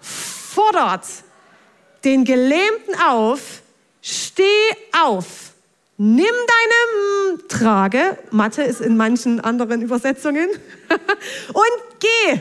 fordert 0.00 1.04
den 2.04 2.24
Gelähmten 2.24 2.94
auf, 3.06 3.62
steh 4.00 4.42
auf, 5.04 5.52
nimm 5.98 6.24
deine 6.24 7.48
Trage, 7.48 8.18
Mathe 8.30 8.62
ist 8.62 8.80
in 8.80 8.96
manchen 8.96 9.40
anderen 9.40 9.82
Übersetzungen, 9.82 10.48
und 11.48 12.00
geh, 12.00 12.40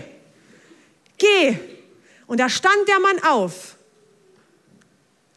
geh. 1.17 1.59
Und 2.27 2.39
da 2.39 2.47
stand 2.47 2.87
der 2.87 2.99
Mann 2.99 3.21
auf 3.23 3.74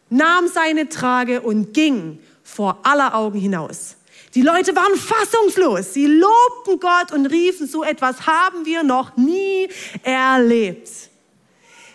nahm 0.09 0.47
seine 0.47 0.89
Trage 0.89 1.41
und 1.41 1.73
ging 1.73 2.19
vor 2.43 2.79
aller 2.83 3.15
Augen 3.15 3.39
hinaus. 3.39 3.95
Die 4.35 4.41
Leute 4.41 4.75
waren 4.75 4.95
fassungslos. 4.95 5.93
Sie 5.93 6.05
lobten 6.05 6.79
Gott 6.79 7.11
und 7.11 7.25
riefen, 7.25 7.67
so 7.67 7.83
etwas 7.83 8.27
haben 8.27 8.65
wir 8.65 8.83
noch 8.83 9.17
nie 9.17 9.67
erlebt. 10.03 10.89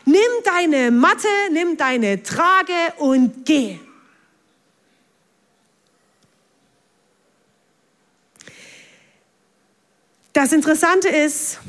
Nimm 0.04 0.18
deine 0.44 0.90
Matte, 0.90 1.28
nimm 1.50 1.76
deine 1.76 2.22
Trage 2.22 2.72
und 2.98 3.46
geh. 3.46 3.78
Das 10.32 10.52
Interessante 10.52 11.08
ist, 11.08 11.60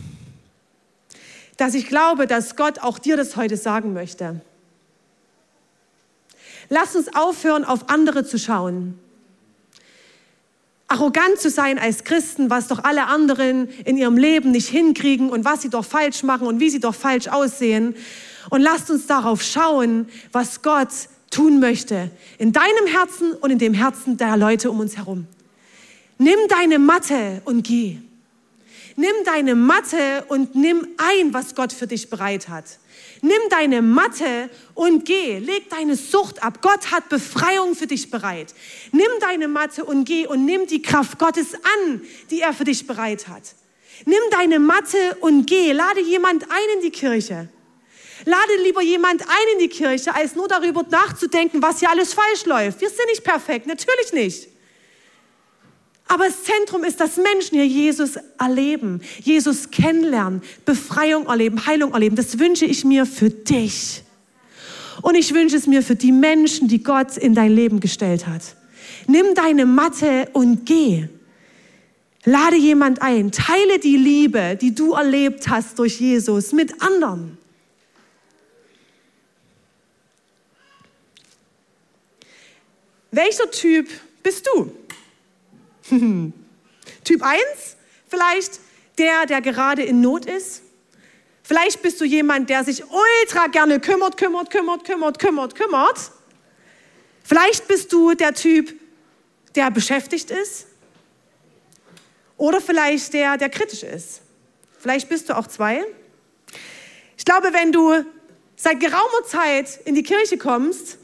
dass 1.58 1.75
ich 1.75 1.88
glaube, 1.88 2.25
dass 2.25 2.55
Gott 2.55 2.79
auch 2.79 2.97
dir 2.97 3.15
das 3.15 3.36
heute 3.36 3.58
sagen 3.58 3.93
möchte. 3.93 4.41
Lass 6.69 6.95
uns 6.95 7.13
aufhören, 7.15 7.63
auf 7.63 7.89
andere 7.89 8.25
zu 8.25 8.38
schauen. 8.38 8.99
Arrogant 10.88 11.39
zu 11.39 11.49
sein 11.49 11.80
als 11.80 12.04
Christen, 12.04 12.49
was 12.49 12.67
doch 12.67 12.84
alle 12.84 13.08
anderen 13.08 13.67
in 13.86 13.97
ihrem 13.97 14.17
Leben 14.17 14.51
nicht 14.51 14.67
hinkriegen 14.67 15.30
und 15.30 15.43
was 15.43 15.63
sie 15.63 15.69
doch 15.69 15.86
falsch 15.86 16.23
machen 16.23 16.47
und 16.47 16.60
wie 16.60 16.69
sie 16.69 16.80
doch 16.80 16.93
falsch 16.93 17.28
aussehen. 17.28 17.95
Und 18.49 18.62
lasst 18.62 18.91
uns 18.91 19.08
darauf 19.08 19.41
schauen, 19.41 20.08
was 20.32 20.62
Gott 20.62 20.89
tun 21.32 21.60
möchte. 21.60 22.12
In 22.38 22.54
deinem 22.54 22.88
Herzen 22.88 23.34
und 23.34 23.49
in 23.51 23.58
dem 23.58 23.73
Herzen 23.73 24.17
der 24.17 24.38
Leute 24.38 24.69
um 24.69 24.80
uns 24.80 24.95
herum. 24.95 25.25
Nimm 26.17 26.39
deine 26.47 26.80
Matte 26.80 27.41
und 27.45 27.63
geh. 27.63 27.97
Nimm 28.97 29.15
deine 29.25 29.55
Matte 29.55 30.23
und 30.29 30.55
nimm 30.55 30.88
ein, 30.97 31.34
was 31.34 31.53
Gott 31.53 31.73
für 31.73 31.88
dich 31.88 32.10
bereit 32.10 32.47
hat. 32.47 32.65
Nimm 33.21 33.41
deine 33.49 33.81
Matte 33.81 34.49
und 34.73 35.03
geh. 35.03 35.39
Leg 35.39 35.69
deine 35.69 35.95
Sucht 35.95 36.43
ab. 36.43 36.62
Gott 36.62 36.91
hat 36.91 37.10
Befreiung 37.10 37.75
für 37.75 37.88
dich 37.88 38.10
bereit. 38.10 38.53
Nimm 38.91 39.10
deine 39.19 39.47
Matte 39.47 39.84
und 39.84 40.05
geh 40.05 40.27
und 40.27 40.45
nimm 40.45 40.67
die 40.67 40.81
Kraft 40.81 41.19
Gottes 41.19 41.55
an, 41.55 42.01
die 42.29 42.41
er 42.41 42.53
für 42.53 42.63
dich 42.63 42.88
bereit 42.88 43.27
hat. 43.27 43.43
Nimm 44.05 44.21
deine 44.31 44.60
Matte 44.60 45.17
und 45.19 45.45
geh. 45.45 45.73
Lade 45.73 46.01
jemand 46.01 46.43
ein 46.43 46.75
in 46.75 46.81
die 46.81 46.91
Kirche. 46.91 47.49
Lade 48.23 48.63
lieber 48.63 48.81
jemand 48.81 49.21
ein 49.23 49.53
in 49.53 49.60
die 49.60 49.69
Kirche, 49.69 50.15
als 50.15 50.36
nur 50.36 50.47
darüber 50.47 50.84
nachzudenken, 50.89 51.62
was 51.62 51.79
hier 51.79 51.89
alles 51.89 52.13
falsch 52.13 52.45
läuft. 52.45 52.79
Wir 52.79 52.89
sind 52.89 53.05
nicht 53.10 53.23
perfekt, 53.23 53.67
natürlich 53.67 54.13
nicht. 54.13 54.54
Aber 56.07 56.25
das 56.25 56.43
Zentrum 56.43 56.83
ist, 56.83 56.99
dass 56.99 57.17
Menschen 57.17 57.55
hier 57.55 57.67
Jesus 57.67 58.11
erleben, 58.37 59.01
Jesus 59.21 59.71
kennenlernen, 59.71 60.41
Befreiung 60.63 61.25
erleben, 61.25 61.65
Heilung 61.65 61.93
erleben. 61.93 62.15
Das 62.15 62.37
wünsche 62.37 62.65
ich 62.65 62.85
mir 62.85 63.05
für 63.05 63.29
dich. 63.29 64.03
Und 65.01 65.15
ich 65.15 65.33
wünsche 65.33 65.57
es 65.57 65.67
mir 65.67 65.81
für 65.81 65.95
die 65.95 66.11
Menschen, 66.11 66.67
die 66.67 66.83
Gott 66.83 67.17
in 67.17 67.33
dein 67.33 67.51
Leben 67.51 67.79
gestellt 67.79 68.27
hat. 68.27 68.55
Nimm 69.07 69.33
deine 69.33 69.65
Matte 69.65 70.29
und 70.33 70.65
geh. 70.65 71.07
Lade 72.23 72.55
jemand 72.55 73.01
ein. 73.01 73.31
Teile 73.31 73.79
die 73.79 73.97
Liebe, 73.97 74.57
die 74.59 74.73
du 74.73 74.93
erlebt 74.93 75.47
hast 75.47 75.77
durch 75.79 75.99
Jesus 75.99 76.53
mit 76.53 76.81
anderen. 76.81 77.37
Welcher 83.11 83.49
Typ 83.49 83.87
bist 84.23 84.47
du? 84.47 84.71
typ 87.03 87.21
1, 87.21 87.41
vielleicht 88.07 88.59
der, 88.97 89.25
der 89.25 89.41
gerade 89.41 89.83
in 89.83 90.01
Not 90.01 90.25
ist. 90.25 90.61
Vielleicht 91.43 91.81
bist 91.81 92.01
du 92.01 92.05
jemand, 92.05 92.49
der 92.49 92.63
sich 92.63 92.83
ultra 92.83 93.47
gerne 93.47 93.79
kümmert, 93.79 94.17
kümmert, 94.17 94.49
kümmert, 94.49 94.83
kümmert, 94.83 95.19
kümmert, 95.19 95.55
kümmert. 95.55 96.11
Vielleicht 97.23 97.67
bist 97.67 97.93
du 97.93 98.13
der 98.13 98.33
Typ, 98.33 98.73
der 99.53 99.69
beschäftigt 99.69 100.31
ist. 100.31 100.67
Oder 102.37 102.61
vielleicht 102.61 103.13
der, 103.13 103.37
der 103.37 103.49
kritisch 103.49 103.83
ist. 103.83 104.21
Vielleicht 104.79 105.07
bist 105.07 105.29
du 105.29 105.37
auch 105.37 105.47
zwei. 105.47 105.83
Ich 107.17 107.25
glaube, 107.25 107.53
wenn 107.53 107.71
du 107.71 108.03
seit 108.55 108.79
geraumer 108.79 109.23
Zeit 109.27 109.79
in 109.85 109.95
die 109.95 110.03
Kirche 110.03 110.37
kommst, 110.37 110.97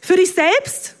für 0.00 0.16
dich 0.16 0.32
selbst 0.32 0.94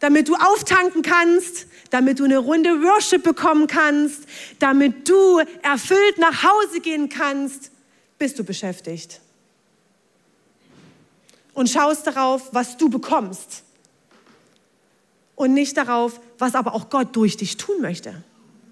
damit 0.00 0.28
du 0.28 0.34
auftanken 0.34 1.02
kannst, 1.02 1.66
damit 1.90 2.18
du 2.18 2.24
eine 2.24 2.38
Runde 2.38 2.82
Worship 2.82 3.22
bekommen 3.22 3.66
kannst, 3.66 4.24
damit 4.58 5.08
du 5.08 5.40
erfüllt 5.62 6.18
nach 6.18 6.42
Hause 6.42 6.80
gehen 6.80 7.08
kannst, 7.08 7.70
bist 8.18 8.38
du 8.38 8.44
beschäftigt. 8.44 9.20
Und 11.54 11.68
schaust 11.68 12.06
darauf, 12.06 12.52
was 12.52 12.76
du 12.76 12.88
bekommst. 12.88 13.64
Und 15.34 15.54
nicht 15.54 15.76
darauf, 15.76 16.20
was 16.38 16.54
aber 16.54 16.74
auch 16.74 16.90
Gott 16.90 17.14
durch 17.16 17.36
dich 17.36 17.56
tun 17.56 17.80
möchte. 17.80 18.22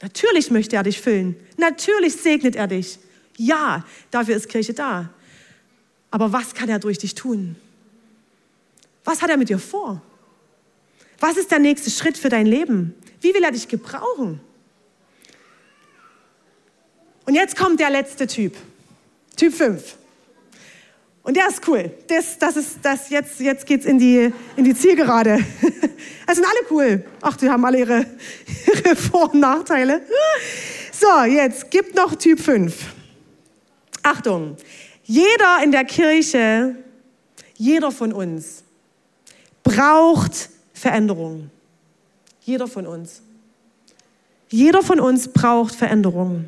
Natürlich 0.02 0.50
möchte 0.50 0.76
er 0.76 0.82
dich 0.82 1.00
füllen. 1.00 1.36
Natürlich 1.56 2.14
segnet 2.16 2.54
er 2.54 2.66
dich. 2.66 2.98
Ja, 3.36 3.84
dafür 4.10 4.36
ist 4.36 4.48
Kirche 4.48 4.74
da. 4.74 5.10
Aber 6.10 6.32
was 6.32 6.54
kann 6.54 6.68
er 6.68 6.78
durch 6.78 6.98
dich 6.98 7.14
tun? 7.14 7.56
Was 9.04 9.22
hat 9.22 9.30
er 9.30 9.36
mit 9.36 9.48
dir 9.48 9.58
vor? 9.58 10.02
Was 11.18 11.36
ist 11.36 11.50
der 11.50 11.58
nächste 11.58 11.90
Schritt 11.90 12.18
für 12.18 12.28
dein 12.28 12.46
Leben? 12.46 12.94
Wie 13.20 13.32
will 13.34 13.42
er 13.42 13.52
dich 13.52 13.68
gebrauchen? 13.68 14.40
Und 17.24 17.34
jetzt 17.34 17.56
kommt 17.56 17.80
der 17.80 17.90
letzte 17.90 18.26
Typ, 18.26 18.54
Typ 19.36 19.52
5. 19.52 19.96
Und 21.24 21.36
der 21.36 21.48
ist 21.48 21.66
cool. 21.66 21.90
Das, 22.06 22.38
das 22.38 22.56
ist, 22.56 22.78
das 22.82 23.10
jetzt, 23.10 23.40
jetzt 23.40 23.66
geht's 23.66 23.84
in 23.84 23.98
die, 23.98 24.32
in 24.56 24.64
die 24.64 24.74
Zielgerade. 24.74 25.44
Das 26.26 26.34
sind 26.36 26.44
alle 26.44 26.66
cool. 26.72 27.04
Ach, 27.20 27.36
die 27.36 27.48
haben 27.48 27.64
alle 27.64 27.78
ihre, 27.78 28.04
ihre 28.84 28.96
Vor- 28.96 29.32
und 29.32 29.38
Nachteile. 29.38 30.02
So, 30.92 31.22
jetzt 31.24 31.70
gibt 31.70 31.94
noch 31.94 32.16
Typ 32.16 32.40
5. 32.40 32.74
Achtung. 34.02 34.56
Jeder 35.04 35.62
in 35.62 35.70
der 35.70 35.84
Kirche, 35.84 36.74
jeder 37.56 37.92
von 37.92 38.12
uns 38.12 38.64
braucht 39.62 40.50
Veränderung. 40.76 41.50
Jeder 42.42 42.68
von 42.68 42.86
uns. 42.86 43.22
Jeder 44.50 44.82
von 44.82 45.00
uns 45.00 45.28
braucht 45.28 45.74
Veränderung. 45.74 46.44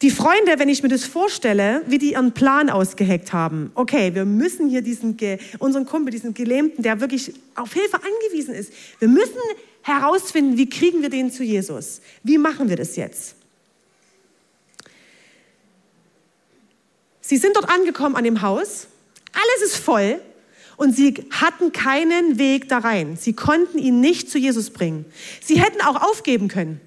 Die 0.00 0.10
Freunde, 0.10 0.58
wenn 0.58 0.70
ich 0.70 0.82
mir 0.82 0.88
das 0.88 1.04
vorstelle, 1.04 1.82
wie 1.86 1.98
die 1.98 2.12
ihren 2.12 2.32
Plan 2.32 2.70
ausgeheckt 2.70 3.32
haben. 3.32 3.70
Okay, 3.74 4.14
wir 4.14 4.24
müssen 4.24 4.68
hier 4.68 4.80
diesen, 4.80 5.16
unseren 5.58 5.84
Kumpel, 5.84 6.10
diesen 6.10 6.32
Gelähmten, 6.32 6.82
der 6.82 7.00
wirklich 7.00 7.34
auf 7.54 7.74
Hilfe 7.74 7.96
angewiesen 7.96 8.54
ist. 8.54 8.72
Wir 8.98 9.08
müssen 9.08 9.38
herausfinden, 9.82 10.56
wie 10.56 10.68
kriegen 10.68 11.02
wir 11.02 11.10
den 11.10 11.30
zu 11.30 11.44
Jesus? 11.44 12.00
Wie 12.24 12.38
machen 12.38 12.70
wir 12.70 12.76
das 12.76 12.96
jetzt? 12.96 13.36
Sie 17.20 17.36
sind 17.36 17.54
dort 17.54 17.68
angekommen 17.68 18.16
an 18.16 18.24
dem 18.24 18.40
Haus. 18.40 18.88
Alles 19.32 19.72
ist 19.72 19.76
voll 19.76 20.20
und 20.76 20.94
sie 20.94 21.14
hatten 21.30 21.72
keinen 21.72 22.38
Weg 22.38 22.68
da 22.68 22.78
rein. 22.78 23.16
Sie 23.20 23.32
konnten 23.32 23.78
ihn 23.78 24.00
nicht 24.00 24.30
zu 24.30 24.38
Jesus 24.38 24.70
bringen. 24.70 25.04
Sie 25.42 25.60
hätten 25.60 25.80
auch 25.80 26.02
aufgeben 26.02 26.48
können. 26.48 26.80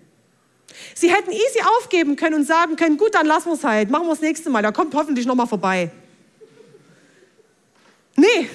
Sie 0.94 1.12
hätten 1.12 1.32
easy 1.32 1.62
aufgeben 1.78 2.16
können 2.16 2.36
und 2.36 2.46
sagen 2.46 2.76
können, 2.76 2.98
gut, 2.98 3.16
dann 3.16 3.26
lassen 3.26 3.50
wir 3.50 3.54
es 3.54 3.64
halt, 3.64 3.90
machen 3.90 4.08
wir 4.08 4.14
es 4.14 4.22
nächste 4.22 4.50
Mal, 4.50 4.62
da 4.62 4.72
kommt 4.72 4.94
hoffentlich 4.94 5.26
noch 5.26 5.36
mal 5.36 5.46
vorbei. 5.46 5.92
Nee. 8.16 8.50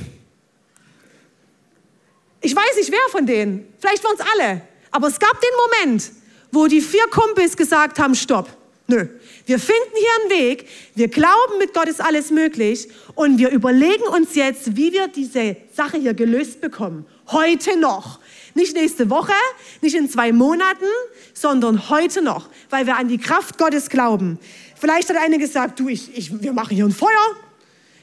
Ich 2.40 2.56
weiß 2.56 2.76
nicht, 2.76 2.90
wer 2.90 3.10
von 3.10 3.26
denen. 3.26 3.72
Vielleicht 3.78 4.02
waren 4.04 4.16
es 4.18 4.26
alle. 4.34 4.62
Aber 4.90 5.08
es 5.08 5.18
gab 5.18 5.38
den 5.40 5.50
Moment, 5.84 6.12
wo 6.50 6.66
die 6.66 6.80
vier 6.80 7.06
Kumpels 7.10 7.56
gesagt 7.56 7.98
haben, 7.98 8.14
stopp. 8.14 8.48
Nö, 8.90 9.06
wir 9.46 9.60
finden 9.60 9.92
hier 9.94 10.10
einen 10.20 10.48
Weg, 10.48 10.68
wir 10.96 11.06
glauben, 11.06 11.58
mit 11.58 11.72
Gott 11.74 11.86
ist 11.86 12.00
alles 12.00 12.32
möglich 12.32 12.88
und 13.14 13.38
wir 13.38 13.50
überlegen 13.50 14.02
uns 14.02 14.34
jetzt, 14.34 14.76
wie 14.76 14.92
wir 14.92 15.06
diese 15.06 15.56
Sache 15.72 15.96
hier 15.96 16.12
gelöst 16.12 16.60
bekommen. 16.60 17.06
Heute 17.28 17.78
noch. 17.78 18.18
Nicht 18.54 18.74
nächste 18.74 19.08
Woche, 19.08 19.32
nicht 19.80 19.94
in 19.94 20.10
zwei 20.10 20.32
Monaten, 20.32 20.86
sondern 21.34 21.88
heute 21.88 22.20
noch, 22.20 22.48
weil 22.68 22.84
wir 22.84 22.96
an 22.96 23.06
die 23.06 23.18
Kraft 23.18 23.58
Gottes 23.58 23.90
glauben. 23.90 24.40
Vielleicht 24.74 25.08
hat 25.08 25.18
einer 25.18 25.38
gesagt, 25.38 25.78
du, 25.78 25.86
ich, 25.86 26.18
ich, 26.18 26.42
wir 26.42 26.52
machen 26.52 26.74
hier 26.74 26.84
ein 26.84 26.90
Feuer. 26.90 27.36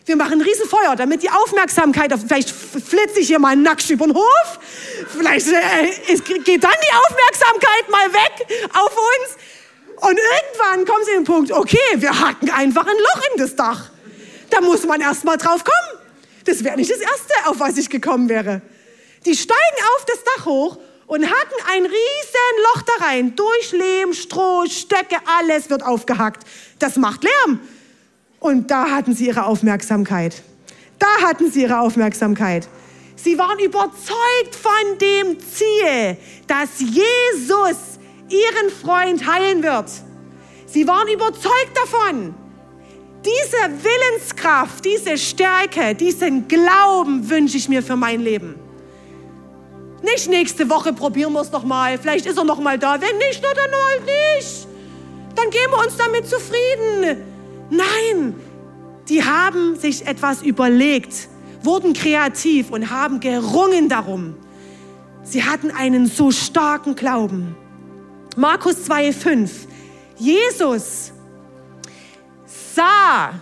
Wir 0.06 0.16
machen 0.16 0.40
ein 0.40 0.42
Riesenfeuer, 0.42 0.96
damit 0.96 1.22
die 1.22 1.30
Aufmerksamkeit, 1.30 2.14
auf, 2.14 2.22
vielleicht 2.26 2.50
flitze 2.50 3.20
ich 3.20 3.28
hier 3.28 3.40
mal 3.40 3.58
nackt 3.58 3.90
über 3.90 4.06
den 4.06 4.16
Hof, 4.16 4.60
vielleicht 5.10 5.48
äh, 5.50 6.16
geht 6.46 6.64
dann 6.64 6.72
die 6.72 6.94
Aufmerksamkeit 6.94 7.90
mal 7.90 8.14
weg 8.14 8.48
auf 8.74 8.96
uns. 8.96 9.57
Und 9.98 10.18
irgendwann 10.18 10.86
kommen 10.86 11.06
sie 11.06 11.12
in 11.12 11.18
den 11.20 11.26
Punkt, 11.26 11.52
okay, 11.52 11.78
wir 11.96 12.20
hacken 12.20 12.50
einfach 12.52 12.86
ein 12.86 12.98
Loch 12.98 13.22
in 13.34 13.42
das 13.42 13.56
Dach. 13.56 13.90
Da 14.50 14.62
muss 14.62 14.86
man 14.86 15.02
erst 15.02 15.24
mal 15.24 15.38
drauf 15.38 15.64
kommen. 15.64 16.04
Das 16.46 16.64
wäre 16.64 16.78
nicht 16.78 16.92
das 16.92 17.00
Erste, 17.00 17.34
auf 17.46 17.60
was 17.60 17.78
ich 17.78 17.90
gekommen 17.90 18.30
wäre. 18.30 18.62
Die 19.26 19.36
steigen 19.36 19.78
auf 19.96 20.06
das 20.06 20.24
Dach 20.24 20.46
hoch 20.46 20.78
und 21.08 21.26
hacken 21.26 21.58
ein 21.74 21.84
riesen 21.84 22.64
Loch 22.64 22.82
da 22.84 23.06
rein. 23.06 23.36
Durch 23.36 23.72
Lehm, 23.72 24.14
Stroh, 24.14 24.66
Stöcke, 24.70 25.18
alles 25.40 25.70
wird 25.70 25.84
aufgehackt. 25.84 26.44
Das 26.80 26.96
macht 26.96 27.24
Lärm. 27.24 27.60
Und 28.40 28.70
da 28.70 28.92
hatten 28.92 29.16
sie 29.16 29.28
ihre 29.28 29.46
Aufmerksamkeit. 29.46 30.44
Da 31.00 31.08
hatten 31.24 31.52
sie 31.52 31.64
ihre 31.64 31.80
Aufmerksamkeit. 31.80 32.68
Sie 33.16 33.38
waren 33.38 33.60
überzeugt 33.60 34.56
von 34.62 34.98
dem 35.00 35.38
Ziel, 35.40 36.18
dass 36.46 36.80
Jesus 36.80 37.97
ihren 38.30 38.70
Freund 38.70 39.26
heilen 39.26 39.64
wird. 39.64 39.90
Sie 40.66 40.88
waren 40.88 41.08
überzeugt 41.08 41.76
davon. 41.76 42.36
Diese 43.26 43.84
Willenskraft, 43.84 44.86
diese 44.86 45.18
Stärke, 45.18 45.96
diesen 45.96 46.48
Glauben 46.48 47.30
wünsche 47.30 47.58
ich 47.58 47.68
mir 47.68 47.82
für 47.82 47.96
mein 47.96 48.22
Leben. 48.22 48.56
Nicht 50.04 50.30
nächste 50.30 50.70
Woche 50.70 50.94
probieren 50.94 51.34
wir 51.34 51.42
es 51.42 51.52
nochmal. 51.52 51.98
Vielleicht 51.98 52.26
ist 52.26 52.38
er 52.38 52.44
nochmal 52.44 52.78
da. 52.78 53.00
Wenn 53.02 53.18
nicht, 53.18 53.44
dann 53.44 53.56
halt 53.58 54.06
nicht. 54.06 54.68
Dann 55.36 55.50
geben 55.50 55.72
wir 55.72 55.86
uns 55.86 55.98
damit 55.98 56.28
zufrieden. 56.28 57.26
Nein, 57.70 58.36
die 59.10 59.24
haben 59.24 59.76
sich 59.76 60.06
etwas 60.06 60.42
überlegt, 60.42 61.28
wurden 61.64 61.94
kreativ 61.94 62.70
und 62.72 62.90
haben 62.90 63.20
gerungen 63.20 63.90
darum. 63.90 64.36
Sie 65.24 65.44
hatten 65.44 65.72
einen 65.72 66.08
so 66.08 66.32
starken 66.32 66.96
Glauben. 66.96 67.56
Markus 68.38 68.88
2,5. 68.88 69.50
Jesus 70.18 71.12
sah, 72.46 73.34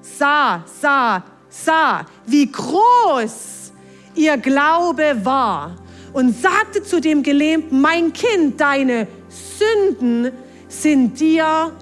sah, 0.00 0.64
sah, 0.80 1.22
sah, 1.50 2.06
wie 2.26 2.50
groß 2.50 3.72
ihr 4.14 4.38
Glaube 4.38 5.14
war 5.22 5.76
und 6.14 6.34
sagte 6.34 6.82
zu 6.82 7.02
dem 7.02 7.22
Gelähmten, 7.22 7.82
mein 7.82 8.14
Kind, 8.14 8.58
deine 8.58 9.06
Sünden 9.28 10.32
sind 10.68 11.20
dir 11.20 11.72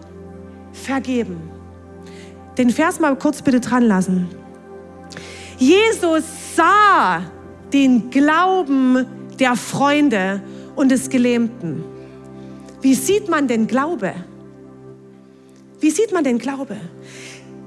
vergeben. 0.73 1.41
Den 2.57 2.71
Vers 2.71 2.99
mal 2.99 3.15
kurz 3.17 3.41
bitte 3.41 3.61
dran 3.61 3.85
lassen. 3.85 4.29
Jesus 5.59 6.25
sah 6.57 7.23
den 7.73 8.11
Glauben 8.11 9.07
der 9.39 9.55
Freunde 9.55 10.43
und 10.75 10.91
des 10.91 11.09
Gelähmten. 11.09 11.98
Wie 12.81 12.95
sieht 12.95 13.29
man 13.29 13.49
denn 13.49 13.67
Glaube? 13.67 14.15
Wie 15.81 15.91
sieht 15.91 16.13
man 16.13 16.25
denn 16.25 16.39
Glaube? 16.39 16.77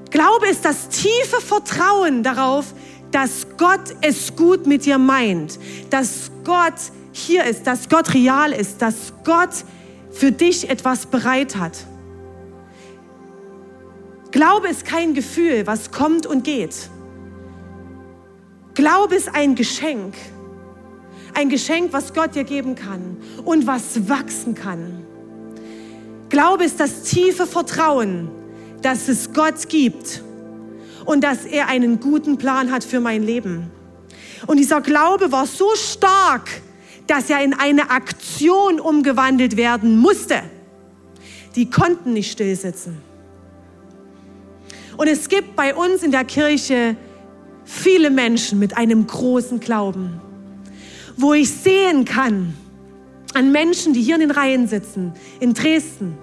Glaube 0.09 0.47
ist 0.47 0.65
das 0.65 0.89
tiefe 0.89 1.39
Vertrauen 1.39 2.23
darauf, 2.23 2.73
dass 3.11 3.47
Gott 3.57 3.95
es 4.01 4.35
gut 4.35 4.67
mit 4.67 4.85
dir 4.85 4.97
meint, 4.97 5.59
dass 5.89 6.31
Gott 6.43 6.73
hier 7.11 7.45
ist, 7.45 7.67
dass 7.67 7.89
Gott 7.89 8.13
real 8.13 8.51
ist, 8.51 8.81
dass 8.81 9.13
Gott 9.23 9.65
für 10.11 10.31
dich 10.31 10.69
etwas 10.69 11.05
bereit 11.05 11.55
hat. 11.55 11.85
Glaube 14.31 14.69
ist 14.69 14.85
kein 14.85 15.13
Gefühl, 15.13 15.67
was 15.67 15.91
kommt 15.91 16.25
und 16.25 16.43
geht. 16.43 16.89
Glaube 18.73 19.15
ist 19.15 19.33
ein 19.33 19.55
Geschenk. 19.55 20.15
Ein 21.33 21.49
Geschenk, 21.49 21.91
was 21.93 22.13
Gott 22.13 22.35
dir 22.35 22.43
geben 22.43 22.75
kann 22.75 23.17
und 23.43 23.67
was 23.67 24.09
wachsen 24.09 24.55
kann. 24.55 25.00
Glaube 26.31 26.63
ist 26.63 26.79
das 26.79 27.03
tiefe 27.03 27.45
Vertrauen, 27.45 28.29
dass 28.81 29.09
es 29.09 29.33
Gott 29.33 29.67
gibt 29.67 30.23
und 31.03 31.25
dass 31.25 31.43
er 31.43 31.67
einen 31.67 31.99
guten 31.99 32.37
Plan 32.37 32.71
hat 32.71 32.85
für 32.85 33.01
mein 33.01 33.21
Leben. 33.21 33.69
Und 34.47 34.57
dieser 34.57 34.79
Glaube 34.79 35.33
war 35.33 35.45
so 35.45 35.67
stark, 35.75 36.49
dass 37.05 37.29
er 37.29 37.43
in 37.43 37.53
eine 37.53 37.91
Aktion 37.91 38.79
umgewandelt 38.79 39.57
werden 39.57 39.97
musste. 39.97 40.41
Die 41.57 41.69
konnten 41.69 42.13
nicht 42.13 42.31
stillsitzen. 42.31 42.97
Und 44.95 45.07
es 45.07 45.27
gibt 45.27 45.57
bei 45.57 45.75
uns 45.75 46.01
in 46.01 46.11
der 46.11 46.23
Kirche 46.23 46.95
viele 47.65 48.09
Menschen 48.09 48.57
mit 48.57 48.77
einem 48.77 49.05
großen 49.05 49.59
Glauben, 49.59 50.21
wo 51.17 51.33
ich 51.33 51.51
sehen 51.51 52.05
kann, 52.05 52.53
an 53.33 53.51
Menschen, 53.51 53.93
die 53.93 54.01
hier 54.01 54.15
in 54.15 54.21
den 54.21 54.31
Reihen 54.31 54.67
sitzen, 54.67 55.13
in 55.39 55.53
Dresden, 55.53 56.17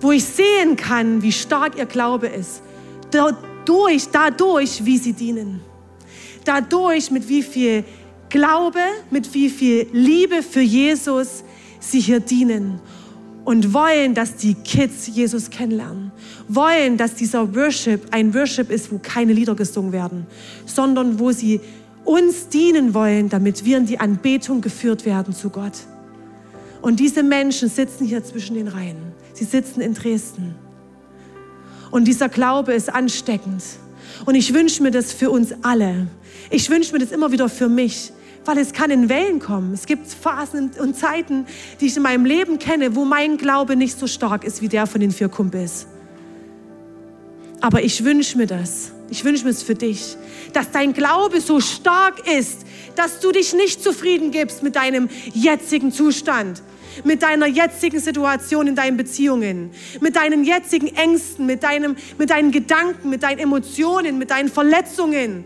wo 0.00 0.12
ich 0.12 0.24
sehen 0.24 0.76
kann, 0.76 1.22
wie 1.22 1.32
stark 1.32 1.78
ihr 1.78 1.86
Glaube 1.86 2.26
ist, 2.26 2.62
dadurch, 3.10 4.08
dadurch, 4.10 4.84
wie 4.84 4.98
sie 4.98 5.12
dienen, 5.12 5.60
dadurch, 6.44 7.10
mit 7.10 7.28
wie 7.28 7.42
viel 7.42 7.84
Glaube, 8.28 8.80
mit 9.10 9.32
wie 9.32 9.48
viel 9.48 9.86
Liebe 9.92 10.42
für 10.42 10.60
Jesus 10.60 11.44
sie 11.78 12.00
hier 12.00 12.18
dienen 12.20 12.80
und 13.44 13.72
wollen, 13.72 14.14
dass 14.14 14.36
die 14.36 14.54
Kids 14.54 15.06
Jesus 15.06 15.50
kennenlernen. 15.50 16.10
Wollen, 16.48 16.96
dass 16.96 17.14
dieser 17.14 17.54
Worship 17.54 18.08
ein 18.10 18.34
Worship 18.34 18.70
ist, 18.70 18.90
wo 18.90 18.98
keine 18.98 19.32
Lieder 19.32 19.54
gesungen 19.54 19.92
werden, 19.92 20.26
sondern 20.66 21.18
wo 21.18 21.30
sie 21.30 21.60
uns 22.04 22.48
dienen 22.48 22.92
wollen, 22.94 23.28
damit 23.28 23.64
wir 23.64 23.78
in 23.78 23.86
die 23.86 24.00
Anbetung 24.00 24.60
geführt 24.60 25.04
werden 25.04 25.34
zu 25.34 25.50
Gott. 25.50 25.72
Und 26.84 27.00
diese 27.00 27.22
Menschen 27.22 27.70
sitzen 27.70 28.04
hier 28.04 28.22
zwischen 28.22 28.56
den 28.56 28.68
Reihen. 28.68 29.14
Sie 29.32 29.44
sitzen 29.44 29.80
in 29.80 29.94
Dresden. 29.94 30.54
Und 31.90 32.04
dieser 32.04 32.28
Glaube 32.28 32.74
ist 32.74 32.92
ansteckend. 32.92 33.62
Und 34.26 34.34
ich 34.34 34.52
wünsche 34.52 34.82
mir 34.82 34.90
das 34.90 35.10
für 35.10 35.30
uns 35.30 35.54
alle. 35.62 36.08
Ich 36.50 36.68
wünsche 36.68 36.92
mir 36.92 36.98
das 36.98 37.10
immer 37.10 37.32
wieder 37.32 37.48
für 37.48 37.70
mich, 37.70 38.12
weil 38.44 38.58
es 38.58 38.74
kann 38.74 38.90
in 38.90 39.08
Wellen 39.08 39.38
kommen. 39.38 39.72
Es 39.72 39.86
gibt 39.86 40.08
Phasen 40.08 40.72
und 40.78 40.94
Zeiten, 40.94 41.46
die 41.80 41.86
ich 41.86 41.96
in 41.96 42.02
meinem 42.02 42.26
Leben 42.26 42.58
kenne, 42.58 42.94
wo 42.94 43.06
mein 43.06 43.38
Glaube 43.38 43.76
nicht 43.76 43.98
so 43.98 44.06
stark 44.06 44.44
ist 44.44 44.60
wie 44.60 44.68
der 44.68 44.86
von 44.86 45.00
den 45.00 45.10
vier 45.10 45.30
Kumpels. 45.30 45.86
Aber 47.62 47.82
ich 47.82 48.04
wünsche 48.04 48.36
mir 48.36 48.46
das. 48.46 48.92
Ich 49.08 49.24
wünsche 49.24 49.44
mir 49.44 49.52
es 49.52 49.62
für 49.62 49.74
dich, 49.74 50.18
dass 50.52 50.70
dein 50.70 50.92
Glaube 50.92 51.40
so 51.40 51.60
stark 51.60 52.28
ist, 52.28 52.66
dass 52.94 53.20
du 53.20 53.32
dich 53.32 53.54
nicht 53.54 53.82
zufrieden 53.82 54.32
gibst 54.32 54.62
mit 54.62 54.76
deinem 54.76 55.08
jetzigen 55.32 55.92
Zustand, 55.92 56.62
mit 57.02 57.22
deiner 57.22 57.46
jetzigen 57.46 57.98
Situation 57.98 58.66
in 58.66 58.76
deinen 58.76 58.96
Beziehungen, 58.96 59.70
mit 60.00 60.16
deinen 60.16 60.44
jetzigen 60.44 60.94
Ängsten, 60.94 61.46
mit, 61.46 61.62
deinem, 61.62 61.96
mit 62.18 62.30
deinen 62.30 62.52
Gedanken, 62.52 63.10
mit 63.10 63.22
deinen 63.22 63.38
Emotionen, 63.38 64.18
mit 64.18 64.30
deinen 64.30 64.48
Verletzungen, 64.48 65.44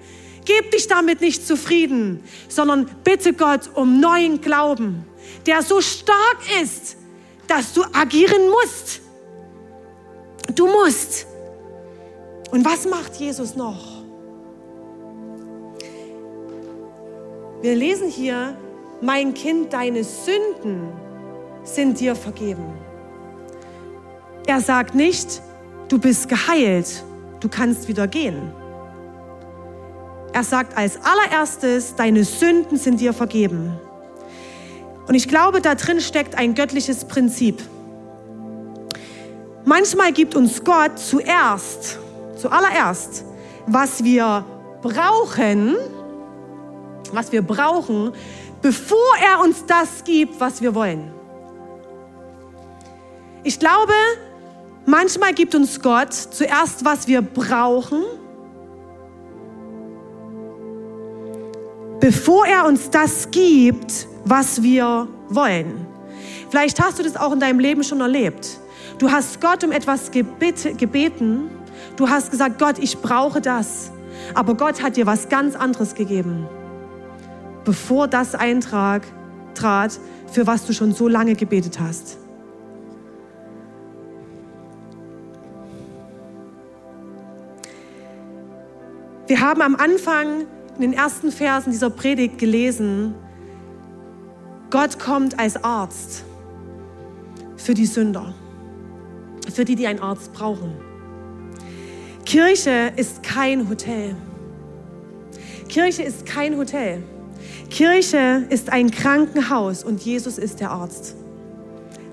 Gib 0.48 0.70
dich 0.70 0.86
damit 0.86 1.20
nicht 1.20 1.46
zufrieden, 1.46 2.24
sondern 2.48 2.88
bitte 3.04 3.34
Gott 3.34 3.68
um 3.74 4.00
neuen 4.00 4.40
Glauben, 4.40 5.04
der 5.44 5.60
so 5.60 5.82
stark 5.82 6.38
ist, 6.62 6.96
dass 7.46 7.74
du 7.74 7.82
agieren 7.92 8.48
musst. 8.48 9.02
Du 10.54 10.66
musst. 10.66 11.26
Und 12.50 12.64
was 12.64 12.86
macht 12.86 13.16
Jesus 13.16 13.56
noch? 13.56 14.02
Wir 17.60 17.74
lesen 17.74 18.08
hier, 18.08 18.56
mein 19.02 19.34
Kind, 19.34 19.74
deine 19.74 20.02
Sünden 20.02 20.88
sind 21.64 22.00
dir 22.00 22.14
vergeben. 22.14 22.74
Er 24.46 24.60
sagt 24.60 24.94
nicht, 24.94 25.42
du 25.88 25.98
bist 25.98 26.28
geheilt, 26.28 27.04
du 27.40 27.48
kannst 27.48 27.88
wieder 27.88 28.06
gehen. 28.06 28.52
Er 30.32 30.44
sagt 30.44 30.76
als 30.76 30.98
allererstes, 31.02 31.94
deine 31.96 32.24
Sünden 32.24 32.76
sind 32.76 33.00
dir 33.00 33.12
vergeben. 33.12 33.78
Und 35.06 35.14
ich 35.14 35.26
glaube, 35.26 35.60
da 35.60 35.74
drin 35.74 36.00
steckt 36.00 36.34
ein 36.34 36.54
göttliches 36.54 37.06
Prinzip. 37.06 37.62
Manchmal 39.64 40.12
gibt 40.12 40.34
uns 40.34 40.64
Gott 40.64 40.98
zuerst, 40.98 41.98
zuallererst, 42.36 43.24
was 43.66 44.04
wir 44.04 44.44
brauchen, 44.82 45.76
was 47.12 47.32
wir 47.32 47.42
brauchen, 47.42 48.12
bevor 48.62 48.98
er 49.22 49.40
uns 49.40 49.64
das 49.66 50.04
gibt, 50.04 50.40
was 50.40 50.60
wir 50.62 50.74
wollen. 50.74 51.17
Ich 53.48 53.58
glaube, 53.58 53.94
manchmal 54.84 55.32
gibt 55.32 55.54
uns 55.54 55.80
Gott 55.80 56.12
zuerst, 56.12 56.84
was 56.84 57.08
wir 57.08 57.22
brauchen, 57.22 58.02
bevor 61.98 62.46
er 62.46 62.66
uns 62.66 62.90
das 62.90 63.30
gibt, 63.30 64.06
was 64.26 64.62
wir 64.62 65.08
wollen. 65.30 65.86
Vielleicht 66.50 66.78
hast 66.78 66.98
du 66.98 67.02
das 67.02 67.16
auch 67.16 67.32
in 67.32 67.40
deinem 67.40 67.58
Leben 67.58 67.82
schon 67.84 68.02
erlebt. 68.02 68.58
Du 68.98 69.10
hast 69.10 69.40
Gott 69.40 69.64
um 69.64 69.72
etwas 69.72 70.10
gebeten. 70.10 71.48
Du 71.96 72.06
hast 72.06 72.30
gesagt, 72.30 72.58
Gott, 72.58 72.78
ich 72.78 72.98
brauche 72.98 73.40
das. 73.40 73.90
Aber 74.34 74.56
Gott 74.56 74.82
hat 74.82 74.98
dir 74.98 75.06
was 75.06 75.30
ganz 75.30 75.56
anderes 75.56 75.94
gegeben, 75.94 76.46
bevor 77.64 78.08
das 78.08 78.34
Eintrag 78.34 79.06
trat, 79.54 79.98
für 80.30 80.46
was 80.46 80.66
du 80.66 80.74
schon 80.74 80.92
so 80.92 81.08
lange 81.08 81.34
gebetet 81.34 81.80
hast. 81.80 82.18
Wir 89.28 89.40
haben 89.40 89.60
am 89.60 89.76
Anfang 89.76 90.46
in 90.76 90.80
den 90.80 90.92
ersten 90.94 91.30
Versen 91.30 91.70
dieser 91.70 91.90
Predigt 91.90 92.38
gelesen, 92.38 93.14
Gott 94.70 94.98
kommt 94.98 95.38
als 95.38 95.62
Arzt 95.62 96.24
für 97.58 97.74
die 97.74 97.84
Sünder, 97.84 98.34
für 99.52 99.66
die, 99.66 99.76
die 99.76 99.86
einen 99.86 99.98
Arzt 99.98 100.32
brauchen. 100.32 100.72
Kirche 102.24 102.90
ist 102.96 103.22
kein 103.22 103.68
Hotel. 103.68 104.16
Kirche 105.68 106.04
ist 106.04 106.24
kein 106.24 106.56
Hotel. 106.56 107.02
Kirche 107.68 108.46
ist 108.48 108.72
ein 108.72 108.90
Krankenhaus 108.90 109.84
und 109.84 110.00
Jesus 110.00 110.38
ist 110.38 110.58
der 110.60 110.70
Arzt. 110.70 111.14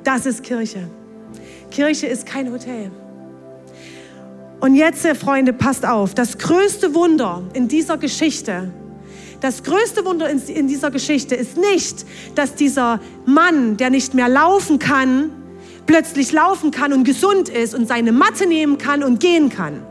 Das 0.03 0.26
ist 0.26 0.43
Kirche. 0.43 0.89
Kirche 1.72 2.07
ist 2.07 2.26
kein 2.26 2.51
Hotel. 2.51 2.91
Und 4.66 4.74
jetzt, 4.74 5.05
Freunde, 5.05 5.53
passt 5.53 5.86
auf, 5.86 6.16
das 6.16 6.39
größte 6.39 6.95
Wunder 6.95 7.43
in 7.53 7.68
dieser 7.68 7.99
Geschichte, 7.99 8.72
das 9.39 9.61
größte 9.61 10.03
Wunder 10.05 10.28
in 10.28 10.68
dieser 10.68 10.89
Geschichte 10.89 11.36
ist 11.36 11.55
nicht, 11.55 12.03
dass 12.34 12.55
dieser 12.55 12.99
Mann, 13.28 13.78
der 13.78 13.91
nicht 13.91 14.16
mehr 14.16 14.28
laufen 14.28 14.80
kann, 14.80 15.30
plötzlich 15.86 16.32
laufen 16.32 16.72
kann 16.72 16.93
und 16.93 17.03
gesund 17.03 17.47
ist 17.47 17.76
und 17.76 17.88
seine 17.88 18.11
Matte 18.11 18.47
nehmen 18.47 18.80
kann 18.80 19.03
und 19.03 19.20
gehen 19.20 19.49
kann. 19.49 19.86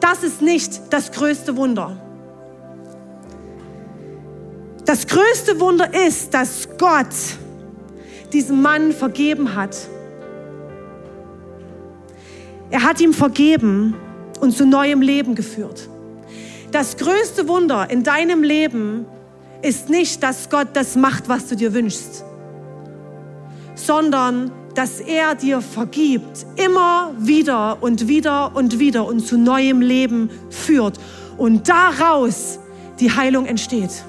Das 0.00 0.24
ist 0.24 0.42
nicht 0.42 0.80
das 0.90 1.12
größte 1.12 1.56
Wunder. 1.56 1.96
Das 4.84 5.06
größte 5.06 5.60
Wunder 5.60 5.94
ist, 5.94 6.34
dass 6.34 6.68
Gott 6.76 7.14
diesem 8.32 8.62
Mann 8.62 8.90
vergeben 8.90 9.54
hat. 9.54 9.76
Er 12.70 12.82
hat 12.82 13.00
ihm 13.00 13.14
vergeben 13.14 13.94
und 14.40 14.52
zu 14.52 14.66
neuem 14.66 15.00
Leben 15.00 15.34
geführt. 15.34 15.88
Das 16.70 16.96
größte 16.96 17.48
Wunder 17.48 17.88
in 17.90 18.02
deinem 18.02 18.42
Leben 18.42 19.06
ist 19.62 19.88
nicht, 19.88 20.22
dass 20.22 20.50
Gott 20.50 20.68
das 20.74 20.96
macht, 20.96 21.28
was 21.28 21.46
du 21.46 21.56
dir 21.56 21.72
wünschst, 21.74 22.24
sondern 23.74 24.52
dass 24.74 25.00
er 25.00 25.34
dir 25.34 25.60
vergibt, 25.60 26.46
immer 26.56 27.12
wieder 27.18 27.82
und 27.82 28.06
wieder 28.06 28.54
und 28.54 28.78
wieder 28.78 29.06
und 29.06 29.20
zu 29.20 29.36
neuem 29.36 29.80
Leben 29.80 30.30
führt 30.50 31.00
und 31.36 31.68
daraus 31.68 32.58
die 33.00 33.10
Heilung 33.10 33.46
entsteht. 33.46 34.04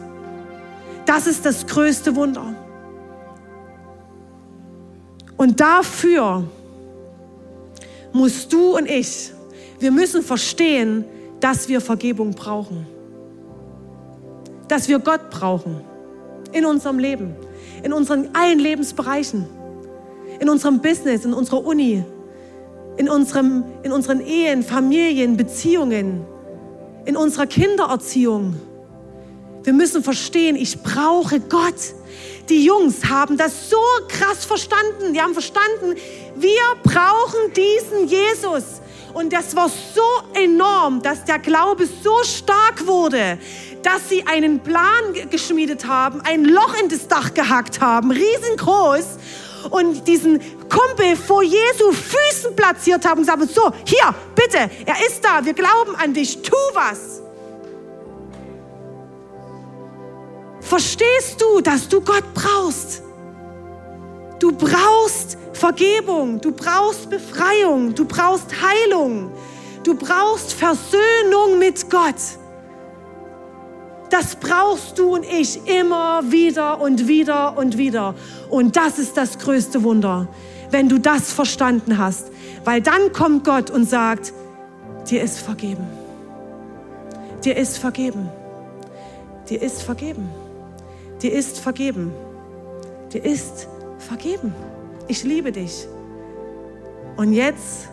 Das 1.06 1.26
ist 1.26 1.46
das 1.46 1.66
größte 1.66 2.16
Wunder. 2.16 2.54
Und 5.38 5.60
dafür 5.60 6.44
musst 8.12 8.52
du 8.52 8.76
und 8.76 8.88
ich, 8.88 9.32
wir 9.80 9.92
müssen 9.92 10.22
verstehen, 10.22 11.06
dass 11.40 11.70
wir 11.70 11.82
Vergebung 11.82 12.32
brauchen. 12.32 12.86
Dass 14.68 14.88
wir 14.88 15.00
Gott 15.00 15.30
brauchen 15.30 15.82
in 16.52 16.66
unserem 16.66 17.00
Leben, 17.00 17.36
in 17.84 17.94
unseren 17.94 18.30
allen 18.34 18.60
Lebensbereichen, 18.60 19.48
in 20.40 20.50
unserem 20.50 20.82
Business, 20.82 21.26
in 21.26 21.34
unserer 21.34 21.66
Uni, 21.66 22.04
in, 22.98 23.10
unserem, 23.10 23.64
in 23.84 23.92
unseren 23.92 24.20
Ehen, 24.22 24.64
Familien, 24.64 25.38
Beziehungen, 25.38 26.26
in 27.06 27.16
unserer 27.16 27.48
Kindererziehung 27.48 28.56
wir 29.64 29.74
müssen 29.74 30.04
verstehen, 30.04 30.56
ich 30.56 30.82
brauche 30.82 31.40
Gott. 31.40 31.76
Die 32.50 32.66
Jungs 32.66 33.06
haben 33.06 33.38
das 33.38 33.70
so 33.70 33.78
krass 34.08 34.46
verstanden. 34.46 35.14
Die 35.14 35.22
haben 35.22 35.34
verstanden, 35.34 35.96
wir 36.36 36.62
brauchen 36.84 37.54
diesen 37.56 38.08
Jesus. 38.08 38.82
Und 39.14 39.34
das 39.34 39.56
war 39.56 39.70
so 39.70 40.40
enorm, 40.40 41.02
dass 41.02 41.26
der 41.26 41.40
Glaube 41.40 41.88
so 41.88 42.24
stark 42.24 42.86
wurde, 42.86 43.38
dass 43.84 44.10
sie 44.10 44.26
einen 44.28 44.60
Plan 44.60 45.14
geschmiedet 45.30 45.88
haben, 45.88 46.22
ein 46.22 46.46
Loch 46.46 46.76
in 46.82 46.90
das 46.90 47.08
Dach 47.08 47.34
gehackt 47.34 47.82
haben, 47.82 48.12
riesengroß, 48.12 49.18
und 49.72 50.08
diesen 50.08 50.40
Kumpel 50.70 51.16
vor 51.16 51.44
Jesu 51.44 51.92
Füßen 51.92 52.56
platziert 52.56 53.06
haben 53.06 53.20
und 53.20 53.26
gesagt, 53.26 53.54
so, 53.54 53.72
hier, 53.86 54.16
bitte, 54.36 54.70
er 54.86 55.06
ist 55.08 55.24
da, 55.24 55.44
wir 55.44 55.54
glauben 55.54 55.96
an 55.96 56.14
dich, 56.14 56.42
tu 56.42 56.56
was. 56.74 57.22
Verstehst 60.62 61.42
du, 61.42 61.62
dass 61.62 61.90
du 61.90 62.00
Gott 62.00 62.24
brauchst? 62.34 63.02
Du 64.40 64.54
brauchst 64.54 65.38
Vergebung, 65.52 66.40
du 66.40 66.54
brauchst 66.54 67.10
Befreiung, 67.10 67.94
du 67.94 68.06
brauchst 68.06 68.48
Heilung, 68.62 69.32
du 69.84 69.94
brauchst 69.96 70.54
Versöhnung 70.54 71.60
mit 71.60 71.90
Gott. 71.90 72.16
Das 74.10 74.38
brauchst 74.38 74.98
du 74.98 75.16
und 75.16 75.26
ich 75.26 75.68
immer 75.68 76.22
wieder 76.32 76.82
und 76.82 77.08
wieder 77.08 77.58
und 77.58 77.78
wieder. 77.78 78.16
Und 78.50 78.76
das 78.78 78.98
ist 78.98 79.18
das 79.18 79.38
größte 79.38 79.84
Wunder, 79.84 80.28
wenn 80.72 80.88
du 80.88 81.00
das 81.00 81.32
verstanden 81.34 81.98
hast. 81.98 82.32
Weil 82.64 82.82
dann 82.82 83.12
kommt 83.12 83.44
Gott 83.44 83.70
und 83.70 83.88
sagt, 83.88 84.34
dir 85.10 85.22
ist 85.22 85.40
vergeben. 85.40 85.86
Dir 87.44 87.58
ist 87.58 87.78
vergeben. 87.78 88.30
Dir 89.50 89.62
ist 89.62 89.84
vergeben. 89.84 90.30
Dir 91.22 91.34
ist 91.34 91.60
vergeben. 91.60 92.12
Dir 93.12 93.24
ist 93.24 93.60
vergeben. 93.60 93.79
Ich 95.08 95.24
liebe 95.24 95.52
dich. 95.52 95.88
Und 97.18 97.34
jetzt 97.34 97.90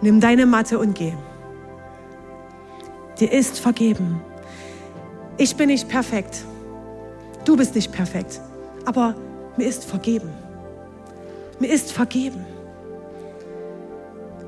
nimm 0.00 0.20
deine 0.20 0.46
Matte 0.46 0.78
und 0.78 0.94
geh. 0.94 1.12
Dir 3.18 3.30
ist 3.30 3.58
vergeben. 3.58 4.20
Ich 5.36 5.56
bin 5.56 5.68
nicht 5.68 5.88
perfekt. 5.88 6.44
Du 7.44 7.56
bist 7.56 7.74
nicht 7.74 7.92
perfekt. 7.92 8.40
Aber 8.84 9.14
mir 9.56 9.66
ist 9.66 9.84
vergeben. 9.84 10.30
Mir 11.58 11.70
ist 11.70 11.92
vergeben. 11.92 12.44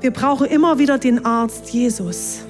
Wir 0.00 0.12
brauchen 0.12 0.46
immer 0.46 0.78
wieder 0.78 0.98
den 0.98 1.24
Arzt 1.24 1.70
Jesus. 1.70 2.44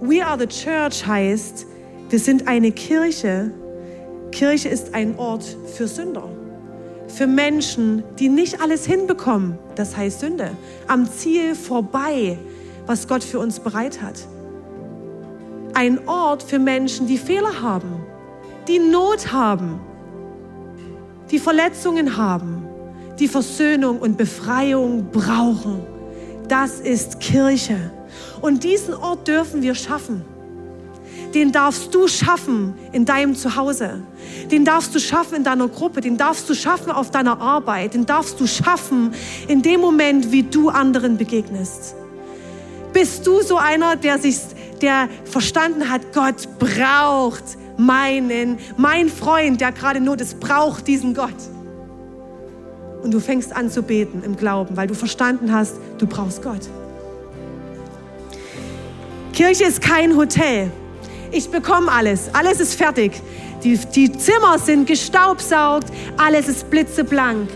We 0.00 0.24
are 0.24 0.38
the 0.38 0.46
church 0.46 1.06
heißt, 1.06 1.66
wir 2.10 2.18
sind 2.18 2.46
eine 2.46 2.70
Kirche. 2.72 3.52
Kirche 4.32 4.68
ist 4.68 4.94
ein 4.94 5.18
Ort 5.18 5.44
für 5.74 5.88
Sünder. 5.88 6.28
Für 7.08 7.26
Menschen, 7.26 8.02
die 8.18 8.28
nicht 8.28 8.60
alles 8.60 8.84
hinbekommen. 8.86 9.58
Das 9.74 9.96
heißt 9.96 10.20
Sünde. 10.20 10.50
Am 10.88 11.10
Ziel 11.10 11.54
vorbei, 11.54 12.38
was 12.86 13.06
Gott 13.06 13.24
für 13.24 13.38
uns 13.38 13.60
bereit 13.60 14.02
hat. 14.02 14.26
Ein 15.74 16.06
Ort 16.08 16.42
für 16.42 16.58
Menschen, 16.58 17.06
die 17.06 17.18
Fehler 17.18 17.60
haben, 17.60 18.04
die 18.66 18.78
Not 18.78 19.32
haben, 19.32 19.80
die 21.30 21.38
Verletzungen 21.38 22.16
haben, 22.16 22.66
die 23.18 23.28
Versöhnung 23.28 23.98
und 23.98 24.16
Befreiung 24.16 25.10
brauchen. 25.10 25.80
Das 26.48 26.80
ist 26.80 27.20
Kirche. 27.20 27.90
Und 28.40 28.64
diesen 28.64 28.94
Ort 28.94 29.28
dürfen 29.28 29.62
wir 29.62 29.74
schaffen 29.74 30.24
den 31.36 31.52
darfst 31.52 31.94
du 31.94 32.08
schaffen 32.08 32.72
in 32.92 33.04
deinem 33.04 33.34
Zuhause. 33.34 34.00
Den 34.50 34.64
darfst 34.64 34.94
du 34.94 34.98
schaffen 34.98 35.36
in 35.36 35.44
deiner 35.44 35.68
Gruppe. 35.68 36.00
Den 36.00 36.16
darfst 36.16 36.48
du 36.48 36.54
schaffen 36.54 36.90
auf 36.90 37.10
deiner 37.10 37.42
Arbeit. 37.42 37.92
Den 37.92 38.06
darfst 38.06 38.40
du 38.40 38.46
schaffen 38.46 39.12
in 39.46 39.60
dem 39.60 39.82
Moment, 39.82 40.32
wie 40.32 40.44
du 40.44 40.70
anderen 40.70 41.18
begegnest. 41.18 41.94
Bist 42.94 43.26
du 43.26 43.42
so 43.42 43.58
einer, 43.58 43.96
der 43.96 44.18
sich, 44.18 44.38
der 44.80 45.10
verstanden 45.26 45.90
hat, 45.90 46.14
Gott 46.14 46.48
braucht 46.58 47.44
meinen, 47.76 48.58
mein 48.78 49.10
Freund, 49.10 49.60
der 49.60 49.72
gerade 49.72 50.00
Not 50.00 50.22
ist, 50.22 50.40
braucht 50.40 50.86
diesen 50.86 51.12
Gott. 51.12 51.36
Und 53.02 53.12
du 53.12 53.20
fängst 53.20 53.54
an 53.54 53.70
zu 53.70 53.82
beten 53.82 54.22
im 54.24 54.38
Glauben, 54.38 54.74
weil 54.78 54.86
du 54.86 54.94
verstanden 54.94 55.52
hast, 55.52 55.74
du 55.98 56.06
brauchst 56.06 56.42
Gott. 56.42 56.66
Kirche 59.34 59.64
ist 59.64 59.82
kein 59.82 60.16
Hotel 60.16 60.72
ich 61.30 61.48
bekomme 61.50 61.90
alles, 61.90 62.30
alles 62.32 62.60
ist 62.60 62.74
fertig. 62.74 63.12
Die, 63.64 63.76
die 63.76 64.12
Zimmer 64.12 64.58
sind 64.58 64.86
gestaubsaugt, 64.86 65.88
alles 66.16 66.48
ist 66.48 66.70
blitzeblank, 66.70 67.48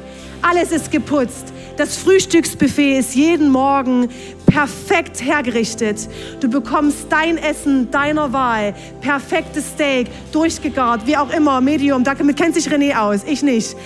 alles 0.43 0.73
ist 0.73 0.91
geputzt. 0.91 1.53
Das 1.77 1.97
Frühstücksbuffet 1.97 2.99
ist 2.99 3.15
jeden 3.15 3.51
Morgen 3.51 4.09
perfekt 4.47 5.23
hergerichtet. 5.23 6.09
Du 6.41 6.49
bekommst 6.49 7.07
dein 7.09 7.39
Essen 7.39 7.91
deiner 7.91 8.33
Wahl, 8.33 8.75
perfektes 9.01 9.69
Steak, 9.69 10.09
durchgegart, 10.33 11.07
wie 11.07 11.17
auch 11.17 11.31
immer, 11.33 11.61
Medium. 11.61 12.05
Damit 12.05 12.37
kennt 12.37 12.55
sich 12.55 12.69
René 12.69 12.99
aus, 12.99 13.21
ich 13.27 13.43
nicht 13.43 13.77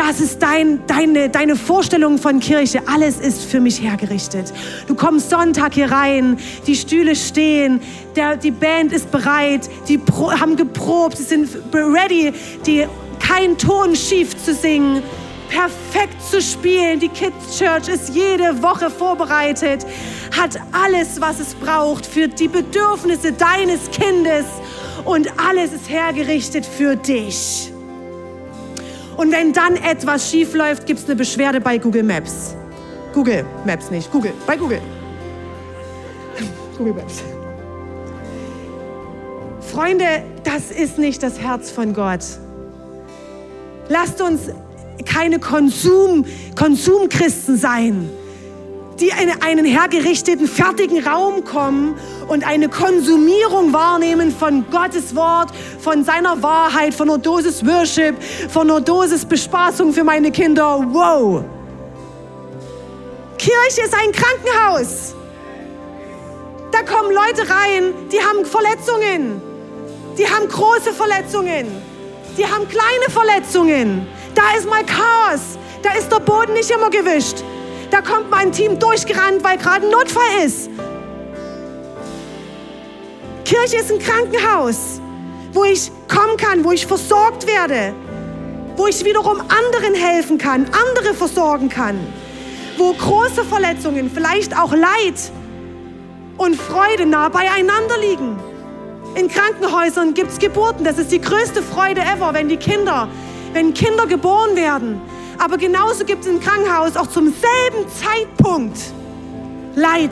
das 0.00 0.18
ist 0.18 0.40
dein, 0.40 0.86
deine, 0.86 1.28
deine 1.28 1.56
Vorstellung 1.56 2.16
von 2.16 2.40
Kirche. 2.40 2.80
Alles 2.86 3.18
ist 3.18 3.44
für 3.44 3.60
mich 3.60 3.82
hergerichtet. 3.82 4.50
Du 4.86 4.94
kommst 4.94 5.28
Sonntag 5.28 5.74
hier 5.74 5.92
rein, 5.92 6.38
die 6.66 6.74
Stühle 6.74 7.14
stehen, 7.14 7.82
der, 8.16 8.38
die 8.38 8.50
Band 8.50 8.94
ist 8.94 9.10
bereit, 9.10 9.68
die 9.88 9.98
pro, 9.98 10.32
haben 10.32 10.56
geprobt, 10.56 11.18
sie 11.18 11.24
sind 11.24 11.50
ready, 11.74 12.32
die, 12.64 12.86
kein 13.18 13.58
Ton 13.58 13.94
schief 13.94 14.34
zu 14.42 14.54
singen, 14.54 15.02
perfekt 15.50 16.22
zu 16.22 16.40
spielen. 16.40 16.98
Die 16.98 17.10
Kids 17.10 17.58
Church 17.58 17.88
ist 17.88 18.14
jede 18.14 18.62
Woche 18.62 18.88
vorbereitet, 18.88 19.84
hat 20.34 20.58
alles, 20.72 21.20
was 21.20 21.40
es 21.40 21.54
braucht 21.54 22.06
für 22.06 22.26
die 22.26 22.48
Bedürfnisse 22.48 23.32
deines 23.32 23.90
Kindes 23.90 24.46
und 25.04 25.28
alles 25.38 25.74
ist 25.74 25.90
hergerichtet 25.90 26.64
für 26.64 26.96
dich. 26.96 27.70
Und 29.20 29.32
wenn 29.32 29.52
dann 29.52 29.76
etwas 29.76 30.30
schief 30.30 30.54
läuft, 30.54 30.86
gibt 30.86 31.00
es 31.00 31.04
eine 31.04 31.14
Beschwerde 31.14 31.60
bei 31.60 31.76
Google 31.76 32.04
Maps. 32.04 32.56
Google 33.12 33.44
Maps 33.66 33.90
nicht, 33.90 34.10
Google, 34.10 34.32
bei 34.46 34.56
Google. 34.56 34.80
Google 36.78 36.94
Maps. 36.94 37.22
Freunde, 39.60 40.06
das 40.42 40.70
ist 40.70 40.96
nicht 40.96 41.22
das 41.22 41.38
Herz 41.38 41.70
von 41.70 41.92
Gott. 41.92 42.24
Lasst 43.90 44.22
uns 44.22 44.40
keine 45.04 45.38
Konsum, 45.38 46.24
Konsumchristen 46.58 47.58
sein, 47.58 48.08
die 49.00 49.08
in 49.08 49.42
einen 49.42 49.64
hergerichteten, 49.64 50.46
fertigen 50.46 51.02
Raum 51.06 51.44
kommen 51.44 51.98
und 52.28 52.46
eine 52.46 52.68
Konsumierung 52.68 53.72
wahrnehmen 53.72 54.30
von 54.30 54.64
Gottes 54.70 55.16
Wort, 55.16 55.50
von 55.80 56.04
seiner 56.04 56.42
Wahrheit, 56.42 56.92
von 56.92 57.08
einer 57.08 57.18
Dosis 57.18 57.64
Worship, 57.66 58.14
von 58.50 58.70
einer 58.70 58.80
Dosis 58.80 59.24
Bespaßung 59.24 59.92
für 59.92 60.04
meine 60.04 60.30
Kinder. 60.30 60.84
Wow! 60.90 61.44
Kirche 63.38 63.82
ist 63.84 63.94
ein 63.94 64.12
Krankenhaus. 64.12 65.14
Da 66.70 66.82
kommen 66.82 67.10
Leute 67.10 67.48
rein, 67.48 67.94
die 68.12 68.20
haben 68.20 68.44
Verletzungen. 68.44 69.40
Die 70.18 70.26
haben 70.26 70.46
große 70.46 70.92
Verletzungen. 70.92 71.66
Die 72.36 72.44
haben 72.44 72.68
kleine 72.68 73.08
Verletzungen. 73.08 74.06
Da 74.34 74.58
ist 74.58 74.68
mal 74.68 74.84
Chaos. 74.84 75.58
Da 75.82 75.94
ist 75.94 76.12
der 76.12 76.20
Boden 76.20 76.52
nicht 76.52 76.70
immer 76.70 76.90
gewischt. 76.90 77.42
Da 77.90 78.00
kommt 78.00 78.30
mein 78.30 78.52
Team 78.52 78.78
durchgerannt, 78.78 79.42
weil 79.42 79.58
gerade 79.58 79.86
ein 79.86 79.90
Notfall 79.90 80.44
ist. 80.44 80.70
Kirche 83.44 83.78
ist 83.78 83.90
ein 83.90 83.98
Krankenhaus, 83.98 85.00
wo 85.52 85.64
ich 85.64 85.90
kommen 86.08 86.36
kann, 86.36 86.64
wo 86.64 86.70
ich 86.70 86.86
versorgt 86.86 87.46
werde, 87.46 87.92
wo 88.76 88.86
ich 88.86 89.04
wiederum 89.04 89.40
anderen 89.40 89.94
helfen 89.94 90.38
kann, 90.38 90.66
andere 90.66 91.14
versorgen 91.14 91.68
kann, 91.68 91.98
wo 92.78 92.92
große 92.92 93.44
Verletzungen, 93.44 94.10
vielleicht 94.12 94.56
auch 94.56 94.72
Leid 94.72 95.32
und 96.36 96.54
Freude 96.54 97.06
nah 97.06 97.28
beieinander 97.28 97.98
liegen. 97.98 98.38
In 99.16 99.28
Krankenhäusern 99.28 100.14
gibt 100.14 100.30
es 100.30 100.38
Geburten. 100.38 100.84
Das 100.84 100.96
ist 100.96 101.10
die 101.10 101.20
größte 101.20 101.62
Freude 101.62 102.00
ever, 102.00 102.32
wenn 102.32 102.48
die 102.48 102.56
Kinder, 102.56 103.08
wenn 103.52 103.74
Kinder 103.74 104.06
geboren 104.06 104.54
werden. 104.54 105.00
Aber 105.40 105.56
genauso 105.56 106.04
gibt 106.04 106.20
es 106.20 106.30
im 106.30 106.38
Krankenhaus 106.38 106.98
auch 106.98 107.06
zum 107.06 107.32
selben 107.32 107.88
Zeitpunkt 107.88 108.78
Leid, 109.74 110.10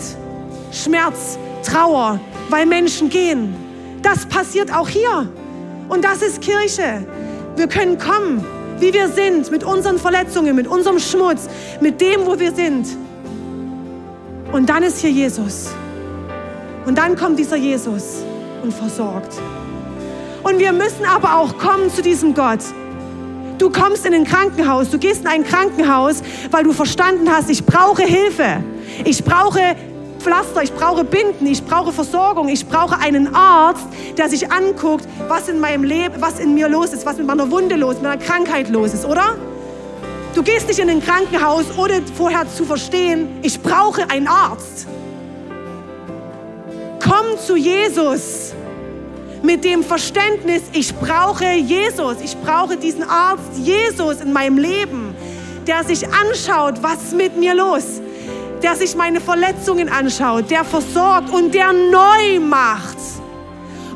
Schmerz, 0.72 1.39
Trauer, 1.62 2.18
weil 2.49 2.64
Menschen 2.64 3.11
gehen. 3.11 3.55
Das 4.01 4.24
passiert 4.24 4.74
auch 4.74 4.89
hier. 4.89 5.29
Und 5.91 6.03
das 6.03 6.22
ist 6.22 6.41
Kirche. 6.41 7.07
Wir 7.57 7.68
können 7.68 7.99
kommen, 7.99 8.43
wie 8.79 8.95
wir 8.95 9.09
sind, 9.09 9.51
mit 9.51 9.64
unseren 9.64 9.99
Verletzungen, 9.99 10.57
mit 10.57 10.66
unserem 10.66 10.99
Schmutz, 10.99 11.47
mit 11.83 12.01
dem, 12.01 12.24
wo 12.24 12.39
wir 12.39 12.55
sind. 12.55 12.87
Und 14.51 14.70
dann 14.70 14.83
ist 14.83 14.99
hier 14.99 15.11
Jesus. 15.11 15.68
Und 16.87 16.97
dann 16.97 17.16
kommt 17.16 17.39
dieser 17.39 17.57
Jesus 17.57 18.22
und 18.62 18.72
versorgt. 18.72 19.35
Und 20.43 20.59
wir 20.59 20.72
müssen 20.72 21.05
aber 21.05 21.37
auch 21.37 21.59
kommen 21.59 21.91
zu 21.91 22.01
diesem 22.01 22.33
Gott. 22.33 22.61
Du 23.59 23.71
kommst 23.71 24.07
in 24.07 24.15
ein 24.15 24.25
Krankenhaus, 24.25 24.91
du 24.91 24.99
gehst 24.99 25.23
in 25.23 25.27
ein 25.27 25.45
Krankenhaus, 25.45 26.23
weil 26.51 26.63
du 26.63 26.73
verstanden 26.73 27.29
hast, 27.31 27.51
ich 27.51 27.67
brauche 27.67 28.05
Hilfe. 28.05 28.63
Ich 29.05 29.25
brauche 29.25 29.75
Pflaster, 30.21 30.63
ich 30.63 30.73
brauche 30.73 31.05
Binden, 31.05 31.47
ich 31.47 31.65
brauche 31.65 31.93
Versorgung, 31.93 32.49
ich 32.49 32.67
brauche 32.67 32.99
einen 32.99 33.35
Arzt, 33.35 33.87
der 34.17 34.29
sich 34.29 34.51
anguckt, 34.51 35.07
was 35.27 35.49
in 35.49 35.59
meinem 35.61 35.85
Leben, 35.85 36.15
was 36.21 36.39
in 36.39 36.55
mir 36.55 36.69
los 36.69 36.93
ist, 36.93 37.05
was 37.05 37.19
mit 37.19 37.27
meiner 37.27 37.51
Wunde 37.51 37.77
los, 37.77 37.95
mit 37.95 38.05
meiner 38.05 38.23
Krankheit 38.23 38.69
los 38.69 38.95
ist, 38.95 39.05
oder? 39.05 39.37
Du 40.35 40.43
gehst 40.43 40.69
nicht 40.69 40.79
in 40.79 40.89
ein 40.89 41.03
Krankenhaus, 41.03 41.65
ohne 41.77 42.03
vorher 42.17 42.49
zu 42.49 42.65
verstehen, 42.65 43.29
ich 43.43 43.61
brauche 43.61 44.09
einen 44.09 44.29
Arzt. 44.29 44.87
Komm 47.03 47.39
zu 47.45 47.57
Jesus 47.57 48.53
mit 49.43 49.64
dem 49.64 49.82
Verständnis, 49.82 50.62
ich 50.72 50.95
brauche 50.95 51.53
Jesus, 51.53 52.16
ich 52.22 52.36
brauche 52.39 52.76
diesen 52.76 53.03
Arzt 53.03 53.57
Jesus 53.57 54.20
in 54.20 54.32
meinem 54.32 54.59
Leben, 54.59 55.14
der 55.66 55.84
sich 55.84 56.07
anschaut, 56.09 56.82
was 56.82 57.03
ist 57.05 57.16
mit 57.16 57.36
mir 57.36 57.55
los, 57.55 58.01
der 58.62 58.74
sich 58.74 58.97
meine 58.97 59.20
Verletzungen 59.20 59.89
anschaut, 59.89 60.51
der 60.51 60.64
versorgt 60.64 61.30
und 61.30 61.55
der 61.55 61.72
neu 61.72 62.41
macht 62.41 62.99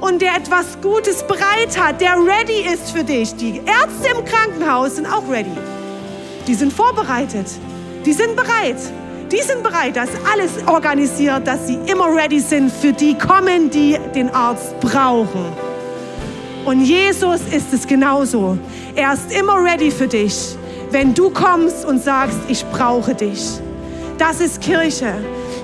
und 0.01 0.21
der 0.21 0.37
etwas 0.37 0.81
Gutes 0.81 1.23
bereit 1.23 1.79
hat, 1.79 2.01
der 2.01 2.17
ready 2.17 2.67
ist 2.73 2.91
für 2.91 3.05
dich. 3.05 3.35
Die 3.37 3.59
Ärzte 3.59 4.17
im 4.17 4.25
Krankenhaus 4.25 4.97
sind 4.97 5.07
auch 5.07 5.29
ready. 5.31 5.57
Die 6.47 6.55
sind 6.55 6.73
vorbereitet. 6.73 7.47
Die 8.05 8.13
sind 8.13 8.35
bereit. 8.35 8.79
Die 9.33 9.41
sind 9.41 9.63
bereit, 9.63 9.97
dass 9.97 10.11
alles 10.31 10.51
organisiert, 10.67 11.47
dass 11.47 11.67
sie 11.67 11.79
immer 11.87 12.15
ready 12.15 12.39
sind 12.39 12.71
für 12.71 12.93
die 12.93 13.17
kommen, 13.17 13.71
die 13.71 13.99
den 14.15 14.29
Arzt 14.29 14.79
brauchen. 14.81 15.47
Und 16.67 16.83
Jesus 16.83 17.41
ist 17.51 17.73
es 17.73 17.87
genauso. 17.87 18.59
Er 18.95 19.15
ist 19.15 19.33
immer 19.33 19.65
ready 19.65 19.91
für 19.91 20.07
dich, 20.07 20.55
wenn 20.91 21.15
du 21.15 21.31
kommst 21.31 21.87
und 21.87 22.03
sagst, 22.03 22.39
ich 22.49 22.63
brauche 22.73 23.15
dich. 23.15 23.59
Das 24.19 24.43
ist 24.43 24.61
Kirche. 24.61 25.15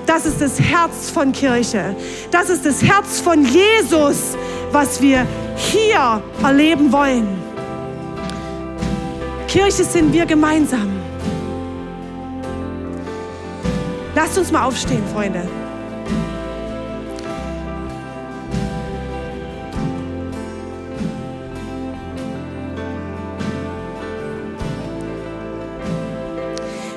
Das 0.07 0.25
ist 0.25 0.41
das 0.41 0.59
Herz 0.59 1.11
von 1.13 1.31
Kirche. 1.31 1.95
Das 2.31 2.49
ist 2.49 2.65
das 2.65 2.81
Herz 2.81 3.19
von 3.19 3.45
Jesus, 3.45 4.35
was 4.71 4.99
wir 4.99 5.27
hier 5.55 6.23
erleben 6.43 6.91
wollen. 6.91 7.27
Kirche 9.47 9.83
sind 9.83 10.11
wir 10.11 10.25
gemeinsam. 10.25 10.98
Lasst 14.15 14.37
uns 14.37 14.51
mal 14.51 14.63
aufstehen, 14.65 15.03
Freunde. 15.13 15.47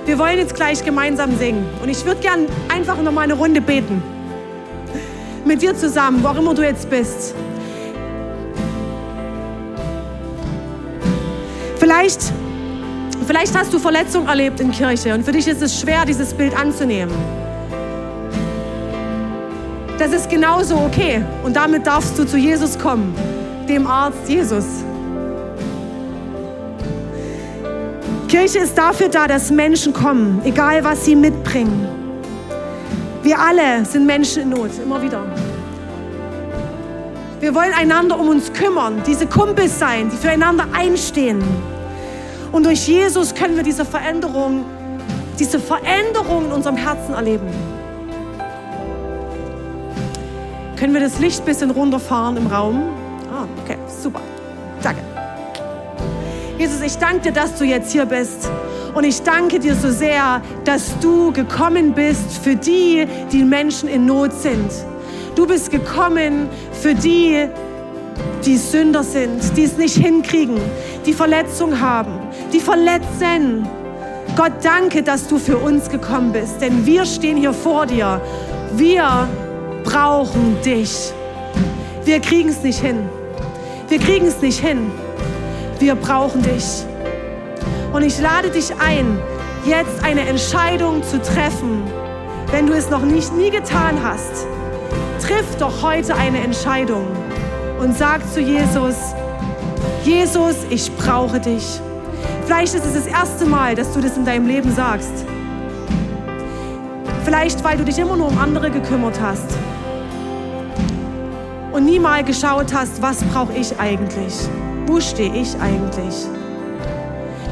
Wir 0.05 0.19
wollen 0.19 0.39
jetzt 0.39 0.55
gleich 0.55 0.85
gemeinsam 0.85 1.39
singen. 1.39 1.65
Und 1.83 1.89
ich 1.89 2.05
würde 2.05 2.21
gern 2.21 2.47
einfach 2.69 3.01
noch 3.01 3.13
mal 3.13 3.23
eine 3.23 3.35
Runde 3.35 3.61
beten. 3.61 4.03
Mit 5.45 5.63
dir 5.63 5.77
zusammen, 5.77 6.23
wo 6.23 6.29
auch 6.29 6.37
immer 6.37 6.55
du 6.55 6.63
jetzt 6.63 6.91
bist. 6.91 7.35
Vielleicht 11.79 12.33
Vielleicht 13.33 13.57
hast 13.57 13.72
du 13.72 13.78
Verletzung 13.78 14.26
erlebt 14.26 14.61
in 14.61 14.70
Kirche 14.70 15.14
und 15.14 15.24
für 15.24 15.33
dich 15.33 15.49
ist 15.49 15.62
es 15.62 15.80
schwer, 15.80 16.05
dieses 16.05 16.35
Bild 16.35 16.55
anzunehmen. 16.55 17.14
Das 19.99 20.12
ist 20.12 20.28
genauso 20.28 20.76
okay 20.76 21.24
und 21.43 21.57
damit 21.57 21.87
darfst 21.87 22.18
du 22.18 22.26
zu 22.26 22.37
Jesus 22.37 22.78
kommen, 22.78 23.14
dem 23.66 23.87
Arzt 23.87 24.28
Jesus. 24.28 24.66
Kirche 28.28 28.59
ist 28.59 28.76
dafür 28.76 29.09
da, 29.09 29.26
dass 29.26 29.51
Menschen 29.51 29.95
kommen, 29.95 30.43
egal 30.45 30.85
was 30.85 31.07
sie 31.07 31.16
mitbringen. 31.16 31.89
Wir 33.22 33.39
alle 33.39 33.83
sind 33.87 34.05
Menschen 34.05 34.43
in 34.43 34.49
Not, 34.51 34.72
immer 34.85 35.01
wieder. 35.01 35.24
Wir 37.41 37.55
wollen 37.55 37.72
einander 37.72 38.20
um 38.20 38.28
uns 38.28 38.53
kümmern, 38.53 39.03
diese 39.07 39.26
Kumpels 39.26 39.78
sein, 39.78 40.11
die 40.11 40.18
füreinander 40.18 40.66
einstehen. 40.74 41.43
Und 42.53 42.67
durch 42.67 42.87
Jesus 42.87 43.35
können 43.35 43.57
wir 43.57 43.63
diese 43.63 43.85
Veränderung, 43.85 44.65
diese 45.39 45.59
Veränderung 45.59 46.47
in 46.47 46.53
unserem 46.53 46.77
Herzen 46.77 47.15
erleben. 47.15 47.47
Können 50.77 50.93
wir 50.95 51.01
das 51.01 51.19
Licht 51.19 51.41
ein 51.41 51.47
bisschen 51.47 51.71
runterfahren 51.71 52.37
im 52.37 52.47
Raum? 52.47 52.91
Ah, 53.33 53.47
okay, 53.63 53.79
super. 53.87 54.21
Danke. 54.83 55.01
Jesus, 56.59 56.83
ich 56.83 56.99
danke 56.99 57.21
dir, 57.23 57.33
dass 57.33 57.57
du 57.57 57.65
jetzt 57.65 57.91
hier 57.93 58.05
bist. 58.05 58.51
Und 58.95 59.05
ich 59.05 59.23
danke 59.23 59.59
dir 59.59 59.75
so 59.75 59.91
sehr, 59.91 60.43
dass 60.65 60.99
du 61.01 61.33
gekommen 61.33 61.93
bist 61.93 62.39
für 62.43 62.55
die, 62.55 63.07
die 63.33 63.43
Menschen 63.43 63.89
in 63.89 64.05
Not 64.05 64.33
sind. 64.35 64.71
Du 65.35 65.47
bist 65.47 65.71
gekommen 65.71 66.49
für 66.73 66.95
die, 66.95 67.49
die 68.45 68.57
Sünder 68.59 69.03
sind, 69.03 69.57
die 69.57 69.65
es 69.65 69.79
nicht 69.79 69.97
hinkriegen, 69.97 70.61
die 71.07 71.15
Verletzung 71.15 71.81
haben, 71.81 72.19
die 72.53 72.61
verletzen. 72.61 73.67
Gott, 74.37 74.53
danke, 74.63 75.03
dass 75.03 75.27
du 75.29 75.39
für 75.39 75.59
uns 75.59 75.89
gekommen 75.89 76.33
bist, 76.33 76.61
denn 76.61 76.87
wir 76.87 77.05
stehen 77.05 77.37
hier 77.37 77.53
vor 77.53 77.87
dir. 77.87 78.21
Wir 78.75 79.29
brauchen 79.85 80.57
dich. 80.65 81.13
Wir 82.05 82.21
kriegen 82.21 82.49
es 82.49 82.63
nicht 82.63 82.81
hin. 82.81 83.09
Wir 83.89 83.99
kriegen 83.99 84.27
es 84.27 84.41
nicht 84.41 84.59
hin. 84.59 84.91
Wir 85.79 85.95
brauchen 85.95 86.43
dich. 86.43 86.85
Und 87.93 88.03
ich 88.03 88.19
lade 88.21 88.51
dich 88.51 88.73
ein, 88.81 89.19
jetzt 89.67 90.03
eine 90.03 90.27
Entscheidung 90.27 91.03
zu 91.03 91.21
treffen, 91.21 91.83
wenn 92.51 92.67
du 92.67 92.73
es 92.73 92.89
noch 92.89 93.03
nicht 93.03 93.35
nie 93.35 93.51
getan 93.51 93.99
hast. 94.03 94.47
Triff 95.21 95.57
doch 95.59 95.83
heute 95.83 96.15
eine 96.15 96.41
Entscheidung 96.41 97.07
und 97.81 97.97
sag 97.97 98.21
zu 98.33 98.41
Jesus, 98.41 98.97
Jesus, 100.05 100.57
ich 100.71 100.91
brauche 100.97 101.39
dich. 101.39 101.81
Vielleicht 102.45 102.74
ist 102.74 102.84
es 102.84 102.95
das 102.95 103.07
erste 103.07 103.45
Mal, 103.47 103.74
dass 103.74 103.93
du 103.93 104.01
das 104.01 104.16
in 104.16 104.24
deinem 104.24 104.47
Leben 104.47 104.72
sagst. 104.72 105.24
Vielleicht, 107.24 107.62
weil 107.64 107.78
du 107.78 107.84
dich 107.84 107.99
immer 107.99 108.16
nur 108.16 108.28
um 108.28 108.38
andere 108.38 108.70
gekümmert 108.70 109.20
hast. 109.20 109.57
und 111.72 111.86
nie 111.86 111.99
mal 111.99 112.22
geschaut 112.22 112.72
hast, 112.72 113.01
was 113.03 113.24
brauche 113.24 113.53
ich 113.55 113.78
eigentlich? 113.80 114.34
Wo 114.86 115.01
stehe 115.01 115.34
ich 115.34 115.57
eigentlich? 115.61 116.14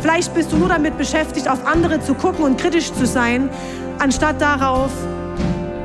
Vielleicht 0.03 0.35
bist 0.35 0.53
du 0.53 0.57
nur 0.57 0.69
damit 0.69 0.97
beschäftigt, 0.97 1.49
auf 1.49 1.67
andere 1.67 2.01
zu 2.01 2.15
gucken 2.15 2.45
und 2.45 2.59
kritisch 2.61 2.93
zu 2.93 3.07
sein, 3.07 3.51
anstatt 3.99 4.41
darauf, 4.41 4.91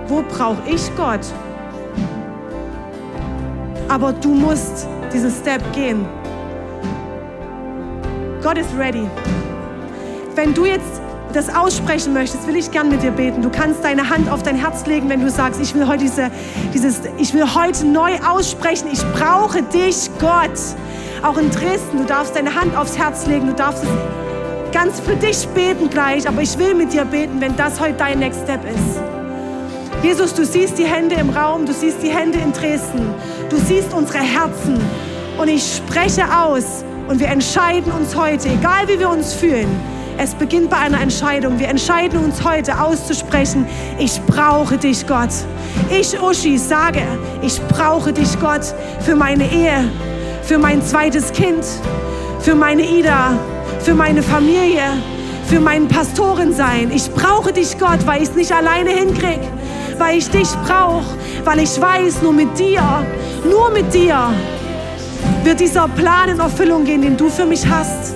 wo 0.08 0.22
brauche 0.22 0.62
ich 0.70 0.94
Gott? 0.96 1.26
Aber 3.88 4.14
du 4.14 4.30
musst 4.30 4.88
diesen 5.14 5.32
Step 5.32 5.62
gehen. 5.74 6.06
Gott 8.46 8.60
ist 8.60 8.78
ready. 8.78 9.10
Wenn 10.36 10.54
du 10.54 10.66
jetzt 10.66 11.02
das 11.34 11.50
aussprechen 11.50 12.14
möchtest, 12.14 12.46
will 12.46 12.56
ich 12.56 12.70
gern 12.70 12.90
mit 12.90 13.02
dir 13.02 13.10
beten. 13.10 13.42
Du 13.42 13.50
kannst 13.50 13.84
deine 13.84 14.08
Hand 14.08 14.30
auf 14.30 14.44
dein 14.44 14.56
Herz 14.56 14.86
legen, 14.86 15.10
wenn 15.10 15.20
du 15.20 15.32
sagst, 15.32 15.60
ich 15.60 15.74
will 15.74 15.88
heute 15.88 16.04
diese, 16.04 16.30
dieses, 16.72 17.02
ich 17.18 17.34
will 17.34 17.56
heute 17.56 17.88
neu 17.88 18.12
aussprechen. 18.20 18.90
Ich 18.94 19.04
brauche 19.14 19.64
dich, 19.64 20.12
Gott. 20.20 20.60
Auch 21.24 21.40
in 21.40 21.50
Dresden, 21.50 21.98
du 21.98 22.06
darfst 22.06 22.36
deine 22.36 22.54
Hand 22.54 22.78
aufs 22.78 22.96
Herz 22.96 23.26
legen. 23.26 23.48
Du 23.48 23.54
darfst 23.54 23.84
es 23.84 23.90
ganz 24.72 25.00
für 25.00 25.16
dich 25.16 25.48
beten 25.48 25.90
gleich, 25.90 26.28
aber 26.28 26.44
ich 26.44 26.56
will 26.60 26.76
mit 26.76 26.94
dir 26.94 27.06
beten, 27.06 27.42
wenn 27.42 27.56
das 27.56 27.80
heute 27.80 27.96
dein 27.98 28.20
Next 28.20 28.42
Step 28.44 28.64
ist. 28.64 29.02
Jesus, 30.04 30.36
du 30.36 30.46
siehst 30.46 30.78
die 30.78 30.86
Hände 30.86 31.16
im 31.16 31.32
Raum, 31.32 31.66
du 31.66 31.74
siehst 31.74 32.04
die 32.04 32.10
Hände 32.10 32.38
in 32.38 32.54
Dresden, 32.54 33.10
du 33.50 33.58
siehst 33.58 33.92
unsere 33.92 34.20
Herzen 34.20 34.80
und 35.40 35.48
ich 35.48 35.78
spreche 35.78 36.26
aus 36.26 36.86
und 37.08 37.20
wir 37.20 37.28
entscheiden 37.28 37.92
uns 37.92 38.16
heute, 38.16 38.50
egal 38.50 38.88
wie 38.88 39.00
wir 39.00 39.10
uns 39.10 39.34
fühlen, 39.34 39.68
es 40.18 40.34
beginnt 40.34 40.70
bei 40.70 40.78
einer 40.78 41.02
Entscheidung. 41.02 41.60
Wir 41.60 41.68
entscheiden 41.68 42.24
uns 42.24 42.44
heute 42.44 42.80
auszusprechen, 42.80 43.68
ich 44.00 44.22
brauche 44.22 44.78
dich, 44.78 45.06
Gott. 45.06 45.30
Ich, 45.90 46.20
Uschi, 46.20 46.58
sage, 46.58 47.02
ich 47.42 47.62
brauche 47.68 48.14
dich, 48.14 48.40
Gott, 48.40 48.62
für 49.02 49.16
meine 49.16 49.52
Ehe, 49.52 49.90
für 50.42 50.58
mein 50.58 50.82
zweites 50.82 51.34
Kind, 51.34 51.66
für 52.40 52.56
meine 52.56 52.84
Ida, 52.84 53.38
für 53.82 53.94
meine 53.94 54.24
Familie, 54.24 54.84
für 55.48 55.60
mein 55.60 55.88
Pastorensein. 55.88 56.92
Ich 56.92 57.12
brauche 57.12 57.52
dich, 57.52 57.78
Gott, 57.78 58.06
weil 58.06 58.24
ich 58.24 58.30
es 58.30 58.36
nicht 58.36 58.54
alleine 58.54 58.92
hinkriege, 58.92 59.48
weil 59.98 60.18
ich 60.18 60.30
dich 60.30 60.50
brauche, 60.66 61.04
weil 61.44 61.60
ich 61.60 61.80
weiß, 61.80 62.22
nur 62.22 62.34
mit 62.34 62.58
dir, 62.58 62.82
nur 63.44 63.70
mit 63.72 63.94
dir 63.94 64.30
wird 65.46 65.60
dieser 65.60 65.88
Plan 65.88 66.30
in 66.30 66.40
Erfüllung 66.40 66.86
gehen, 66.86 67.04
den 67.04 67.16
du 67.16 67.30
für 67.30 67.46
mich 67.46 67.68
hast. 67.68 68.16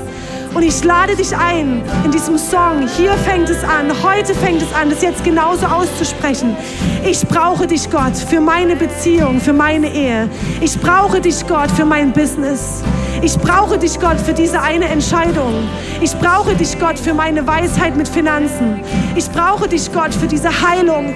Und 0.55 0.63
ich 0.63 0.83
lade 0.83 1.15
dich 1.15 1.35
ein 1.37 1.83
in 2.03 2.09
diesem 2.09 2.39
Song. 2.39 2.87
Hier 2.97 3.13
fängt 3.13 3.47
es 3.49 3.63
an, 3.63 3.91
heute 4.01 4.33
fängt 4.33 4.63
es 4.63 4.73
an, 4.73 4.89
das 4.89 5.03
jetzt 5.03 5.23
genauso 5.23 5.67
auszusprechen. 5.67 6.57
Ich 7.05 7.21
brauche 7.27 7.67
dich, 7.67 7.87
Gott, 7.91 8.17
für 8.17 8.41
meine 8.41 8.75
Beziehung, 8.75 9.39
für 9.39 9.53
meine 9.53 9.93
Ehe. 9.93 10.27
Ich 10.59 10.79
brauche 10.79 11.21
dich, 11.21 11.45
Gott, 11.47 11.69
für 11.69 11.85
mein 11.85 12.11
Business. 12.13 12.81
Ich 13.21 13.37
brauche 13.37 13.77
dich, 13.77 13.99
Gott, 13.99 14.19
für 14.19 14.33
diese 14.33 14.59
eine 14.59 14.85
Entscheidung. 14.85 15.69
Ich 16.01 16.17
brauche 16.17 16.55
dich, 16.55 16.79
Gott, 16.79 16.97
für 16.97 17.13
meine 17.13 17.45
Weisheit 17.45 17.95
mit 17.95 18.07
Finanzen. 18.07 18.79
Ich 19.15 19.29
brauche 19.29 19.67
dich, 19.67 19.93
Gott, 19.93 20.15
für 20.15 20.27
diese 20.27 20.49
Heilung, 20.49 21.13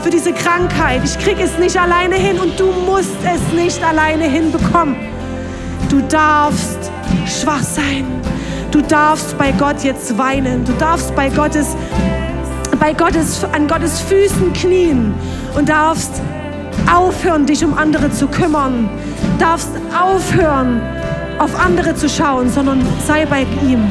für 0.00 0.10
diese 0.10 0.32
Krankheit. 0.32 1.00
Ich 1.04 1.18
kriege 1.18 1.42
es 1.42 1.58
nicht 1.58 1.76
alleine 1.76 2.14
hin 2.14 2.38
und 2.38 2.58
du 2.60 2.70
musst 2.86 3.16
es 3.24 3.52
nicht 3.52 3.82
alleine 3.82 4.24
hinbekommen. 4.24 5.15
Du 5.88 6.00
darfst 6.02 6.90
schwach 7.26 7.62
sein. 7.62 8.04
Du 8.72 8.80
darfst 8.82 9.38
bei 9.38 9.52
Gott 9.52 9.84
jetzt 9.84 10.18
weinen. 10.18 10.64
Du 10.64 10.72
darfst 10.72 11.14
bei 11.14 11.28
Gottes, 11.28 11.76
bei 12.80 12.92
Gottes, 12.92 13.44
an 13.52 13.68
Gottes 13.68 14.00
Füßen 14.00 14.52
knien 14.52 15.14
und 15.56 15.68
darfst 15.68 16.10
aufhören, 16.92 17.46
dich 17.46 17.64
um 17.64 17.76
andere 17.78 18.10
zu 18.10 18.26
kümmern. 18.26 18.88
Darfst 19.38 19.70
aufhören, 19.96 20.82
auf 21.38 21.58
andere 21.58 21.94
zu 21.94 22.08
schauen, 22.08 22.50
sondern 22.50 22.84
sei 23.06 23.24
bei 23.26 23.46
ihm. 23.62 23.84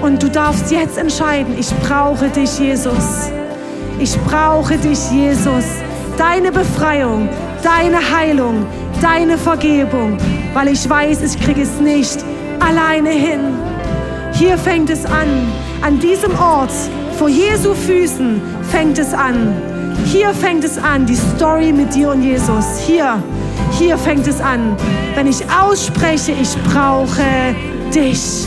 Und 0.00 0.22
du 0.22 0.28
darfst 0.28 0.70
jetzt 0.70 0.98
entscheiden, 0.98 1.54
ich 1.58 1.70
brauche 1.86 2.28
dich, 2.28 2.58
Jesus. 2.58 3.30
Ich 3.98 4.18
brauche 4.22 4.76
dich, 4.76 5.10
Jesus. 5.10 5.64
Deine 6.18 6.52
Befreiung, 6.52 7.28
deine 7.62 7.98
Heilung, 8.14 8.66
deine 9.00 9.38
Vergebung, 9.38 10.16
weil 10.52 10.68
ich 10.68 10.88
weiß, 10.88 11.22
ich 11.22 11.40
kriege 11.40 11.62
es 11.62 11.80
nicht 11.80 12.24
alleine 12.60 13.10
hin. 13.10 13.40
Hier 14.32 14.58
fängt 14.58 14.90
es 14.90 15.04
an. 15.04 15.52
An 15.82 16.00
diesem 16.00 16.36
Ort, 16.38 16.72
vor 17.18 17.28
Jesu 17.28 17.74
Füßen, 17.74 18.40
fängt 18.70 18.98
es 18.98 19.12
an. 19.12 19.54
Hier 20.06 20.30
fängt 20.30 20.64
es 20.64 20.78
an, 20.78 21.06
die 21.06 21.16
Story 21.16 21.72
mit 21.72 21.94
dir 21.94 22.10
und 22.10 22.22
Jesus. 22.22 22.78
Hier, 22.86 23.22
hier 23.78 23.96
fängt 23.96 24.26
es 24.26 24.40
an. 24.40 24.76
Wenn 25.14 25.26
ich 25.26 25.44
ausspreche, 25.50 26.32
ich 26.32 26.56
brauche 26.72 27.54
dich. 27.94 28.46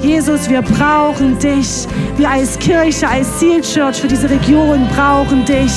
Jesus, 0.00 0.48
wir 0.50 0.62
brauchen 0.62 1.38
dich. 1.38 1.86
Wir 2.16 2.30
als 2.30 2.58
Kirche, 2.58 3.08
als 3.08 3.40
Seal 3.40 3.62
Church 3.62 4.00
für 4.00 4.08
diese 4.08 4.28
Region 4.28 4.86
brauchen 4.94 5.44
dich. 5.44 5.72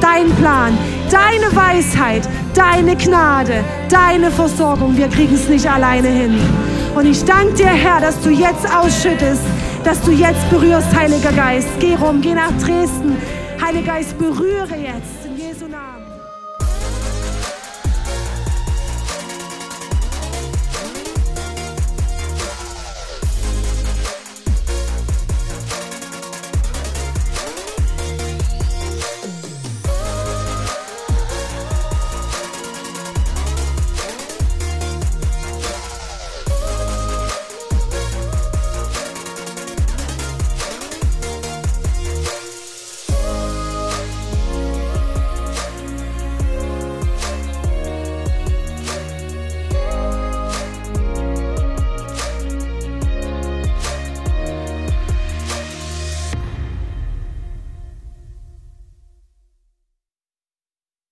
Dein 0.00 0.30
Plan, 0.36 0.76
deine 1.10 1.54
Weisheit, 1.54 2.26
deine 2.54 2.96
Gnade, 2.96 3.64
deine 3.88 4.30
Versorgung. 4.30 4.96
Wir 4.96 5.08
kriegen 5.08 5.34
es 5.34 5.48
nicht 5.48 5.70
alleine 5.70 6.08
hin. 6.08 6.38
Und 6.94 7.06
ich 7.06 7.24
danke 7.24 7.54
dir, 7.54 7.66
Herr, 7.66 8.00
dass 8.00 8.20
du 8.20 8.30
jetzt 8.30 8.66
ausschüttest, 8.74 9.42
dass 9.84 10.00
du 10.02 10.10
jetzt 10.10 10.48
berührst, 10.50 10.88
Heiliger 10.96 11.32
Geist. 11.32 11.68
Geh 11.78 11.94
rum, 11.94 12.20
geh 12.20 12.34
nach 12.34 12.52
Dresden. 12.58 13.16
Heiliger 13.64 13.92
Geist, 13.92 14.18
berühre 14.18 14.76
jetzt. 14.76 15.19